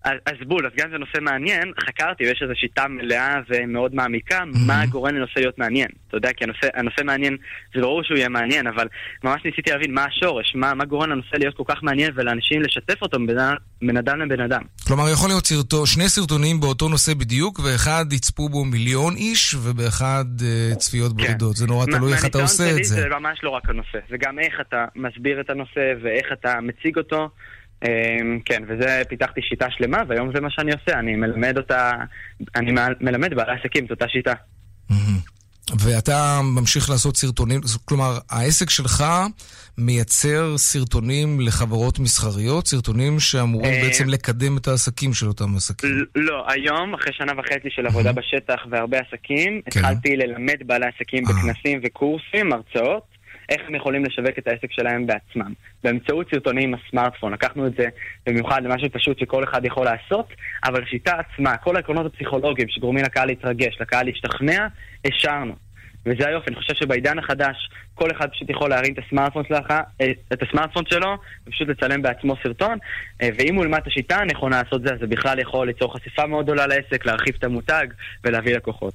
אז, 0.05 0.13
בול, 0.47 0.67
אז 0.67 0.73
גם 0.77 0.87
אם 0.87 0.93
זה 0.93 0.99
נושא 0.99 1.19
מעניין, 1.21 1.73
חקרתי 1.87 2.25
ויש 2.25 2.43
איזו 2.43 2.53
שיטה 2.57 2.89
מלאה 2.89 3.37
ומאוד 3.49 3.95
מעמיקה, 3.95 4.41
מה 4.67 4.87
גורם 4.87 5.15
לנושא 5.15 5.39
להיות 5.39 5.59
מעניין. 5.59 5.89
אתה 6.09 6.17
יודע, 6.17 6.33
כי 6.37 6.45
הנושא, 6.45 6.67
הנושא 6.75 7.03
מעניין, 7.05 7.37
זה 7.75 7.81
ברור 7.81 8.03
שהוא 8.03 8.17
יהיה 8.17 8.29
מעניין, 8.29 8.67
אבל 8.67 8.87
ממש 9.25 9.41
ניסיתי 9.45 9.71
להבין 9.71 9.95
מה 9.95 10.05
השורש, 10.05 10.53
מה, 10.55 10.75
מה 10.75 10.85
גורם 10.85 11.11
לנושא 11.11 11.37
להיות 11.37 11.57
כל 11.57 11.63
כך 11.67 11.83
מעניין 11.83 12.11
ולאנשים 12.15 12.63
לשתף 12.63 13.03
אותו 13.03 13.19
בין 13.83 13.97
אדם- 13.97 14.29
בין 14.29 14.41
אדם. 14.41 14.63
כלומר, 14.87 15.05
יכול 15.13 15.29
להיות 15.31 15.47
סרטון, 15.47 15.87
שני 15.87 16.09
סרטונים 16.09 16.61
באותו 16.61 16.89
נושא 16.89 17.15
בדיוק, 17.15 17.59
ואחד 17.59 18.05
יצפו 18.13 18.49
בו 18.49 18.65
מיליון 18.65 19.17
איש, 19.17 19.55
ובאחד 19.55 20.25
אה, 20.45 20.75
צפיות 20.77 21.17
בודדות. 21.17 21.57
זה 21.57 21.67
נורא 21.67 21.87
תלוי 21.87 22.13
איך 22.13 22.27
אתה 22.27 22.43
עושה 22.43 22.71
את 22.71 22.85
זה. 22.85 22.95
זה 22.95 23.09
ממש 23.09 23.39
לא 23.43 23.51
רק 23.51 23.69
הנושא, 23.71 23.99
זה 24.11 24.17
גם 24.21 24.39
איך 24.39 24.55
אתה 24.61 24.85
מסביר 24.97 25.41
את 25.41 25.51
הנושא 25.51 25.93
ואיך 26.03 26.27
אתה 26.33 26.61
מציג 26.61 26.99
אותו. 26.99 27.29
אמ, 27.85 28.39
כן, 28.45 28.63
וזה, 28.69 29.03
פיתחתי 29.09 29.41
שיטה 29.43 29.67
שלמה, 29.71 30.03
והיום 30.09 30.31
זה 30.35 30.41
מה 30.41 30.51
שאני 30.51 30.73
עושה, 30.73 30.99
אני 30.99 31.17
מלמד 31.17 31.57
אותה, 31.57 31.93
אני 32.57 32.73
מל- 32.73 32.95
מלמד 33.01 33.35
בעלי 33.35 33.53
עסקים 33.61 33.85
את 33.85 33.91
אותה 33.91 34.09
שיטה. 34.09 34.33
ואתה 35.79 36.41
ממשיך 36.43 36.91
לעשות 36.91 37.17
סרטונים, 37.17 37.61
כלומר, 37.85 38.19
העסק 38.31 38.71
שלך 38.71 39.05
מייצר 39.79 40.59
סרטונים 40.59 41.41
לחברות 41.41 41.99
מסחריות, 41.99 42.67
סרטונים 42.67 43.21
שאמורים 43.21 43.73
אה, 43.73 43.81
בעצם 43.85 44.09
לקדם 44.09 44.57
את 44.57 44.69
העסקים 44.69 45.15
של 45.15 45.27
אותם 45.29 45.57
עסקים. 45.57 46.05
לא, 46.17 46.45
היום, 46.49 46.95
אחרי 46.95 47.13
שנה 47.13 47.33
וחצי 47.39 47.69
של 47.71 47.87
עבודה 47.87 48.13
בשטח 48.13 48.61
והרבה 48.71 48.99
עסקים, 48.99 49.61
כן. 49.71 49.81
התחלתי 49.81 50.17
ללמד 50.17 50.57
בעלי 50.67 50.87
עסקים 50.87 51.25
בכנסים 51.25 51.81
וקורסים, 51.85 52.53
הרצאות, 52.53 53.03
איך 53.51 53.61
הם 53.69 53.75
יכולים 53.75 54.05
לשווק 54.05 54.39
את 54.39 54.49
העסק 54.49 54.73
שלהם 54.73 55.07
בעצמם. 55.07 55.53
באמצעות 55.85 56.27
סרטונים 56.35 56.69
עם 56.69 56.81
הסמארטפון. 56.87 57.33
לקחנו 57.33 57.67
את 57.67 57.73
זה 57.75 57.89
במיוחד 58.27 58.63
למשהו 58.65 58.91
פשוט 58.91 59.19
שכל 59.19 59.45
אחד 59.45 59.65
יכול 59.65 59.85
לעשות, 59.85 60.27
אבל 60.65 60.83
השיטה 60.83 61.13
עצמה, 61.19 61.57
כל 61.57 61.77
העקרונות 61.77 62.07
הפסיכולוגיים 62.07 62.69
שגורמים 62.69 63.05
לקהל 63.05 63.27
להתרגש, 63.27 63.77
לקהל 63.81 64.07
להשתכנע, 64.07 64.67
השארנו. 65.05 65.55
וזה 66.07 66.29
היופי, 66.29 66.51
אני 66.51 66.57
חושב 66.57 66.75
שבעידן 66.75 67.19
החדש, 67.19 67.71
כל 67.95 68.11
אחד 68.11 68.31
פשוט 68.31 68.51
יכול 68.51 68.71
להרים 68.71 68.95
את 68.95 68.99
הסמארטפון 69.07 69.45
שלך, 69.49 69.71
אה, 70.01 70.13
את 70.33 70.43
הסמארטפון 70.43 70.85
שלו, 70.87 71.17
ופשוט 71.47 71.69
לצלם 71.69 72.03
בעצמו 72.03 72.35
סרטון, 72.43 72.79
אה, 73.23 73.29
ואם 73.39 73.55
הוא 73.55 73.65
ילמד 73.65 73.79
את 73.79 73.87
השיטה 73.87 74.17
הנכונה 74.17 74.63
לעשות 74.63 74.83
זה, 74.83 74.93
אז 74.95 75.01
זה 75.01 75.07
בכלל 75.07 75.39
יכול 75.39 75.67
ליצור 75.67 75.97
חשיפה 75.97 76.27
מאוד 76.27 76.45
גדולה 76.45 76.67
לעסק, 76.67 77.07
להרחיב 77.07 77.35
את 77.39 77.45
המותג 77.45 77.87
ולהביא 78.25 78.57
לקוחות. 78.57 78.95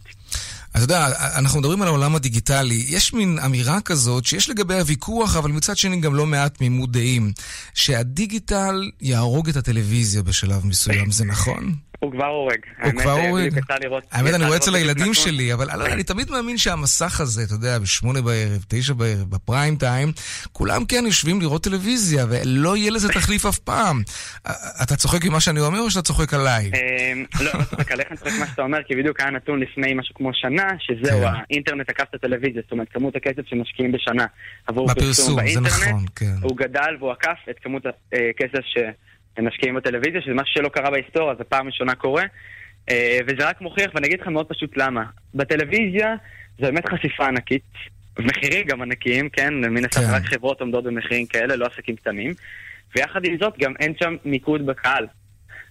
אתה 0.75 0.83
יודע, 0.83 1.07
אנחנו 1.37 1.59
מדברים 1.59 1.81
על 1.81 1.87
העולם 1.87 2.15
הדיגיטלי. 2.15 2.85
יש 2.87 3.13
מין 3.13 3.39
אמירה 3.45 3.81
כזאת 3.81 4.25
שיש 4.25 4.49
לגביה 4.49 4.83
ויכוח, 4.85 5.35
אבל 5.35 5.51
מצד 5.51 5.77
שני 5.77 5.99
גם 6.01 6.15
לא 6.15 6.25
מעט 6.25 6.57
תמימות 6.57 6.91
דעים, 6.91 7.31
שהדיגיטל 7.73 8.91
יהרוג 9.01 9.49
את 9.49 9.55
הטלוויזיה 9.55 10.23
בשלב 10.23 10.65
מסוים, 10.65 11.11
זה 11.11 11.25
נכון? 11.25 11.75
הוא 11.99 12.11
כבר 12.11 12.25
הורג. 12.25 12.57
הוא 12.83 12.91
כבר 13.01 13.11
הורג? 13.11 13.59
האמת, 14.11 14.33
אני 14.33 14.45
רואה 14.45 14.57
אצל 14.57 14.75
הילדים. 14.75 15.13
שלי, 15.13 15.53
אבל 15.53 15.69
אני- 15.69 15.93
אני 15.93 16.03
תמיד 16.03 16.31
מאמין 16.31 16.57
שהמסך 16.57 17.21
הזה, 17.21 17.43
אתה 17.43 17.53
יודע, 17.53 17.79
בשמונה 17.79 18.21
בערב, 18.21 18.65
תשע 18.67 18.93
בערב, 18.93 19.29
בפריים 19.29 19.75
טיים, 19.75 20.11
כולם 20.51 20.85
כן 20.85 21.03
יושבים 21.05 21.41
לראות 21.41 21.63
טלוויזיה, 21.63 22.25
ולא 22.29 22.77
יהיה 22.77 22.91
לזה 22.91 23.09
תחליף 23.09 23.45
אף 23.45 23.57
פעם. 23.59 24.01
אתה 24.83 24.95
צוחק 24.95 25.25
ממה 25.25 25.39
שאני 25.39 25.59
אומר, 25.59 25.79
או 25.79 25.89
שאתה 25.91 26.01
צוחק 26.01 26.33
עליי? 26.33 26.71
אמ, 26.73 27.25
לא, 27.39 27.51
לא 27.59 27.63
צוחק 27.63 27.91
עליך, 27.91 28.07
אני 28.09 28.17
צוחק 28.17 28.31
מה 28.39 28.47
שאתה 28.47 28.61
אומר, 28.61 28.77
כי 28.87 28.95
בדיוק 28.95 29.19
היה 29.19 29.29
נתון 29.31 29.59
לפני 29.59 29.93
משהו 29.93 30.15
כמו 30.15 30.29
שנה, 30.33 30.67
שזהו, 30.79 31.21
כן. 31.21 31.27
האינטרנט 31.49 31.89
עקף 31.89 32.03
את 32.09 32.15
הטלוויזיה, 32.15 32.61
זאת 32.63 32.71
אומרת, 32.71 32.87
כמות 32.93 33.15
הכסף 33.15 33.41
שמשקיעים 33.49 33.91
בשנה 33.91 34.25
עבור 34.67 34.93
פרסום 34.93 35.35
באינטרנט, 35.35 35.67
נכון, 35.67 36.05
כן. 36.15 36.35
הוא 36.41 36.57
גדל 36.57 36.95
והוא 36.99 37.11
עקף 37.11 37.37
את 37.49 37.55
כמות 37.63 37.83
הכסף 37.85 38.65
שמשקיעים 39.37 39.75
בטלוויזיה, 39.75 40.21
שזה 40.21 40.33
משהו 40.33 40.53
שלא 40.53 40.69
קרה 40.69 40.91
בהיסטוריה, 40.91 41.35
זה 41.35 41.43
פעם 41.43 41.67
ראשונה 41.67 41.95
קורה, 41.95 42.23
אה, 42.89 43.19
וזה 43.27 43.49
רק 43.49 43.61
מוכיח, 43.61 43.91
ואני 43.95 44.07
אגיד 44.07 44.21
לך 44.21 44.27
מאוד 44.27 44.47
פשוט 44.47 44.77
למה. 44.77 45.03
בטלוויזיה 45.35 46.15
זה 46.59 46.65
באמת 46.65 46.89
חשיפה 46.89 47.27
ענקית, 47.27 47.63
מחירים 48.19 48.67
גם 48.67 48.81
ענקיים, 48.81 49.29
כן? 49.29 49.53
מן 49.53 49.85
הסתם 49.85 50.01
כן. 50.01 50.13
רק 50.13 50.25
חברות 50.25 50.61
עומדות 50.61 50.83
במחירים 50.83 51.25
כאלה, 51.25 51.55
לא 51.55 51.65
עסקים 51.65 51.95
קטנים. 51.95 52.33
ויחד 52.95 53.25
עם 53.25 53.37
זאת, 53.37 53.53
גם 53.59 53.73
אין 53.79 53.93
שם 53.99 54.15
מיקוד 54.25 54.65
בקהל. 54.65 55.07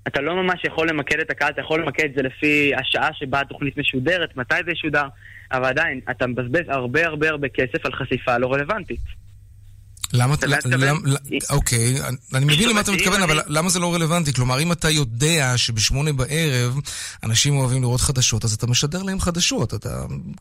אתה 0.06 0.20
לא 0.20 0.42
ממש 0.42 0.64
יכול 0.64 0.88
למקד 0.88 1.20
את 1.20 1.30
הקהל, 1.30 1.52
אתה 1.52 1.60
יכול 1.60 1.82
למקד 1.82 2.04
את 2.04 2.14
זה 2.14 2.22
לפי 2.22 2.72
השעה 2.74 3.08
שבה 3.12 3.40
התוכנית 3.40 3.78
משודרת, 3.78 4.36
מתי 4.36 4.54
זה 4.64 4.72
ישודר, 4.72 5.06
אבל 5.52 5.64
עדיין, 5.64 6.00
אתה 6.10 6.26
מבזבז 6.26 6.68
הרבה 6.68 7.06
הרבה 7.06 7.28
הרבה 7.28 7.48
כסף 7.48 7.86
על 7.86 7.92
חשיפה 7.92 8.38
לא 8.38 8.52
רלוונטית. 8.52 9.23
למה, 10.14 10.34
אוקיי, 11.50 11.94
אני- 12.34 12.44
מבין 12.44 12.68
למה 12.68 12.80
אתה 12.80 12.92
מתכוון, 12.92 13.22
אם 13.22 13.22
אבל 13.22 13.40
למה 13.46 13.68
זה 13.68 13.78
לא 13.80 13.94
רלוונטי? 13.94 14.32
כלומר, 14.32 14.60
אם 14.60 14.72
אתה 14.72 14.90
יודע 14.90 15.52
שבשמונה 15.56 16.12
בערב 16.12 16.78
אנשים 17.24 17.56
אוהבים 17.56 17.82
לראות 17.82 18.00
חדשות, 18.00 18.44
אז 18.44 18.52
אתה 18.52 18.66
משדר 18.66 19.02
להם 19.02 19.20
חדשות. 19.20 19.74
אתה 19.74 19.88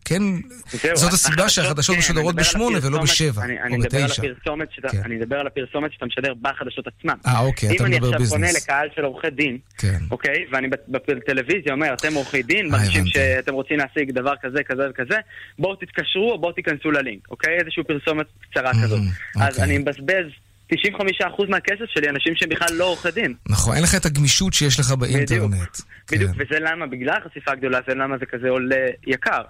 כן... 0.05 0.23
זאת 0.93 1.13
הסיבה 1.13 1.33
החדשות, 1.43 1.49
שהחדשות 1.49 1.95
כן, 1.95 1.99
משודרות 1.99 2.35
בשמונה 2.35 2.79
ולא 2.81 3.01
בשבע, 3.01 3.41
או 3.71 3.77
בתשע. 3.79 4.21
כן. 4.91 5.01
אני 5.05 5.15
מדבר 5.15 5.37
על 5.39 5.47
הפרסומת 5.47 5.93
שאתה 5.93 6.05
משדר 6.05 6.33
בחדשות 6.41 6.85
עצמם. 6.87 7.15
אה, 7.27 7.39
אוקיי, 7.39 7.75
אתה 7.75 7.83
אם 7.83 7.91
מדבר 7.91 8.07
אני 8.07 8.15
עכשיו 8.15 8.29
פונה 8.29 8.47
ביזנס. 8.47 8.63
לקהל 8.63 8.87
של 8.95 9.01
עורכי 9.01 9.29
דין, 9.29 9.57
כן. 9.77 9.99
אוקיי, 10.11 10.45
ואני 10.51 10.67
בטלוויזיה 10.87 11.73
אומר, 11.73 11.93
אתם 11.93 12.13
עורכי 12.13 12.43
דין, 12.43 12.65
אה, 12.65 12.71
מרגישים. 12.71 13.05
שאתם 13.07 13.53
רוצים 13.53 13.77
להשיג 13.77 14.11
דבר 14.11 14.33
כזה, 14.43 14.59
כזה 14.69 14.81
וכזה, 14.89 15.15
בואו 15.59 15.75
תתקשרו 15.75 16.31
או 16.31 16.37
בואו 16.41 16.51
תיכנסו 16.51 16.91
ללינק, 16.91 17.27
אוקיי? 17.31 17.53
איזושהי 17.59 17.83
פרסומת 17.83 18.25
קצרה 18.51 18.71
כזאת. 18.83 18.99
אז 19.35 19.53
אוקיי. 19.53 19.62
אני 19.63 19.77
מבזבז 19.77 20.25
95% 20.71 20.75
מהכסף 21.49 21.85
שלי, 21.93 22.09
אנשים 22.09 22.35
שהם 22.35 22.49
בכלל 22.49 22.75
לא 22.75 22.85
עורכי 22.85 23.11
דין. 23.11 23.33
נכון, 23.49 23.75
אין 23.75 23.83
לך 23.83 23.95
את 23.95 24.05
הגמישות 24.05 24.53
שיש 24.53 24.79
לך 24.79 24.91
באינטרנט. 24.91 25.77
בדיוק, 26.11 26.31
וזה 26.31 26.59
למה, 26.59 26.87
בגלל 26.87 27.17
החשיפה 27.17 27.51
הגדולה, 27.51 27.79
זה 27.87 27.95
למה 27.95 28.17
זה 28.17 28.25
כזה 28.25 28.49
עולה 28.49 28.85
יקר. 29.07 29.41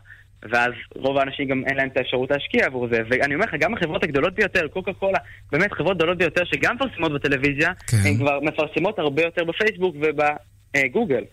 ואז 0.51 0.71
רוב 0.95 1.17
האנשים 1.17 1.47
גם 1.47 1.63
אין 1.67 1.77
להם 1.77 1.87
את 1.87 1.97
האפשרות 1.97 2.31
להשקיע 2.31 2.65
עבור 2.65 2.87
זה. 2.91 3.01
ואני 3.09 3.35
אומר 3.35 3.45
לך, 3.45 3.53
גם 3.59 3.73
החברות 3.73 4.03
הגדולות 4.03 4.33
ביותר, 4.35 4.67
קוקה 4.67 4.93
קולה, 4.93 5.19
באמת 5.51 5.71
חברות 5.71 5.97
גדולות 5.97 6.17
ביותר 6.17 6.41
שגם 6.45 6.75
מפרסמות 6.75 7.13
בטלוויזיה, 7.13 7.71
כן. 7.87 7.97
הן 8.05 8.17
כבר 8.17 8.39
מפרסמות 8.39 8.99
הרבה 8.99 9.21
יותר 9.21 9.43
בפייסבוק 9.43 9.95
ובגוגל. 9.95 11.23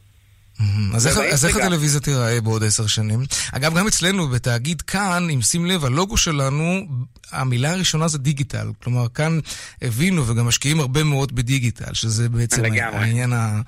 אז 0.95 1.07
איך, 1.07 1.19
אז 1.33 1.45
איך. 1.45 1.57
הטלוויזיה 1.57 2.01
תיראה 2.01 2.41
בעוד 2.41 2.65
עשר 2.65 2.87
שנים? 2.87 3.21
אגב, 3.53 3.79
גם 3.79 3.87
אצלנו 3.87 4.29
בתאגיד 4.29 4.83
כאן, 4.83 5.29
אם 5.35 5.43
שים 5.43 5.67
לב, 5.67 5.85
הלוגו 5.85 6.17
שלנו, 6.17 6.87
המילה 7.33 7.71
הראשונה 7.71 8.09
זה 8.09 8.19
דיגיטל. 8.19 8.67
כלומר, 8.83 9.09
כאן 9.09 9.39
הבינו 9.83 10.29
וגם 10.29 10.47
משקיעים 10.47 10.81
הרבה 10.81 11.05
מאוד 11.05 11.35
בדיגיטל, 11.35 11.95
שזה 11.95 12.29
בעצם 12.29 12.63
לגמרי. 12.63 12.99
העניין, 12.99 13.33
ה... 13.33 13.61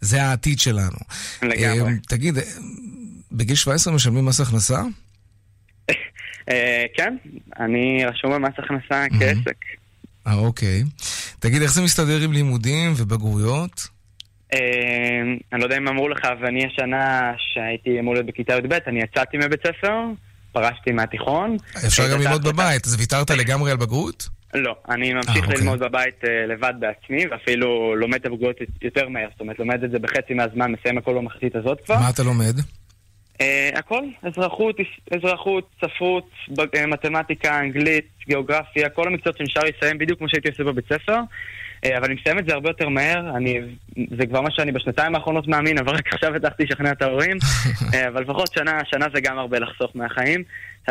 זה 0.00 0.22
העתיד 0.22 0.60
שלנו. 0.60 0.98
לגמרי. 1.42 1.92
אה, 1.92 1.98
תגיד, 2.08 2.38
אה, 2.38 2.44
בגיל 3.32 3.56
17 3.56 3.94
משלמים 3.94 4.24
מס 4.24 4.40
הכנסה? 4.40 4.82
אה, 6.50 6.84
כן, 6.96 7.16
אני 7.60 8.04
רשום 8.04 8.32
במס 8.32 8.54
הכנסה 8.58 9.06
כעסק. 9.18 9.56
אה, 10.26 10.34
אוקיי. 10.34 10.84
תגיד, 11.38 11.62
איך 11.62 11.72
זה 11.72 11.82
מסתדר 11.82 12.20
עם 12.20 12.32
לימודים 12.32 12.92
ובגרויות? 12.96 13.88
אה, 14.54 15.20
אני 15.52 15.60
לא 15.60 15.64
יודע 15.64 15.76
אם 15.76 15.88
אמרו 15.88 16.08
לך, 16.08 16.28
ואני 16.40 16.66
השנה 16.66 17.32
שהייתי 17.54 18.00
אמור 18.00 18.14
להיות 18.14 18.26
בכיתה 18.26 18.54
י"ב, 18.54 18.72
אני 18.86 19.00
יצאתי 19.02 19.36
מבית 19.36 19.60
ספר, 19.66 19.96
פרשתי 20.52 20.92
מהתיכון. 20.92 21.56
אפשר 21.86 22.12
גם 22.12 22.20
ללמוד. 22.20 22.44
בבית, 22.48 22.86
אז 22.86 22.96
ויתרת 23.00 23.30
לגמרי 23.30 23.70
על 23.70 23.76
בגרות? 23.76 24.28
לא, 24.54 24.74
אני 24.88 25.12
ממשיך 25.12 25.36
אה, 25.36 25.42
אוקיי. 25.42 25.56
ללמוד 25.56 25.78
בבית 25.78 26.24
אה, 26.24 26.46
לבד 26.46 26.74
בעצמי, 26.80 27.26
ואפילו 27.30 27.96
לומד 27.96 28.14
את 28.14 28.26
הבגרויות 28.26 28.56
יותר 28.82 29.08
מהר, 29.08 29.28
זאת 29.32 29.40
אומרת, 29.40 29.58
לומד 29.58 29.84
את 29.84 29.90
זה 29.90 29.98
בחצי 29.98 30.34
מהזמן, 30.34 30.72
מסיים 30.72 30.98
הכל 30.98 31.14
במחצית 31.14 31.56
הזאת 31.56 31.80
כבר. 31.84 31.98
מה 31.98 32.10
אתה 32.10 32.22
לומד? 32.22 32.54
אה, 33.40 33.70
הכל, 33.74 34.02
אזרחות, 34.22 34.76
אזרחות, 35.16 35.70
ספרות, 35.84 36.30
מתמטיקה, 36.88 37.60
אנגלית, 37.60 38.08
גיאוגרפיה, 38.26 38.88
כל 38.88 39.06
המקצועות 39.06 39.38
שנשאר 39.38 39.62
לסיים 39.62 39.98
בדיוק 39.98 40.18
כמו 40.18 40.28
שהייתי 40.28 40.48
עושה 40.48 40.64
בבית 40.64 40.84
ספר. 40.84 41.20
אה, 41.84 41.98
אבל 41.98 42.04
אני 42.04 42.14
מסיים 42.20 42.38
את 42.38 42.46
זה 42.46 42.54
הרבה 42.54 42.68
יותר 42.68 42.88
מהר, 42.88 43.36
אני, 43.36 43.60
זה 44.18 44.26
כבר 44.26 44.40
מה 44.40 44.50
שאני 44.50 44.72
בשנתיים 44.72 45.14
האחרונות 45.14 45.48
מאמין, 45.48 45.78
אבל 45.78 45.94
רק 45.94 46.12
עכשיו 46.12 46.34
הצלחתי 46.36 46.64
לשכנע 46.64 46.92
את 46.92 47.02
ההורים. 47.02 47.36
אה, 47.94 48.08
אבל 48.08 48.22
לפחות 48.22 48.52
שנה, 48.52 48.80
שנה 48.84 49.06
זה 49.14 49.20
גם 49.20 49.38
הרבה 49.38 49.58
לחסוך 49.58 49.90
מהחיים. 49.94 50.42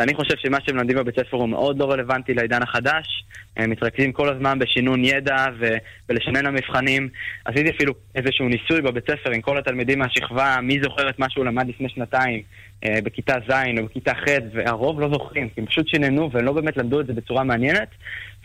אני 0.02 0.14
חושב 0.14 0.34
שמה 0.36 0.58
שהם 0.66 0.76
לומדים 0.76 0.96
בבית 0.96 1.14
ספר 1.20 1.36
הוא 1.36 1.48
מאוד 1.48 1.78
לא 1.78 1.92
רלוונטי 1.92 2.34
לעידן 2.34 2.62
החדש. 2.62 3.24
הם 3.56 3.70
מתרכזים 3.70 4.12
כל 4.12 4.28
הזמן 4.28 4.58
בשינון 4.58 5.04
ידע 5.04 5.46
ו- 5.60 5.76
ולשנן 6.08 6.46
המבחנים. 6.46 7.08
עשיתי 7.44 7.70
אפילו 7.70 7.92
איזשהו 8.14 8.48
ניסוי 8.48 8.82
בבית 8.82 9.04
ספר 9.10 9.30
עם 9.30 9.40
כל 9.40 9.58
התלמידים 9.58 9.98
מהשכבה, 9.98 10.56
מי 10.62 10.78
זוכר 10.82 11.10
את 11.10 11.18
מה 11.18 11.30
שהוא 11.30 11.44
למד 11.44 11.68
לפני 11.68 11.88
שנתיים, 11.88 12.42
אה, 12.84 12.98
בכיתה 13.04 13.34
ז' 13.48 13.78
או 13.78 13.84
בכיתה 13.84 14.14
ח', 14.14 14.28
והרוב 14.52 15.00
לא 15.00 15.08
זוכרים, 15.12 15.48
כי 15.48 15.60
הם 15.60 15.66
פשוט 15.66 15.88
שיננו 15.88 16.30
והם 16.32 16.44
לא 16.44 16.52
באמת 16.52 16.76
למדו 16.76 17.00
את 17.00 17.06
זה 17.06 17.12
בצורה 17.12 17.44
מעניינת. 17.44 17.88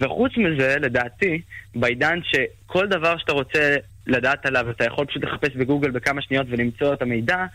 וחוץ 0.01 0.31
מזה, 0.37 0.75
לדעתי, 0.79 1.41
בעידן 1.75 2.19
שכל 2.23 2.87
דבר 2.87 3.17
שאתה 3.17 3.33
רוצה 3.33 3.75
לדעת 4.07 4.45
עליו, 4.45 4.69
אתה 4.69 4.85
יכול 4.85 5.05
פשוט 5.05 5.23
לחפש 5.23 5.55
בגוגל 5.55 5.91
בכמה 5.91 6.21
שניות 6.21 6.47
ולמצוא 6.49 6.93
את 6.93 7.01
המידע, 7.01 7.45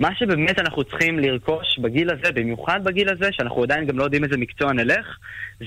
מה 0.00 0.08
שבאמת 0.18 0.58
אנחנו 0.58 0.84
צריכים 0.84 1.18
לרכוש 1.18 1.78
בגיל 1.78 2.10
הזה, 2.10 2.32
במיוחד 2.32 2.80
בגיל 2.84 3.08
הזה, 3.08 3.28
שאנחנו 3.32 3.62
עדיין 3.62 3.86
גם 3.86 3.98
לא 3.98 4.04
יודעים 4.04 4.24
איזה 4.24 4.36
מקצוע 4.36 4.72
נלך, 4.72 5.06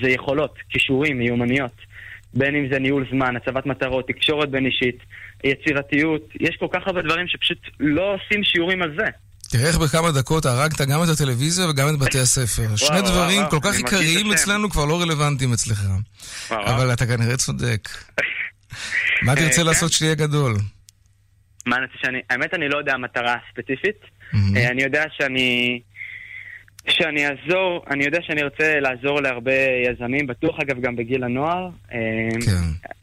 זה 0.02 0.10
יכולות, 0.10 0.54
כישורים, 0.68 1.18
מיומנויות. 1.18 1.92
בין 2.34 2.54
אם 2.54 2.68
זה 2.72 2.78
ניהול 2.78 3.06
זמן, 3.10 3.36
הצבת 3.36 3.66
מטרות, 3.66 4.08
תקשורת 4.08 4.50
בין 4.50 4.66
אישית, 4.66 4.98
יצירתיות, 5.44 6.28
יש 6.40 6.56
כל 6.60 6.66
כך 6.72 6.80
הרבה 6.86 7.02
דברים 7.02 7.28
שפשוט 7.28 7.58
לא 7.80 8.14
עושים 8.14 8.44
שיעורים 8.44 8.82
על 8.82 8.94
זה. 8.96 9.06
תראה 9.50 9.68
איך 9.68 9.78
בכמה 9.78 10.10
דקות 10.10 10.46
הרגת 10.46 10.80
גם 10.80 11.02
את 11.02 11.08
הטלוויזיה 11.08 11.68
וגם 11.68 11.88
את 11.88 11.98
בתי 11.98 12.18
הספר. 12.18 12.76
שני 12.76 13.00
וואו, 13.00 13.10
דברים 13.12 13.38
וואו, 13.38 13.50
כל 13.50 13.58
כך 13.62 13.74
עיקריים. 13.76 14.32
אצלנו 14.32 14.70
כבר 14.70 14.84
לא 14.84 15.00
רלוונטיים 15.00 15.52
אצלך. 15.52 15.82
וואו. 16.50 16.66
אבל 16.66 16.92
אתה 16.92 17.06
כנראה 17.06 17.36
צודק. 17.36 17.88
מה 19.22 19.32
אה, 19.32 19.36
תרצה 19.36 19.60
כן? 19.60 19.66
לעשות 19.66 19.92
שתהיה 19.92 20.14
גדול? 20.14 20.54
מה 21.66 21.76
אני 21.76 21.86
שאני... 22.02 22.20
האמת 22.30 22.54
אני 22.54 22.68
לא 22.68 22.78
יודע 22.78 22.96
מטרה 22.96 23.36
ספציפית. 23.52 23.96
אה, 24.56 24.68
אני 24.70 24.82
יודע 24.82 25.04
שאני... 25.10 25.80
שאני 26.88 27.26
אעזור, 27.26 27.84
אני 27.90 28.04
יודע 28.04 28.18
שאני 28.22 28.42
רוצה 28.42 28.80
לעזור 28.80 29.20
להרבה 29.20 29.52
יזמים, 29.90 30.26
בטוח 30.26 30.60
אגב 30.60 30.80
גם 30.80 30.96
בגיל 30.96 31.24
הנוער. 31.24 31.68
אה, 31.92 31.98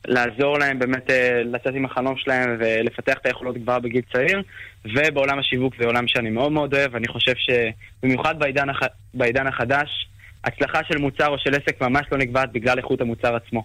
לעזור 0.07 0.59
להם 0.59 0.79
באמת 0.79 1.09
אה, 1.09 1.43
לצאת 1.43 1.73
עם 1.75 1.85
החלום 1.85 2.17
שלהם 2.17 2.57
ולפתח 2.59 3.13
את 3.21 3.25
היכולות 3.25 3.55
כבר 3.63 3.79
בגיל 3.79 4.01
צעיר. 4.13 4.41
ובעולם 4.85 5.39
השיווק 5.39 5.73
זה 5.79 5.85
עולם 5.85 6.07
שאני 6.07 6.29
מאוד 6.29 6.51
מאוד 6.51 6.73
אוהב, 6.73 6.95
אני 6.95 7.07
חושב 7.07 7.33
שבמיוחד 7.35 8.39
בעידן, 8.39 8.69
הח... 8.69 8.79
בעידן 9.13 9.47
החדש, 9.47 10.09
הצלחה 10.43 10.79
של 10.87 10.97
מוצר 10.97 11.27
או 11.27 11.37
של 11.37 11.55
עסק 11.55 11.81
ממש 11.81 12.07
לא 12.11 12.17
נקבעת 12.17 12.51
בגלל 12.51 12.77
איכות 12.77 13.01
המוצר 13.01 13.35
עצמו. 13.35 13.63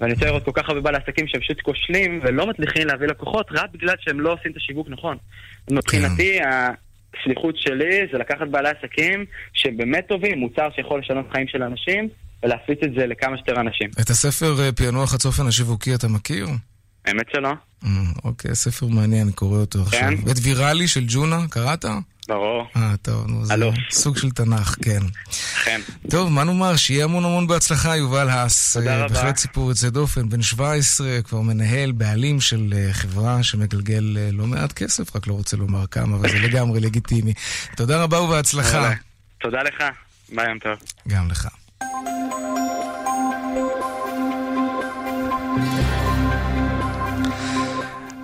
ואני 0.00 0.12
רוצה 0.12 0.26
לראות 0.26 0.44
כל 0.44 0.50
כך 0.54 0.68
הרבה 0.68 0.80
בעלי 0.80 0.96
עסקים 0.96 1.28
שהם 1.28 1.40
פשוט 1.40 1.60
כושלים 1.60 2.20
ולא 2.22 2.46
מצליחים 2.46 2.86
להביא 2.86 3.06
לקוחות 3.06 3.46
רק 3.50 3.70
בגלל 3.72 3.94
שהם 4.00 4.20
לא 4.20 4.32
עושים 4.32 4.52
את 4.52 4.56
השיווק 4.56 4.88
נכון. 4.90 5.16
אז 5.68 5.72
מבחינתי, 5.72 6.38
השליחות 7.20 7.56
שלי 7.58 8.06
זה 8.12 8.18
לקחת 8.18 8.48
בעלי 8.50 8.68
עסקים 8.68 9.24
שהם 9.52 9.76
באמת 9.76 10.04
טובים, 10.08 10.38
מוצר 10.38 10.68
שיכול 10.76 11.00
לשנות 11.00 11.26
חיים 11.32 11.48
של 11.48 11.62
אנשים, 11.62 12.08
ולהפיץ 12.42 12.78
את 12.84 12.90
זה 12.98 13.06
לכמה 13.06 13.36
שיותר 13.36 13.60
אנשים. 13.60 13.90
את 14.00 14.10
הספר 14.10 14.60
אה, 14.60 14.72
פענוח 14.72 15.14
הצופן 15.14 15.46
השיווקי 15.46 15.94
אתה 15.94 16.08
מכיר? 16.08 16.46
האמת 17.04 17.26
שלא. 17.32 17.52
אה, 17.84 17.88
אוקיי, 18.24 18.54
ספר 18.54 18.86
מעניין, 18.86 19.22
אני 19.22 19.32
קורא 19.32 19.58
אותו 19.58 19.82
עכשיו. 19.82 20.00
כן? 20.00 20.16
בית 20.16 20.36
ויראלי 20.42 20.88
של 20.88 21.04
ג'ונה, 21.08 21.38
קראת? 21.50 21.84
ברור. 22.32 22.66
אה, 22.76 22.94
טוב, 23.02 23.26
נו, 23.26 23.44
זה 23.44 23.54
אלוף. 23.54 23.74
סוג 23.90 24.16
של 24.16 24.30
תנ"ך, 24.30 24.76
כן. 24.82 25.00
כן. 25.64 25.80
טוב, 26.10 26.28
מה 26.28 26.44
נאמר? 26.44 26.76
שיהיה 26.76 27.04
המון 27.04 27.24
המון 27.24 27.46
בהצלחה, 27.46 27.96
יובל 27.96 28.28
האס. 28.28 28.76
תודה 28.76 28.90
אה, 28.96 29.04
רבה. 29.04 29.14
בהחלט 29.14 29.36
סיפור 29.36 29.68
יוצא 29.68 29.88
דופן, 29.90 30.28
בן 30.28 30.42
17, 30.42 31.22
כבר 31.24 31.40
מנהל, 31.40 31.92
בעלים 31.92 32.40
של 32.40 32.74
אה, 32.76 32.92
חברה 32.92 33.42
שמגלגל 33.42 34.16
אה, 34.20 34.28
לא 34.32 34.46
מעט 34.46 34.72
כסף, 34.72 35.16
רק 35.16 35.26
לא 35.26 35.32
רוצה 35.32 35.56
לומר 35.56 35.86
כמה, 35.86 36.16
אבל 36.16 36.28
זה 36.28 36.38
לגמרי 36.48 36.80
לגיטימי. 36.80 37.32
תודה 37.76 38.02
רבה 38.02 38.20
ובהצלחה. 38.20 38.90
תודה 39.40 39.62
לך, 39.62 39.84
ביי 40.28 40.48
יום 40.48 40.58
טוב. 40.58 40.78
גם 41.08 41.28
לך. 41.30 41.48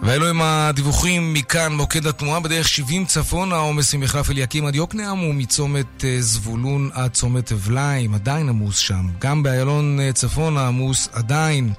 ואלו 0.09 0.29
הם 0.29 0.43
הדיווחים 0.43 1.33
מכאן, 1.33 1.73
מוקד 1.73 2.07
התנועה 2.07 2.41
בדרך 2.41 2.69
70 2.69 3.05
צפון, 3.07 3.53
העומס 3.53 3.95
ממחלף 3.95 4.31
אליקים 4.31 4.67
עד 4.67 4.75
יוקנעם 4.75 5.23
ומצומת 5.23 6.05
אה, 6.05 6.17
זבולון 6.21 6.91
עד 6.93 7.11
צומת 7.13 7.53
אבליים, 7.53 8.15
עדיין 8.15 8.49
עמוס 8.49 8.79
שם. 8.79 9.07
גם 9.19 9.43
באיילון 9.43 10.01
אה, 10.01 10.13
צפון 10.13 10.57
העמוס 10.57 11.09
עדיין 11.13 11.73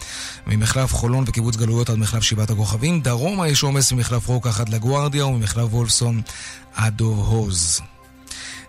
ממחלף 0.48 0.94
חולון 0.94 1.24
וקיבוץ 1.28 1.56
גלויות 1.56 1.90
עד 1.90 1.98
מחלף 1.98 2.24
שבעת 2.24 2.50
הכוכבים. 2.50 3.02
דרומה 3.02 3.48
יש 3.48 3.64
עומס 3.64 3.92
ממחלף 3.92 4.28
רוקח 4.28 4.62
עד 4.62 4.70
לגוארדיה 4.70 5.26
וממחלף 5.26 5.74
וולפסון 5.74 6.22
עד 6.76 6.98
דוב 6.98 7.20
הוז. 7.20 7.82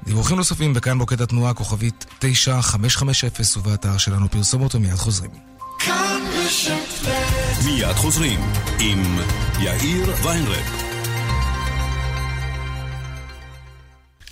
דיווחים 0.04 0.36
נוספים 0.36 0.74
בכאן 0.74 0.96
מוקד 0.96 1.22
התנועה, 1.22 1.54
כוכבית 1.54 2.06
9550 2.18 3.30
ובאתר 3.56 3.98
שלנו 3.98 4.30
פרסומות 4.30 4.74
ומיד 4.74 4.94
חוזרים. 4.94 5.30
מיד 7.64 7.94
חוזרים 7.96 8.40
עם 8.78 9.18
יאיר 9.62 10.14
ויינרב. 10.22 10.90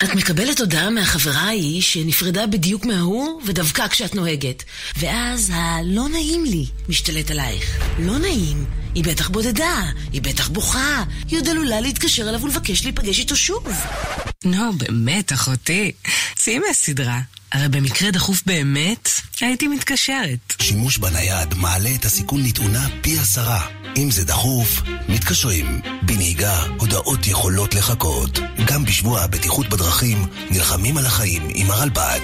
את 0.04 0.14
מקבלת 0.14 0.60
הודעה 0.60 0.90
מהחברה 0.90 1.40
ההיא 1.40 1.82
שנפרדה 1.82 2.46
בדיוק 2.46 2.84
מההוא 2.84 3.42
ודווקא 3.46 3.88
כשאת 3.88 4.14
נוהגת. 4.14 4.64
ואז 4.96 5.50
ה"לא 5.54 6.08
נעים 6.08 6.44
לי" 6.44 6.66
משתלט 6.88 7.30
עלייך. 7.30 7.78
לא 7.98 8.18
נעים. 8.18 8.64
היא 8.94 9.04
בטח 9.04 9.28
בודדה, 9.28 9.90
היא 10.12 10.22
בטח 10.22 10.48
בוכה, 10.48 11.04
היא 11.28 11.38
עוד 11.38 11.48
עלולה 11.48 11.80
להתקשר 11.80 12.28
אליו 12.28 12.42
ולבקש 12.42 12.82
להיפגש 12.82 13.18
איתו 13.18 13.36
שוב. 13.36 13.66
נו, 14.44 14.72
באמת, 14.72 15.32
אחותי. 15.32 15.92
צאי 16.34 16.58
מהסדרה. 16.58 17.20
הרי 17.52 17.68
במקרה 17.68 18.10
דחוף 18.10 18.42
באמת, 18.46 19.08
הייתי 19.40 19.68
מתקשרת. 19.68 20.54
שימוש 20.62 20.98
בנייד 20.98 21.54
מעלה 21.54 21.94
את 21.94 22.04
הסיכון 22.04 22.42
לתאונה 22.44 22.88
פי 23.00 23.18
עשרה. 23.18 23.77
אם 23.98 24.10
זה 24.10 24.24
דחוף, 24.24 24.82
מתקשרים. 25.08 25.80
בנהיגה, 26.02 26.62
הודעות 26.78 27.26
יכולות 27.26 27.74
לחכות. 27.74 28.38
גם 28.66 28.84
בשבוע 28.84 29.20
הבטיחות 29.20 29.68
בדרכים, 29.68 30.26
נלחמים 30.50 30.98
על 30.98 31.06
החיים 31.06 31.42
עם 31.54 31.70
הרלב"ד. 31.70 32.20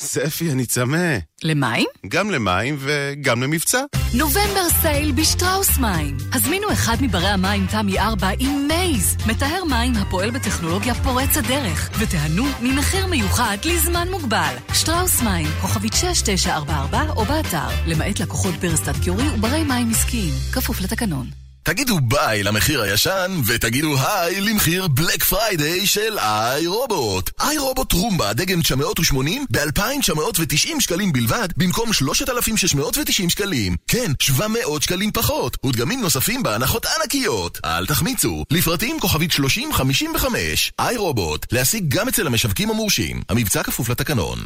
ספי, 0.00 0.52
אני 0.52 0.66
צמא. 0.66 1.16
למים? 1.42 1.86
גם 2.08 2.30
למים 2.30 2.76
וגם 2.80 3.42
למבצע. 3.42 3.84
November 4.14 4.68
sale 4.80 5.12
בשטראוס 5.12 5.78
מים. 5.78 6.16
הזמינו 6.32 6.72
אחד 6.72 6.96
מברי 7.00 7.26
המים 7.26 7.66
תמי 7.66 7.98
4 7.98 8.30
עם 8.38 8.68
MAZE, 8.68 9.16
מטהר 9.26 9.64
מים 9.64 9.94
הפועל 9.94 10.30
בטכנולוגיה 10.30 10.94
פורצת 10.94 11.42
דרך, 11.48 11.90
ותיהנו 11.98 12.44
ממחיר 12.62 13.06
מיוחד 13.06 13.56
לזמן 13.64 14.08
מוגבל. 14.10 14.54
שטראוס 14.74 15.22
מים, 15.22 15.46
כוכבית 15.60 15.92
6944 15.92 17.12
או 17.16 17.24
באתר, 17.24 17.68
למעט 17.86 18.20
לקוחות 18.20 18.54
ברסטאט 18.54 18.96
קיורי 19.02 19.28
וברי 19.28 19.64
מים 19.64 19.90
עסקיים, 19.90 20.34
כפוף 20.52 20.80
לתקנון. 20.80 21.26
תגידו 21.62 22.00
ביי 22.00 22.42
למחיר 22.42 22.82
הישן, 22.82 23.40
ותגידו 23.46 23.96
היי 23.98 24.40
למחיר 24.40 24.88
Black 24.88 25.24
Friday 25.24 25.86
של 25.86 26.18
iRobot. 26.18 27.30
iRobot 27.40 27.92
Roomba 27.92 28.32
דגם 28.32 28.62
980 28.62 29.46
ב-2,990 29.50 30.80
שקלים 30.80 31.12
בלבד, 31.12 31.48
במקום 31.56 31.92
3,690 31.92 33.30
שקלים. 33.30 33.76
כן, 33.88 34.12
700 34.20 34.82
שקלים 34.82 35.12
פחות, 35.12 35.56
ודגמים 35.66 36.00
נוספים 36.00 36.42
בהנחות 36.42 36.86
ענקיות. 36.86 37.58
אל 37.64 37.86
תחמיצו, 37.86 38.44
לפרטים 38.50 39.00
כוכבית 39.00 39.32
3055. 39.32 40.72
איי 40.78 40.96
רובוט, 40.96 41.46
להשיג 41.52 41.84
גם 41.88 42.08
אצל 42.08 42.26
המשווקים 42.26 42.70
המורשים. 42.70 43.22
המבצע 43.28 43.62
כפוף 43.62 43.88
לתקנון. 43.88 44.38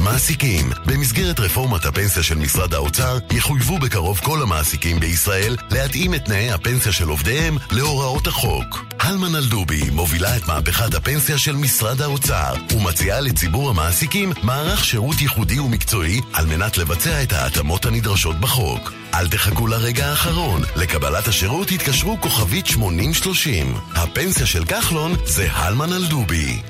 מעסיקים, 0.00 0.70
במסגרת 0.86 1.40
רפורמת 1.40 1.84
הפנסיה 1.84 2.22
של 2.22 2.34
משרד 2.34 2.74
האוצר, 2.74 3.18
יחויבו 3.30 3.78
בקרוב 3.78 4.20
כל 4.22 4.42
המעסיקים 4.42 5.00
בישראל 5.00 5.56
להתאים 5.70 6.14
את 6.14 6.24
תנאי 6.24 6.45
הפנסיה 6.52 6.92
של 6.92 7.08
עובדיהם 7.08 7.56
להוראות 7.70 8.26
החוק. 8.26 8.84
הלמן 9.00 9.34
אלדובי 9.34 9.90
מובילה 9.90 10.36
את 10.36 10.46
מהפכת 10.48 10.94
הפנסיה 10.94 11.38
של 11.38 11.56
משרד 11.56 12.02
האוצר 12.02 12.54
ומציעה 12.76 13.20
לציבור 13.20 13.70
המעסיקים 13.70 14.32
מערך 14.42 14.84
שירות 14.84 15.20
ייחודי 15.20 15.58
ומקצועי 15.58 16.20
על 16.32 16.46
מנת 16.46 16.78
לבצע 16.78 17.22
את 17.22 17.32
ההתאמות 17.32 17.86
הנדרשות 17.86 18.40
בחוק. 18.40 18.92
אל 19.14 19.28
תחכו 19.28 19.66
לרגע 19.66 20.06
האחרון, 20.06 20.62
לקבלת 20.76 21.28
השירות 21.28 21.70
התקשרו 21.70 22.20
כוכבית 22.20 22.66
8030. 22.66 23.74
הפנסיה 23.94 24.46
של 24.46 24.64
כחלון 24.64 25.14
זה 25.26 25.52
הלמן 25.52 25.92
אלדובי. 25.92 26.62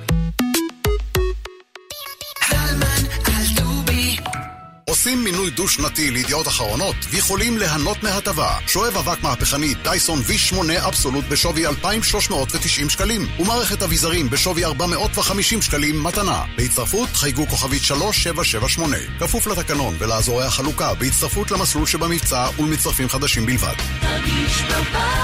עושים 5.07 5.24
מינוי 5.24 5.50
דו-שנתי 5.50 6.11
לידיעות 6.11 6.48
אחרונות 6.48 6.96
ויכולים 7.11 7.59
ליהנות 7.59 8.02
מהטבה. 8.02 8.59
שואב 8.66 8.96
אבק 8.96 9.22
מהפכני 9.22 9.74
דייסון 9.74 10.18
V8 10.18 10.86
אבסולוט 10.86 11.24
בשווי 11.24 11.66
2,390 11.66 12.90
שקלים 12.90 13.26
ומערכת 13.38 13.82
אביזרים 13.82 14.30
בשווי 14.30 14.64
450 14.64 15.62
שקלים 15.62 16.04
מתנה. 16.04 16.42
בהצטרפות 16.57 17.09
חייגו 17.14 17.46
כוכבית 17.46 17.82
3778. 17.82 18.96
כפוף 19.20 19.46
לתקנון 19.46 19.94
ולאזורי 19.98 20.44
החלוקה 20.44 20.94
בהצטרפות 20.94 21.50
למסלול 21.50 21.86
שבמבצע 21.86 22.48
ולמצטרפים 22.59 23.09
חדשים 23.09 23.46
בלבד. 23.46 23.74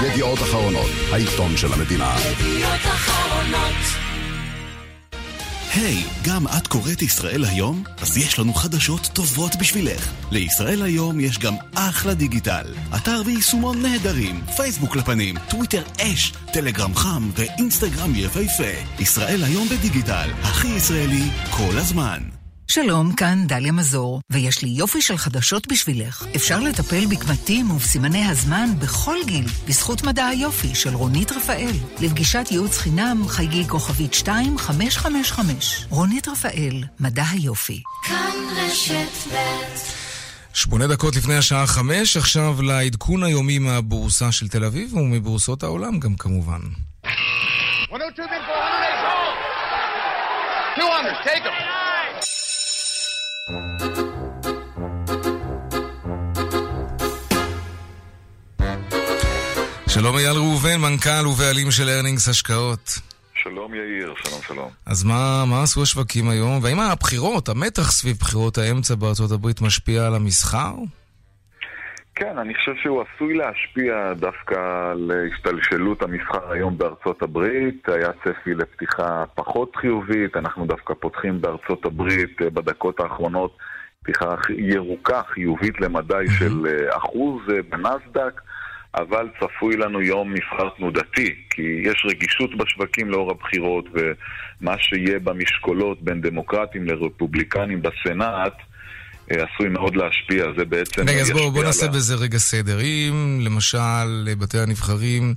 ידיעות 0.01 0.39
אחרונות, 0.39 0.89
העיתון 1.11 1.57
של 1.57 1.73
המדינה. 1.73 2.15
ידיעות 2.19 2.81
אחרונות 2.85 4.02
היי, 5.75 6.03
hey, 6.03 6.27
גם 6.29 6.47
את 6.47 6.67
קוראת 6.67 7.01
ישראל 7.01 7.45
היום? 7.45 7.83
אז 8.01 8.17
יש 8.17 8.39
לנו 8.39 8.53
חדשות 8.53 9.09
טובות 9.13 9.51
בשבילך. 9.59 10.11
לישראל 10.31 10.81
היום 10.81 11.19
יש 11.19 11.39
גם 11.39 11.53
אחלה 11.75 12.13
דיגיטל. 12.13 12.65
אתר 12.95 13.21
ויישומון 13.25 13.81
נהדרים, 13.81 14.41
פייסבוק 14.55 14.95
לפנים, 14.95 15.35
טוויטר 15.49 15.83
אש, 16.01 16.33
טלגרם 16.53 16.95
חם 16.95 17.29
ואינסטגרם 17.35 18.11
יפהפה. 18.15 18.99
ישראל 18.99 19.43
היום 19.43 19.67
בדיגיטל, 19.69 20.29
הכי 20.43 20.67
ישראלי 20.67 21.29
כל 21.51 21.77
הזמן. 21.77 22.42
שלום, 22.67 23.15
כאן 23.15 23.47
דליה 23.47 23.71
מזור, 23.71 24.21
ויש 24.29 24.63
לי 24.63 24.69
יופי 24.69 25.01
של 25.01 25.17
חדשות 25.17 25.67
בשבילך. 25.67 26.25
אפשר 26.35 26.59
לטפל 26.59 27.05
בקמטים 27.05 27.71
ובסימני 27.71 28.25
הזמן 28.25 28.69
בכל 28.79 29.17
גיל, 29.25 29.45
בזכות 29.67 30.03
מדע 30.03 30.25
היופי 30.25 30.75
של 30.75 30.93
רונית 30.93 31.31
רפאל. 31.31 31.71
לפגישת 32.01 32.47
ייעוץ 32.51 32.77
חינם, 32.77 33.27
חייגי 33.27 33.67
כוכבית 33.67 34.13
2555. 34.13 35.85
רונית 35.89 36.27
רפאל, 36.27 36.83
מדע 36.99 37.23
היופי. 37.31 37.81
כאן 38.03 38.31
רשת 38.57 39.33
ב' 39.33 39.37
שמונה 40.53 40.87
דקות 40.87 41.15
לפני 41.15 41.37
השעה 41.37 41.67
חמש, 41.67 42.17
עכשיו 42.17 42.61
לעדכון 42.61 43.23
היומי 43.23 43.59
מהבורסה 43.59 44.31
של 44.31 44.47
תל 44.47 44.63
אביב 44.65 44.93
ומבורסות 44.93 45.63
העולם 45.63 45.99
גם 45.99 46.15
כמובן. 46.15 46.59
102 47.91 48.29
200, 50.77 51.13
take 51.23 51.43
them. 51.43 51.92
שלום 59.87 60.17
אייל 60.17 60.31
ראובן, 60.31 60.81
מנכ"ל 60.81 61.27
ובעלים 61.27 61.71
של 61.71 61.89
ארנינגס 61.89 62.27
השקעות. 62.27 62.99
שלום 63.43 63.73
יאיר, 63.73 64.13
שלום 64.23 64.39
שלום. 64.47 64.69
אז 64.85 65.03
מה, 65.03 65.45
מה 65.45 65.63
עשו 65.63 65.83
השווקים 65.83 66.29
היום? 66.29 66.59
והאם 66.63 66.79
הבחירות, 66.79 67.49
המתח 67.49 67.91
סביב 67.91 68.17
בחירות 68.17 68.57
האמצע 68.57 68.95
בארצות 68.95 69.31
הברית 69.31 69.61
משפיע 69.61 70.07
על 70.07 70.15
המסחר? 70.15 70.73
כן, 72.15 72.37
אני 72.37 72.53
חושב 72.55 72.75
שהוא 72.75 73.03
עשוי 73.03 73.33
להשפיע 73.33 74.13
דווקא 74.13 74.91
על 74.91 75.11
השתלשלות 75.33 76.01
המסחר 76.01 76.51
היום 76.51 76.77
בארצות 76.77 77.21
הברית. 77.21 77.89
היה 77.89 78.09
צפי 78.23 78.53
לפתיחה 78.53 79.23
פחות 79.35 79.75
חיובית, 79.75 80.37
אנחנו 80.37 80.65
דווקא 80.65 80.93
פותחים 80.93 81.41
בארצות 81.41 81.85
הברית 81.85 82.41
אה, 82.41 82.49
בדקות 82.49 82.99
האחרונות 82.99 83.57
פתיחה 84.03 84.35
ירוקה, 84.57 85.21
חיובית 85.23 85.81
למדי 85.81 86.25
של 86.39 86.65
אה, 86.67 86.97
אחוז 86.97 87.41
אה, 87.49 87.61
בנסדק. 87.69 88.41
אבל 88.95 89.29
צפוי 89.39 89.77
לנו 89.77 90.01
יום 90.01 90.33
מסחר 90.33 90.69
תנודתי, 90.77 91.35
כי 91.49 91.81
יש 91.83 92.05
רגישות 92.09 92.57
בשווקים 92.57 93.09
לאור 93.09 93.31
הבחירות, 93.31 93.85
ומה 93.93 94.75
שיהיה 94.77 95.19
במשקולות 95.19 96.01
בין 96.01 96.21
דמוקרטים 96.21 96.85
לרפובליקנים 96.85 97.81
בסנאט, 97.81 98.53
עשוי 99.29 99.69
מאוד 99.69 99.95
להשפיע, 99.95 100.45
זה 100.57 100.65
בעצם... 100.65 101.01
רגע, 101.01 101.21
אז 101.21 101.31
בואו 101.31 101.51
בוא 101.51 101.63
נעשה 101.63 101.85
על 101.85 101.91
ה- 101.91 101.95
בזה 101.95 102.15
רגע 102.15 102.37
סדר. 102.37 102.79
אם 102.81 103.39
למשל 103.41 103.77
בתי 104.39 104.59
הנבחרים 104.59 105.33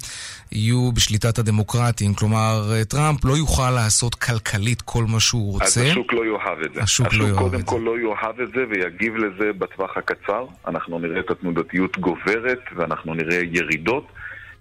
יהיו 0.52 0.92
בשליטת 0.92 1.38
הדמוקרטים, 1.38 2.14
כלומר 2.14 2.72
טראמפ 2.88 3.24
לא 3.24 3.32
יוכל 3.36 3.70
לעשות 3.70 4.14
כלכלית 4.14 4.82
כל 4.82 5.04
מה 5.04 5.20
שהוא 5.20 5.62
אז 5.62 5.68
רוצה, 5.78 5.90
השוק 5.90 6.12
לא 6.12 6.22
יאהב 6.26 6.58
את 6.66 6.74
זה. 6.74 6.82
השוק 6.82 7.14
לא 7.14 7.24
יאהב 7.24 7.38
קודם 7.38 7.60
את 7.60 7.64
כל 7.64 7.80
לא 7.84 7.94
יאהב 7.98 8.40
את 8.40 8.48
זה 8.54 8.64
ויגיב 8.70 9.16
לזה 9.16 9.52
בטווח 9.58 9.96
הקצר. 9.96 10.44
אנחנו 10.68 10.98
נראה 10.98 11.20
את 11.20 11.30
התנודתיות 11.30 11.98
גוברת 11.98 12.60
ואנחנו 12.76 13.14
נראה 13.14 13.40
ירידות. 13.52 14.06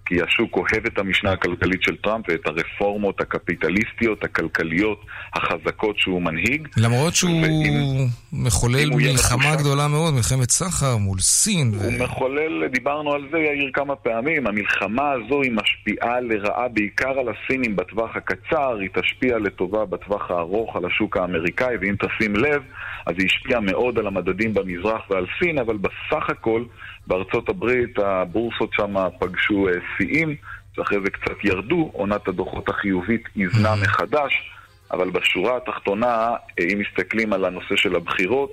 כי 0.06 0.14
השוק 0.22 0.56
אוהב 0.56 0.86
את 0.86 0.98
המשנה 0.98 1.32
הכלכלית 1.32 1.82
של 1.82 1.96
טראמפ 1.96 2.24
ואת 2.28 2.46
הרפורמות 2.46 3.20
הקפיטליסטיות, 3.20 4.24
הכלכליות, 4.24 5.04
החזקות 5.34 5.98
שהוא 5.98 6.22
מנהיג. 6.22 6.68
למרות 6.76 7.14
שהוא 7.14 7.42
ואם, 7.42 8.06
מחולל 8.32 8.90
מלחמה 8.90 9.56
גדולה 9.56 9.88
מאוד, 9.88 10.14
מלחמת 10.14 10.50
סחר 10.50 10.96
מול 10.96 11.18
סין. 11.18 11.72
הוא 11.74 11.92
ו... 11.92 12.04
מחולל, 12.04 12.68
דיברנו 12.68 13.12
על 13.12 13.28
זה, 13.30 13.38
יאיר, 13.38 13.70
כמה 13.74 13.96
פעמים. 13.96 14.46
המלחמה 14.46 15.12
הזו 15.12 15.42
היא 15.42 15.52
משפיעה 15.52 16.20
לרעה 16.20 16.68
בעיקר 16.68 17.18
על 17.20 17.26
הסינים 17.28 17.76
בטווח 17.76 18.16
הקצר, 18.16 18.76
היא 18.80 18.88
תשפיע 18.92 19.38
לטובה 19.38 19.84
בטווח 19.84 20.30
הארוך 20.30 20.76
על 20.76 20.84
השוק 20.84 21.16
האמריקאי, 21.16 21.76
ואם 21.80 21.94
תשים 21.98 22.36
לב, 22.36 22.62
אז 23.06 23.14
היא 23.18 23.26
השפיעה 23.26 23.60
מאוד 23.60 23.98
על 23.98 24.06
המדדים 24.06 24.54
במזרח 24.54 25.10
ועל 25.10 25.26
סין, 25.38 25.58
אבל 25.58 25.76
בסך 25.76 26.30
הכל... 26.30 26.62
בארצות 27.06 27.48
הברית 27.48 27.98
הבורסות 27.98 28.70
שם 28.72 28.94
פגשו 29.18 29.68
אה, 29.68 29.72
שיאים, 29.96 30.36
ואחרי 30.78 30.98
זה 31.04 31.10
קצת 31.10 31.44
ירדו, 31.44 31.90
עונת 31.92 32.28
הדוחות 32.28 32.68
החיובית 32.68 33.22
איזנה 33.40 33.74
mm-hmm. 33.74 33.84
מחדש, 33.84 34.50
אבל 34.90 35.10
בשורה 35.10 35.56
התחתונה, 35.56 36.30
אה, 36.58 36.64
אם 36.72 36.78
מסתכלים 36.78 37.32
על 37.32 37.44
הנושא 37.44 37.76
של 37.76 37.96
הבחירות, 37.96 38.52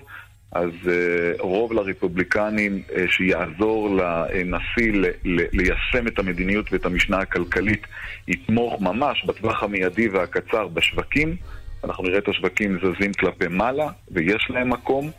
אז 0.53 0.69
uh, 0.83 1.41
רוב 1.41 1.73
לרפובליקנים 1.73 2.81
שיעזור 3.07 3.89
לנשיא 3.95 4.93
ל- 4.93 5.05
ל- 5.25 5.47
ליישם 5.53 6.07
את 6.07 6.19
המדיניות 6.19 6.73
ואת 6.73 6.85
המשנה 6.85 7.17
הכלכלית 7.17 7.87
יתמוך 8.27 8.81
ממש 8.81 9.25
בטווח 9.25 9.63
המיידי 9.63 10.07
והקצר 10.09 10.67
בשווקים. 10.67 11.35
אנחנו 11.83 12.03
נראה 12.03 12.17
את 12.17 12.27
השווקים 12.27 12.77
זזים 12.77 13.13
כלפי 13.13 13.47
מעלה, 13.47 13.87
ויש 14.11 14.47
להם 14.49 14.69
מקום. 14.69 15.11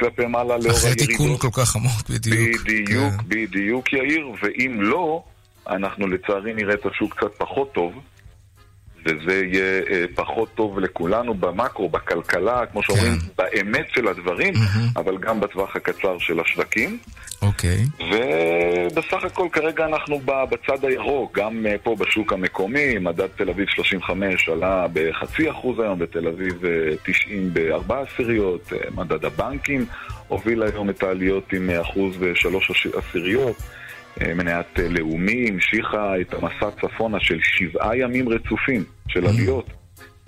כלפי 0.00 0.26
מעלה 0.26 0.44
לאור 0.44 0.58
הירידות. 0.58 0.76
אחרי 0.76 0.94
תיקון 0.94 1.36
כל 1.36 1.48
כך 1.52 1.76
עמוק, 1.76 2.10
בדיוק. 2.10 2.60
בדיוק, 2.64 3.12
כן. 3.12 3.28
בדיוק, 3.28 3.92
יאיר, 3.92 4.28
ואם 4.42 4.82
לא, 4.82 5.22
אנחנו 5.68 6.06
לצערי 6.06 6.52
נראה 6.54 6.74
את 6.74 6.86
השוק 6.86 7.16
קצת 7.16 7.34
פחות 7.38 7.72
טוב, 7.72 7.92
וזה 9.04 9.42
יהיה 9.44 9.82
אה, 9.90 10.04
פחות 10.14 10.54
טוב 10.54 10.78
לכולנו 10.78 11.34
במקרו, 11.34 11.88
בכלכלה, 11.88 12.66
כמו 12.66 12.82
שאומרים, 12.82 13.18
כן. 13.18 13.26
באמת 13.36 13.86
של 13.94 14.08
הדברים, 14.08 14.54
mm-hmm. 14.54 15.00
אבל 15.00 15.18
גם 15.18 15.40
בטווח 15.40 15.76
הקצר 15.76 16.18
של 16.18 16.40
השווקים. 16.40 16.98
אוקיי. 17.42 17.84
Okay. 17.98 18.02
ובסך 18.02 19.24
הכל 19.24 19.48
כרגע 19.52 19.86
אנחנו 19.86 20.20
בצד 20.24 20.84
הירוק, 20.84 21.38
גם 21.38 21.66
אה, 21.66 21.76
פה 21.82 21.96
בשוק 21.98 22.32
המקומי, 22.32 22.98
מדד 23.00 23.26
תל 23.36 23.50
אביב 23.50 23.66
35 23.68 24.48
עלה 24.48 24.86
בחצי 24.92 25.50
אחוז 25.50 25.78
היום, 25.78 25.98
בתל 25.98 26.28
אביב 26.28 26.62
90 27.02 27.44
אה, 27.44 27.48
בארבע 27.52 28.00
עשיריות, 28.00 28.72
מדד 28.94 29.24
הבנקים 29.24 29.86
הוביל 30.28 30.62
היום 30.62 30.90
את 30.90 31.02
העליות 31.02 31.52
עם 31.52 31.70
אחוז 31.70 32.16
ושלוש 32.20 32.86
עשיריות. 32.96 33.56
אה, 34.22 34.34
מניית 34.34 34.78
אה, 34.78 34.88
לאומי 34.88 35.48
המשיכה 35.48 36.20
את 36.20 36.34
המסע 36.34 36.70
צפונה 36.80 37.20
של 37.20 37.38
שבעה 37.42 37.96
ימים 37.96 38.28
רצופים 38.28 38.84
של 39.08 39.26
עליות. 39.26 39.66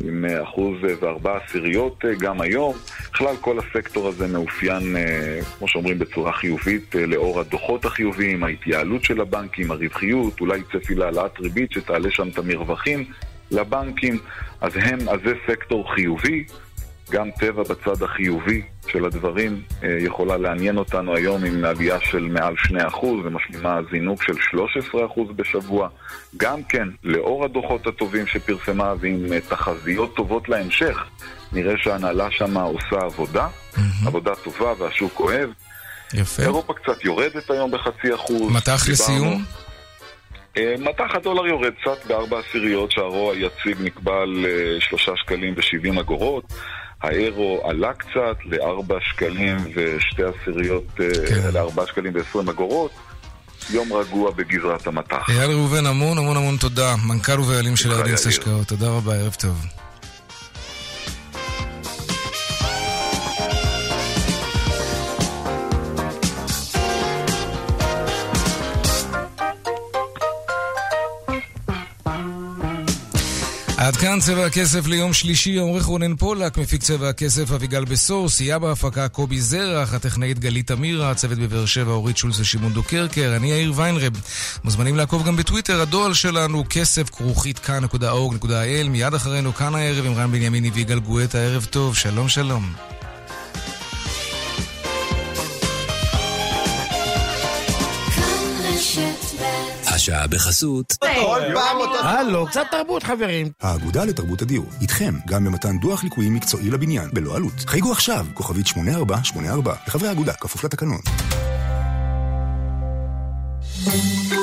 עם 0.04 0.24
אה, 0.24 0.42
אחוז 0.42 0.76
וארבע 1.00 1.38
עשיריות 1.44 2.04
גם 2.20 2.40
היום. 2.40 2.74
בכלל 3.12 3.36
כל 3.40 3.58
הסקטור 3.58 4.08
הזה 4.08 4.26
מאופיין, 4.26 4.96
כמו 5.58 5.68
שאומרים, 5.68 5.98
בצורה 5.98 6.32
חיובית 6.32 6.94
לאור 6.94 7.40
הדוחות 7.40 7.84
החיוביים, 7.84 8.44
ההתייעלות 8.44 9.04
של 9.04 9.20
הבנקים, 9.20 9.70
הרווחיות, 9.70 10.40
אולי 10.40 10.60
צפי 10.72 10.94
להעלאת 10.94 11.40
ריבית 11.40 11.72
שתעלה 11.72 12.10
שם 12.10 12.28
את 12.28 12.38
המרווחים 12.38 13.04
לבנקים. 13.50 14.18
אז 14.60 14.72
הם, 14.76 14.98
אז 15.08 15.20
זה 15.24 15.34
סקטור 15.46 15.94
חיובי. 15.94 16.44
גם 17.12 17.30
טבע 17.30 17.62
בצד 17.62 18.02
החיובי 18.02 18.62
של 18.86 19.04
הדברים 19.04 19.62
אה, 19.82 19.88
יכולה 20.00 20.36
לעניין 20.36 20.78
אותנו 20.78 21.16
היום 21.16 21.44
עם 21.44 21.64
עלייה 21.64 21.98
של 22.00 22.22
מעל 22.22 22.54
2% 22.54 23.04
ומשלימה 23.04 23.80
זינוק 23.90 24.22
של 24.22 24.32
13% 24.32 25.32
בשבוע. 25.36 25.88
גם 26.36 26.62
כן, 26.62 26.88
לאור 27.04 27.44
הדוחות 27.44 27.86
הטובים 27.86 28.26
שפרסמה 28.26 28.94
ועם 29.00 29.32
אה, 29.32 29.40
תחזיות 29.40 30.16
טובות 30.16 30.48
להמשך, 30.48 30.98
נראה 31.52 31.74
שההנהלה 31.78 32.30
שם 32.30 32.58
עושה 32.58 33.04
עבודה, 33.04 33.48
mm-hmm. 33.48 34.06
עבודה 34.06 34.34
טובה 34.34 34.72
והשוק 34.78 35.20
אוהב. 35.20 35.50
יפה. 36.14 36.42
אירופה 36.42 36.74
קצת 36.74 37.04
יורדת 37.04 37.50
היום 37.50 37.70
בחצי 37.70 38.14
אחוז. 38.14 38.52
מטח 38.56 38.88
לסיום? 38.88 39.44
אה, 40.56 40.74
מטח 40.78 41.14
הדולר 41.14 41.46
יורד 41.46 41.72
קצת 41.80 42.06
בארבע 42.06 42.38
עשיריות, 42.38 42.92
שהרוע 42.92 43.34
היציג 43.34 43.76
נקבע 43.80 44.22
על 44.22 44.46
שלושה 44.80 45.12
שקלים 45.16 45.54
ושבעים 45.56 45.98
אגורות. 45.98 46.44
האירו 47.02 47.60
עלה 47.64 47.92
קצת 47.92 48.36
לארבע 48.44 48.96
שקלים 49.00 49.56
ושתי 49.74 50.22
עשיריות, 50.22 50.84
אה, 51.00 51.08
כן. 51.28 51.50
לארבע 51.52 51.86
שקלים 51.86 52.14
ועשרים 52.14 52.48
אגורות. 52.48 52.90
יום 53.70 53.92
רגוע 53.92 54.30
בגזרת 54.30 54.86
המטח. 54.86 55.30
אייל 55.30 55.50
ראובן, 55.50 55.86
המון 55.86 56.18
המון 56.18 56.36
המון 56.36 56.56
תודה. 56.56 56.94
מנכ"ל 57.08 57.40
ובעלים 57.40 57.76
של 57.76 57.92
ארדינס 57.92 58.26
השקעות. 58.26 58.68
תודה 58.68 58.88
רבה, 58.88 59.14
ערב 59.14 59.34
טוב. 59.40 59.81
עד 73.82 73.96
כאן 73.96 74.20
צבע 74.20 74.46
הכסף 74.46 74.86
ליום 74.86 75.12
שלישי, 75.12 75.56
עורך 75.56 75.84
רונן 75.84 76.16
פולק, 76.16 76.58
מפיק 76.58 76.82
צבע 76.82 77.08
הכסף 77.08 77.52
אביגל 77.52 77.84
בשור, 77.84 78.28
סייע 78.28 78.58
בהפקה 78.58 79.08
קובי 79.08 79.40
זרח, 79.40 79.94
הטכנאית 79.94 80.38
גלית 80.38 80.70
אמירה, 80.70 81.10
הצוות 81.10 81.38
בבאר 81.38 81.66
שבע 81.66 81.92
אורית 81.92 82.16
שולס 82.16 82.40
ושמעון 82.40 82.72
דוקרקר, 82.72 83.32
אני 83.36 83.50
יאיר 83.50 83.72
ויינרב. 83.76 84.12
מוזמנים 84.64 84.96
לעקוב 84.96 85.26
גם 85.26 85.36
בטוויטר, 85.36 85.80
הדואל 85.80 86.14
שלנו 86.14 86.64
כסף 86.70 87.10
כרוכית 87.10 87.58
כאן.org.il, 87.58 88.88
מיד 88.88 89.14
אחרינו 89.14 89.54
כאן 89.54 89.74
הערב 89.74 90.06
עם 90.06 90.14
רן 90.14 90.32
בנימיני 90.32 90.70
ויגאל 90.70 90.98
גואטה, 90.98 91.38
ערב 91.38 91.64
טוב, 91.64 91.96
שלום 91.96 92.28
שלום. 92.28 92.72
השעה 100.02 100.26
בחסות. 100.26 100.92
כל 101.00 101.40
פעם 101.54 101.76
אותו... 101.76 102.04
הלו, 102.04 102.46
קצת 102.46 102.66
תרבות 102.70 103.02
חברים. 103.02 103.50
האגודה 103.60 104.04
לתרבות 104.04 104.42
הדיור, 104.42 104.66
איתכם, 104.80 105.14
גם 105.26 105.44
במתן 105.44 105.78
דוח 105.78 106.04
ליקויים 106.04 106.34
מקצועי 106.34 106.70
לבניין, 106.70 107.10
בלא 107.12 107.36
עלות. 107.36 107.52
חייגו 107.66 107.92
עכשיו, 107.92 108.26
כוכבית 108.34 108.66
8484, 108.66 109.74
לחברי 109.86 110.08
האגודה, 110.08 110.32
כפוף 110.32 110.64
לתקנון. 110.64 111.00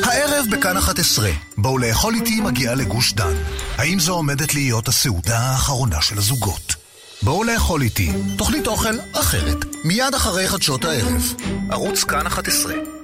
הערב 0.03 0.45
בכאן 0.51 0.77
11, 0.77 1.29
בואו 1.57 1.77
לאכול 1.77 2.13
איתי 2.15 2.41
מגיעה 2.41 2.75
לגוש 2.75 3.13
דן. 3.13 3.33
האם 3.77 3.99
זו 3.99 4.13
עומדת 4.13 4.53
להיות 4.53 4.87
הסעודה 4.87 5.39
האחרונה 5.39 6.01
של 6.01 6.17
הזוגות? 6.17 6.75
בואו 7.21 7.43
לאכול 7.43 7.81
איתי, 7.81 8.11
תוכנית 8.37 8.67
אוכל 8.67 8.95
אחרת, 9.13 9.57
מיד 9.85 10.13
אחרי 10.15 10.47
חדשות 10.47 10.85
הערב. 10.85 11.33
ערוץ 11.69 12.03
כאן 12.03 12.27
11 12.27 12.98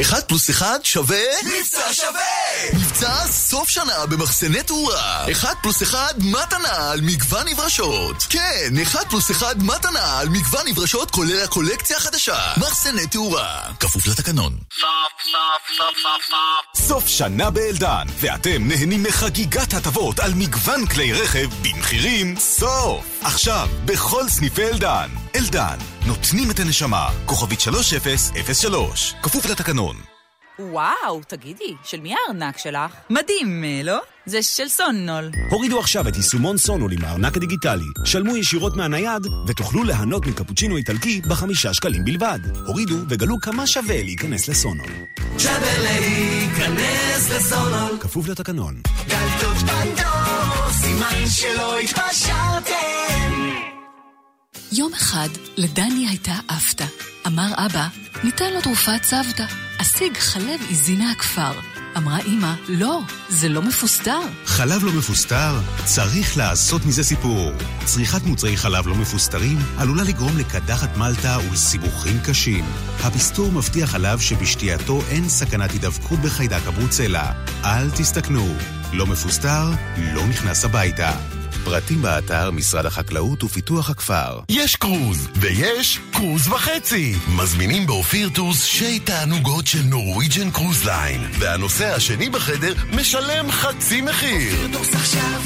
אחד 0.00 0.20
פלוס 0.20 0.50
אחד 0.50 0.78
שווה... 0.82 1.16
מבצע 1.44 1.92
שווה! 1.92 2.74
מבצע 2.74 3.26
סוף 3.26 3.68
שנה 3.68 4.06
במחסני 4.06 4.62
תאורה. 4.62 5.32
אחד 5.32 5.54
פלוס 5.62 5.82
אחד 5.82 6.14
מתנה 6.18 6.90
על 6.90 7.00
מגוון 7.00 7.48
נברשות. 7.48 8.26
כן, 8.28 8.80
אחד 8.82 9.04
פלוס 9.08 9.30
אחד 9.30 9.62
מתנה 9.62 10.18
על 10.18 10.28
מגוון 10.28 10.66
נברשות 10.66 11.10
כולל 11.10 11.42
הקולקציה 11.44 11.96
החדשה. 11.96 12.52
מחסני 12.56 13.06
תאורה. 13.06 13.60
כפוף 13.80 14.06
לתקנון. 14.06 14.58
סוף, 14.80 15.32
סוף, 15.32 15.76
סוף, 15.76 15.96
סוף, 16.02 16.22
סוף. 16.28 16.86
סוף 16.88 17.08
שנה 17.08 17.50
באלדן, 17.50 18.06
ואתם 18.20 18.68
נהנים 18.68 19.02
מחגיגת 19.02 19.74
הטבות 19.74 20.20
על 20.20 20.34
מגוון 20.34 20.86
כלי 20.86 21.12
רכב 21.12 21.48
במחירים 21.62 22.36
סוף. 22.38 23.04
עכשיו, 23.22 23.68
בכל 23.84 24.28
סניפי 24.28 24.64
אלדן. 24.68 25.08
אלדן, 25.36 25.78
נותנים 26.06 26.50
את 26.50 26.60
הנשמה. 26.60 27.08
כוכבית 27.26 27.60
3003, 27.60 29.14
כפוף 29.22 29.46
לתקנון. 29.46 29.96
וואו, 30.58 31.20
תגידי, 31.28 31.74
של 31.84 32.00
מי 32.00 32.14
הארנק 32.14 32.58
שלך? 32.58 32.94
מדהים, 33.10 33.64
לא? 33.84 34.00
זה 34.26 34.42
של 34.42 34.68
סונול. 34.68 35.30
הורידו 35.50 35.80
עכשיו 35.80 36.08
את 36.08 36.16
יישומון 36.16 36.56
סונול 36.56 36.92
עם 36.92 37.04
הארנק 37.04 37.36
הדיגיטלי. 37.36 37.84
שלמו 38.04 38.36
ישירות 38.36 38.76
מהנייד, 38.76 39.26
ותוכלו 39.46 39.84
ליהנות 39.84 40.26
מקפוצ'ינו 40.26 40.76
איטלקי 40.76 41.20
בחמישה 41.20 41.74
שקלים 41.74 42.04
בלבד. 42.04 42.38
הורידו 42.66 42.96
וגלו 43.08 43.40
כמה 43.40 43.66
שווה 43.66 44.02
להיכנס 44.02 44.48
לסונול. 44.48 44.90
שווה 45.38 45.78
להיכנס 45.78 47.30
לסונול. 47.30 47.98
כפוף 48.00 48.28
לתקנון. 48.28 48.80
דלתות 49.08 49.56
פנדור, 49.56 50.70
סימן 50.70 51.26
שלא 51.26 51.78
התפשרתם. 51.78 53.73
יום 54.72 54.94
אחד 54.94 55.28
לדני 55.56 56.08
הייתה 56.08 56.34
אפתא. 56.46 56.84
אמר 57.26 57.52
אבא, 57.54 57.88
ניתן 58.24 58.52
לו 58.52 58.60
תרופת 58.60 59.02
צוותא. 59.02 59.44
אשיג 59.80 60.16
חלב 60.16 60.60
עיזי 60.68 60.96
מהכפר. 60.96 61.52
אמרה 61.96 62.18
אמא, 62.20 62.54
לא, 62.68 63.00
זה 63.28 63.48
לא 63.48 63.62
מפוסטר. 63.62 64.20
חלב 64.46 64.84
לא 64.84 64.92
מפוסטר? 64.92 65.60
צריך 65.84 66.36
לעשות 66.36 66.86
מזה 66.86 67.04
סיפור. 67.04 67.52
צריכת 67.84 68.22
מוצרי 68.22 68.56
חלב 68.56 68.86
לא 68.86 68.94
מפוסטרים 68.94 69.58
עלולה 69.78 70.02
לגרום 70.02 70.38
לקדחת 70.38 70.96
מלטה 70.96 71.38
ולסיבוכים 71.48 72.18
קשים. 72.24 72.64
הפסטור 73.00 73.52
מבטיח 73.52 73.90
חלב 73.90 74.20
שבשתייתו 74.20 75.00
אין 75.10 75.28
סכנת 75.28 75.70
הידבקות 75.70 76.18
בחיידק 76.18 76.66
הברוצלה. 76.66 77.32
אל 77.64 77.90
תסתכנו. 77.90 78.54
לא 78.92 79.06
מפוסטר, 79.06 79.70
לא 80.14 80.26
נכנס 80.26 80.64
הביתה. 80.64 81.12
פרטים 81.64 82.02
באתר 82.02 82.50
משרד 82.50 82.86
החקלאות 82.86 83.44
ופיתוח 83.44 83.90
הכפר. 83.90 84.40
יש 84.48 84.76
קרוז, 84.76 85.28
ויש 85.36 86.00
קרוז 86.12 86.48
וחצי. 86.48 87.14
מזמינים 87.36 87.86
באופיר 87.86 88.28
טורס 88.28 88.64
שי 88.64 88.98
תענוגות 88.98 89.66
של 89.66 89.82
Norwegian 89.82 90.50
Cruise 90.50 90.84
Line, 90.84 91.20
והנוסע 91.38 91.94
השני 91.94 92.28
בחדר 92.30 92.74
משלם 92.92 93.52
חצי 93.52 94.00
מחיר. 94.00 94.52
אופיר 94.52 94.68
טורס 94.72 94.94
עכשיו, 94.94 95.40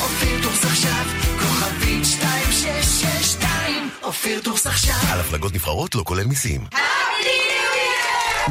אופיר 0.00 0.42
טורס 0.42 0.64
עכשיו, 0.64 1.04
כוכבית 1.42 2.02
2662, 2.02 3.90
אופיר 4.02 4.40
טורס 4.40 4.66
עכשיו. 4.66 4.94
על 5.12 5.20
הפלגות 5.20 5.54
נבחרות 5.54 5.94
לא 5.94 6.02
כולל 6.04 6.24
מיסים. 6.24 6.60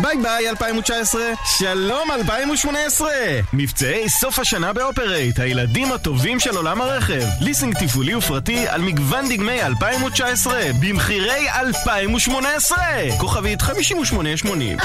ביי 0.01 0.17
ביי 0.17 0.49
2019, 0.49 1.21
שלום 1.57 2.11
2018! 2.11 3.09
מבצעי 3.53 4.09
סוף 4.09 4.39
השנה 4.39 4.73
באופרייט, 4.73 5.39
הילדים 5.39 5.91
הטובים 5.91 6.39
של 6.39 6.55
עולם 6.55 6.81
הרכב. 6.81 7.23
ליסינג 7.41 7.77
תפעולי 7.79 8.15
ופרטי 8.15 8.67
על 8.67 8.81
מגוון 8.81 9.29
דגמי 9.29 9.63
2019, 9.63 10.61
במחירי 10.79 11.49
2018! 11.49 12.77
כוכבית 13.19 13.61
5880. 13.61 14.77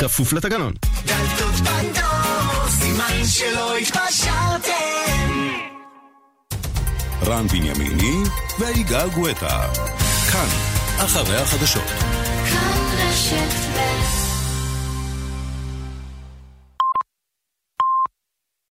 כפוף 0.00 0.32
לתקנון. 0.32 0.72
דלתות 1.04 1.54
פנדור, 1.54 2.68
סימן 2.68 3.24
שלא 3.26 3.76
התפשרתם. 3.76 5.50
רן 7.26 7.46
בנימיני 7.46 8.28
ויגאל 8.58 9.08
גואטה. 9.08 9.60
כאן, 10.32 10.48
אחרי 10.98 11.36
החדשות. 11.36 12.09
כאן 13.10 13.16
רשת 13.16 13.54
ב' 13.76 14.19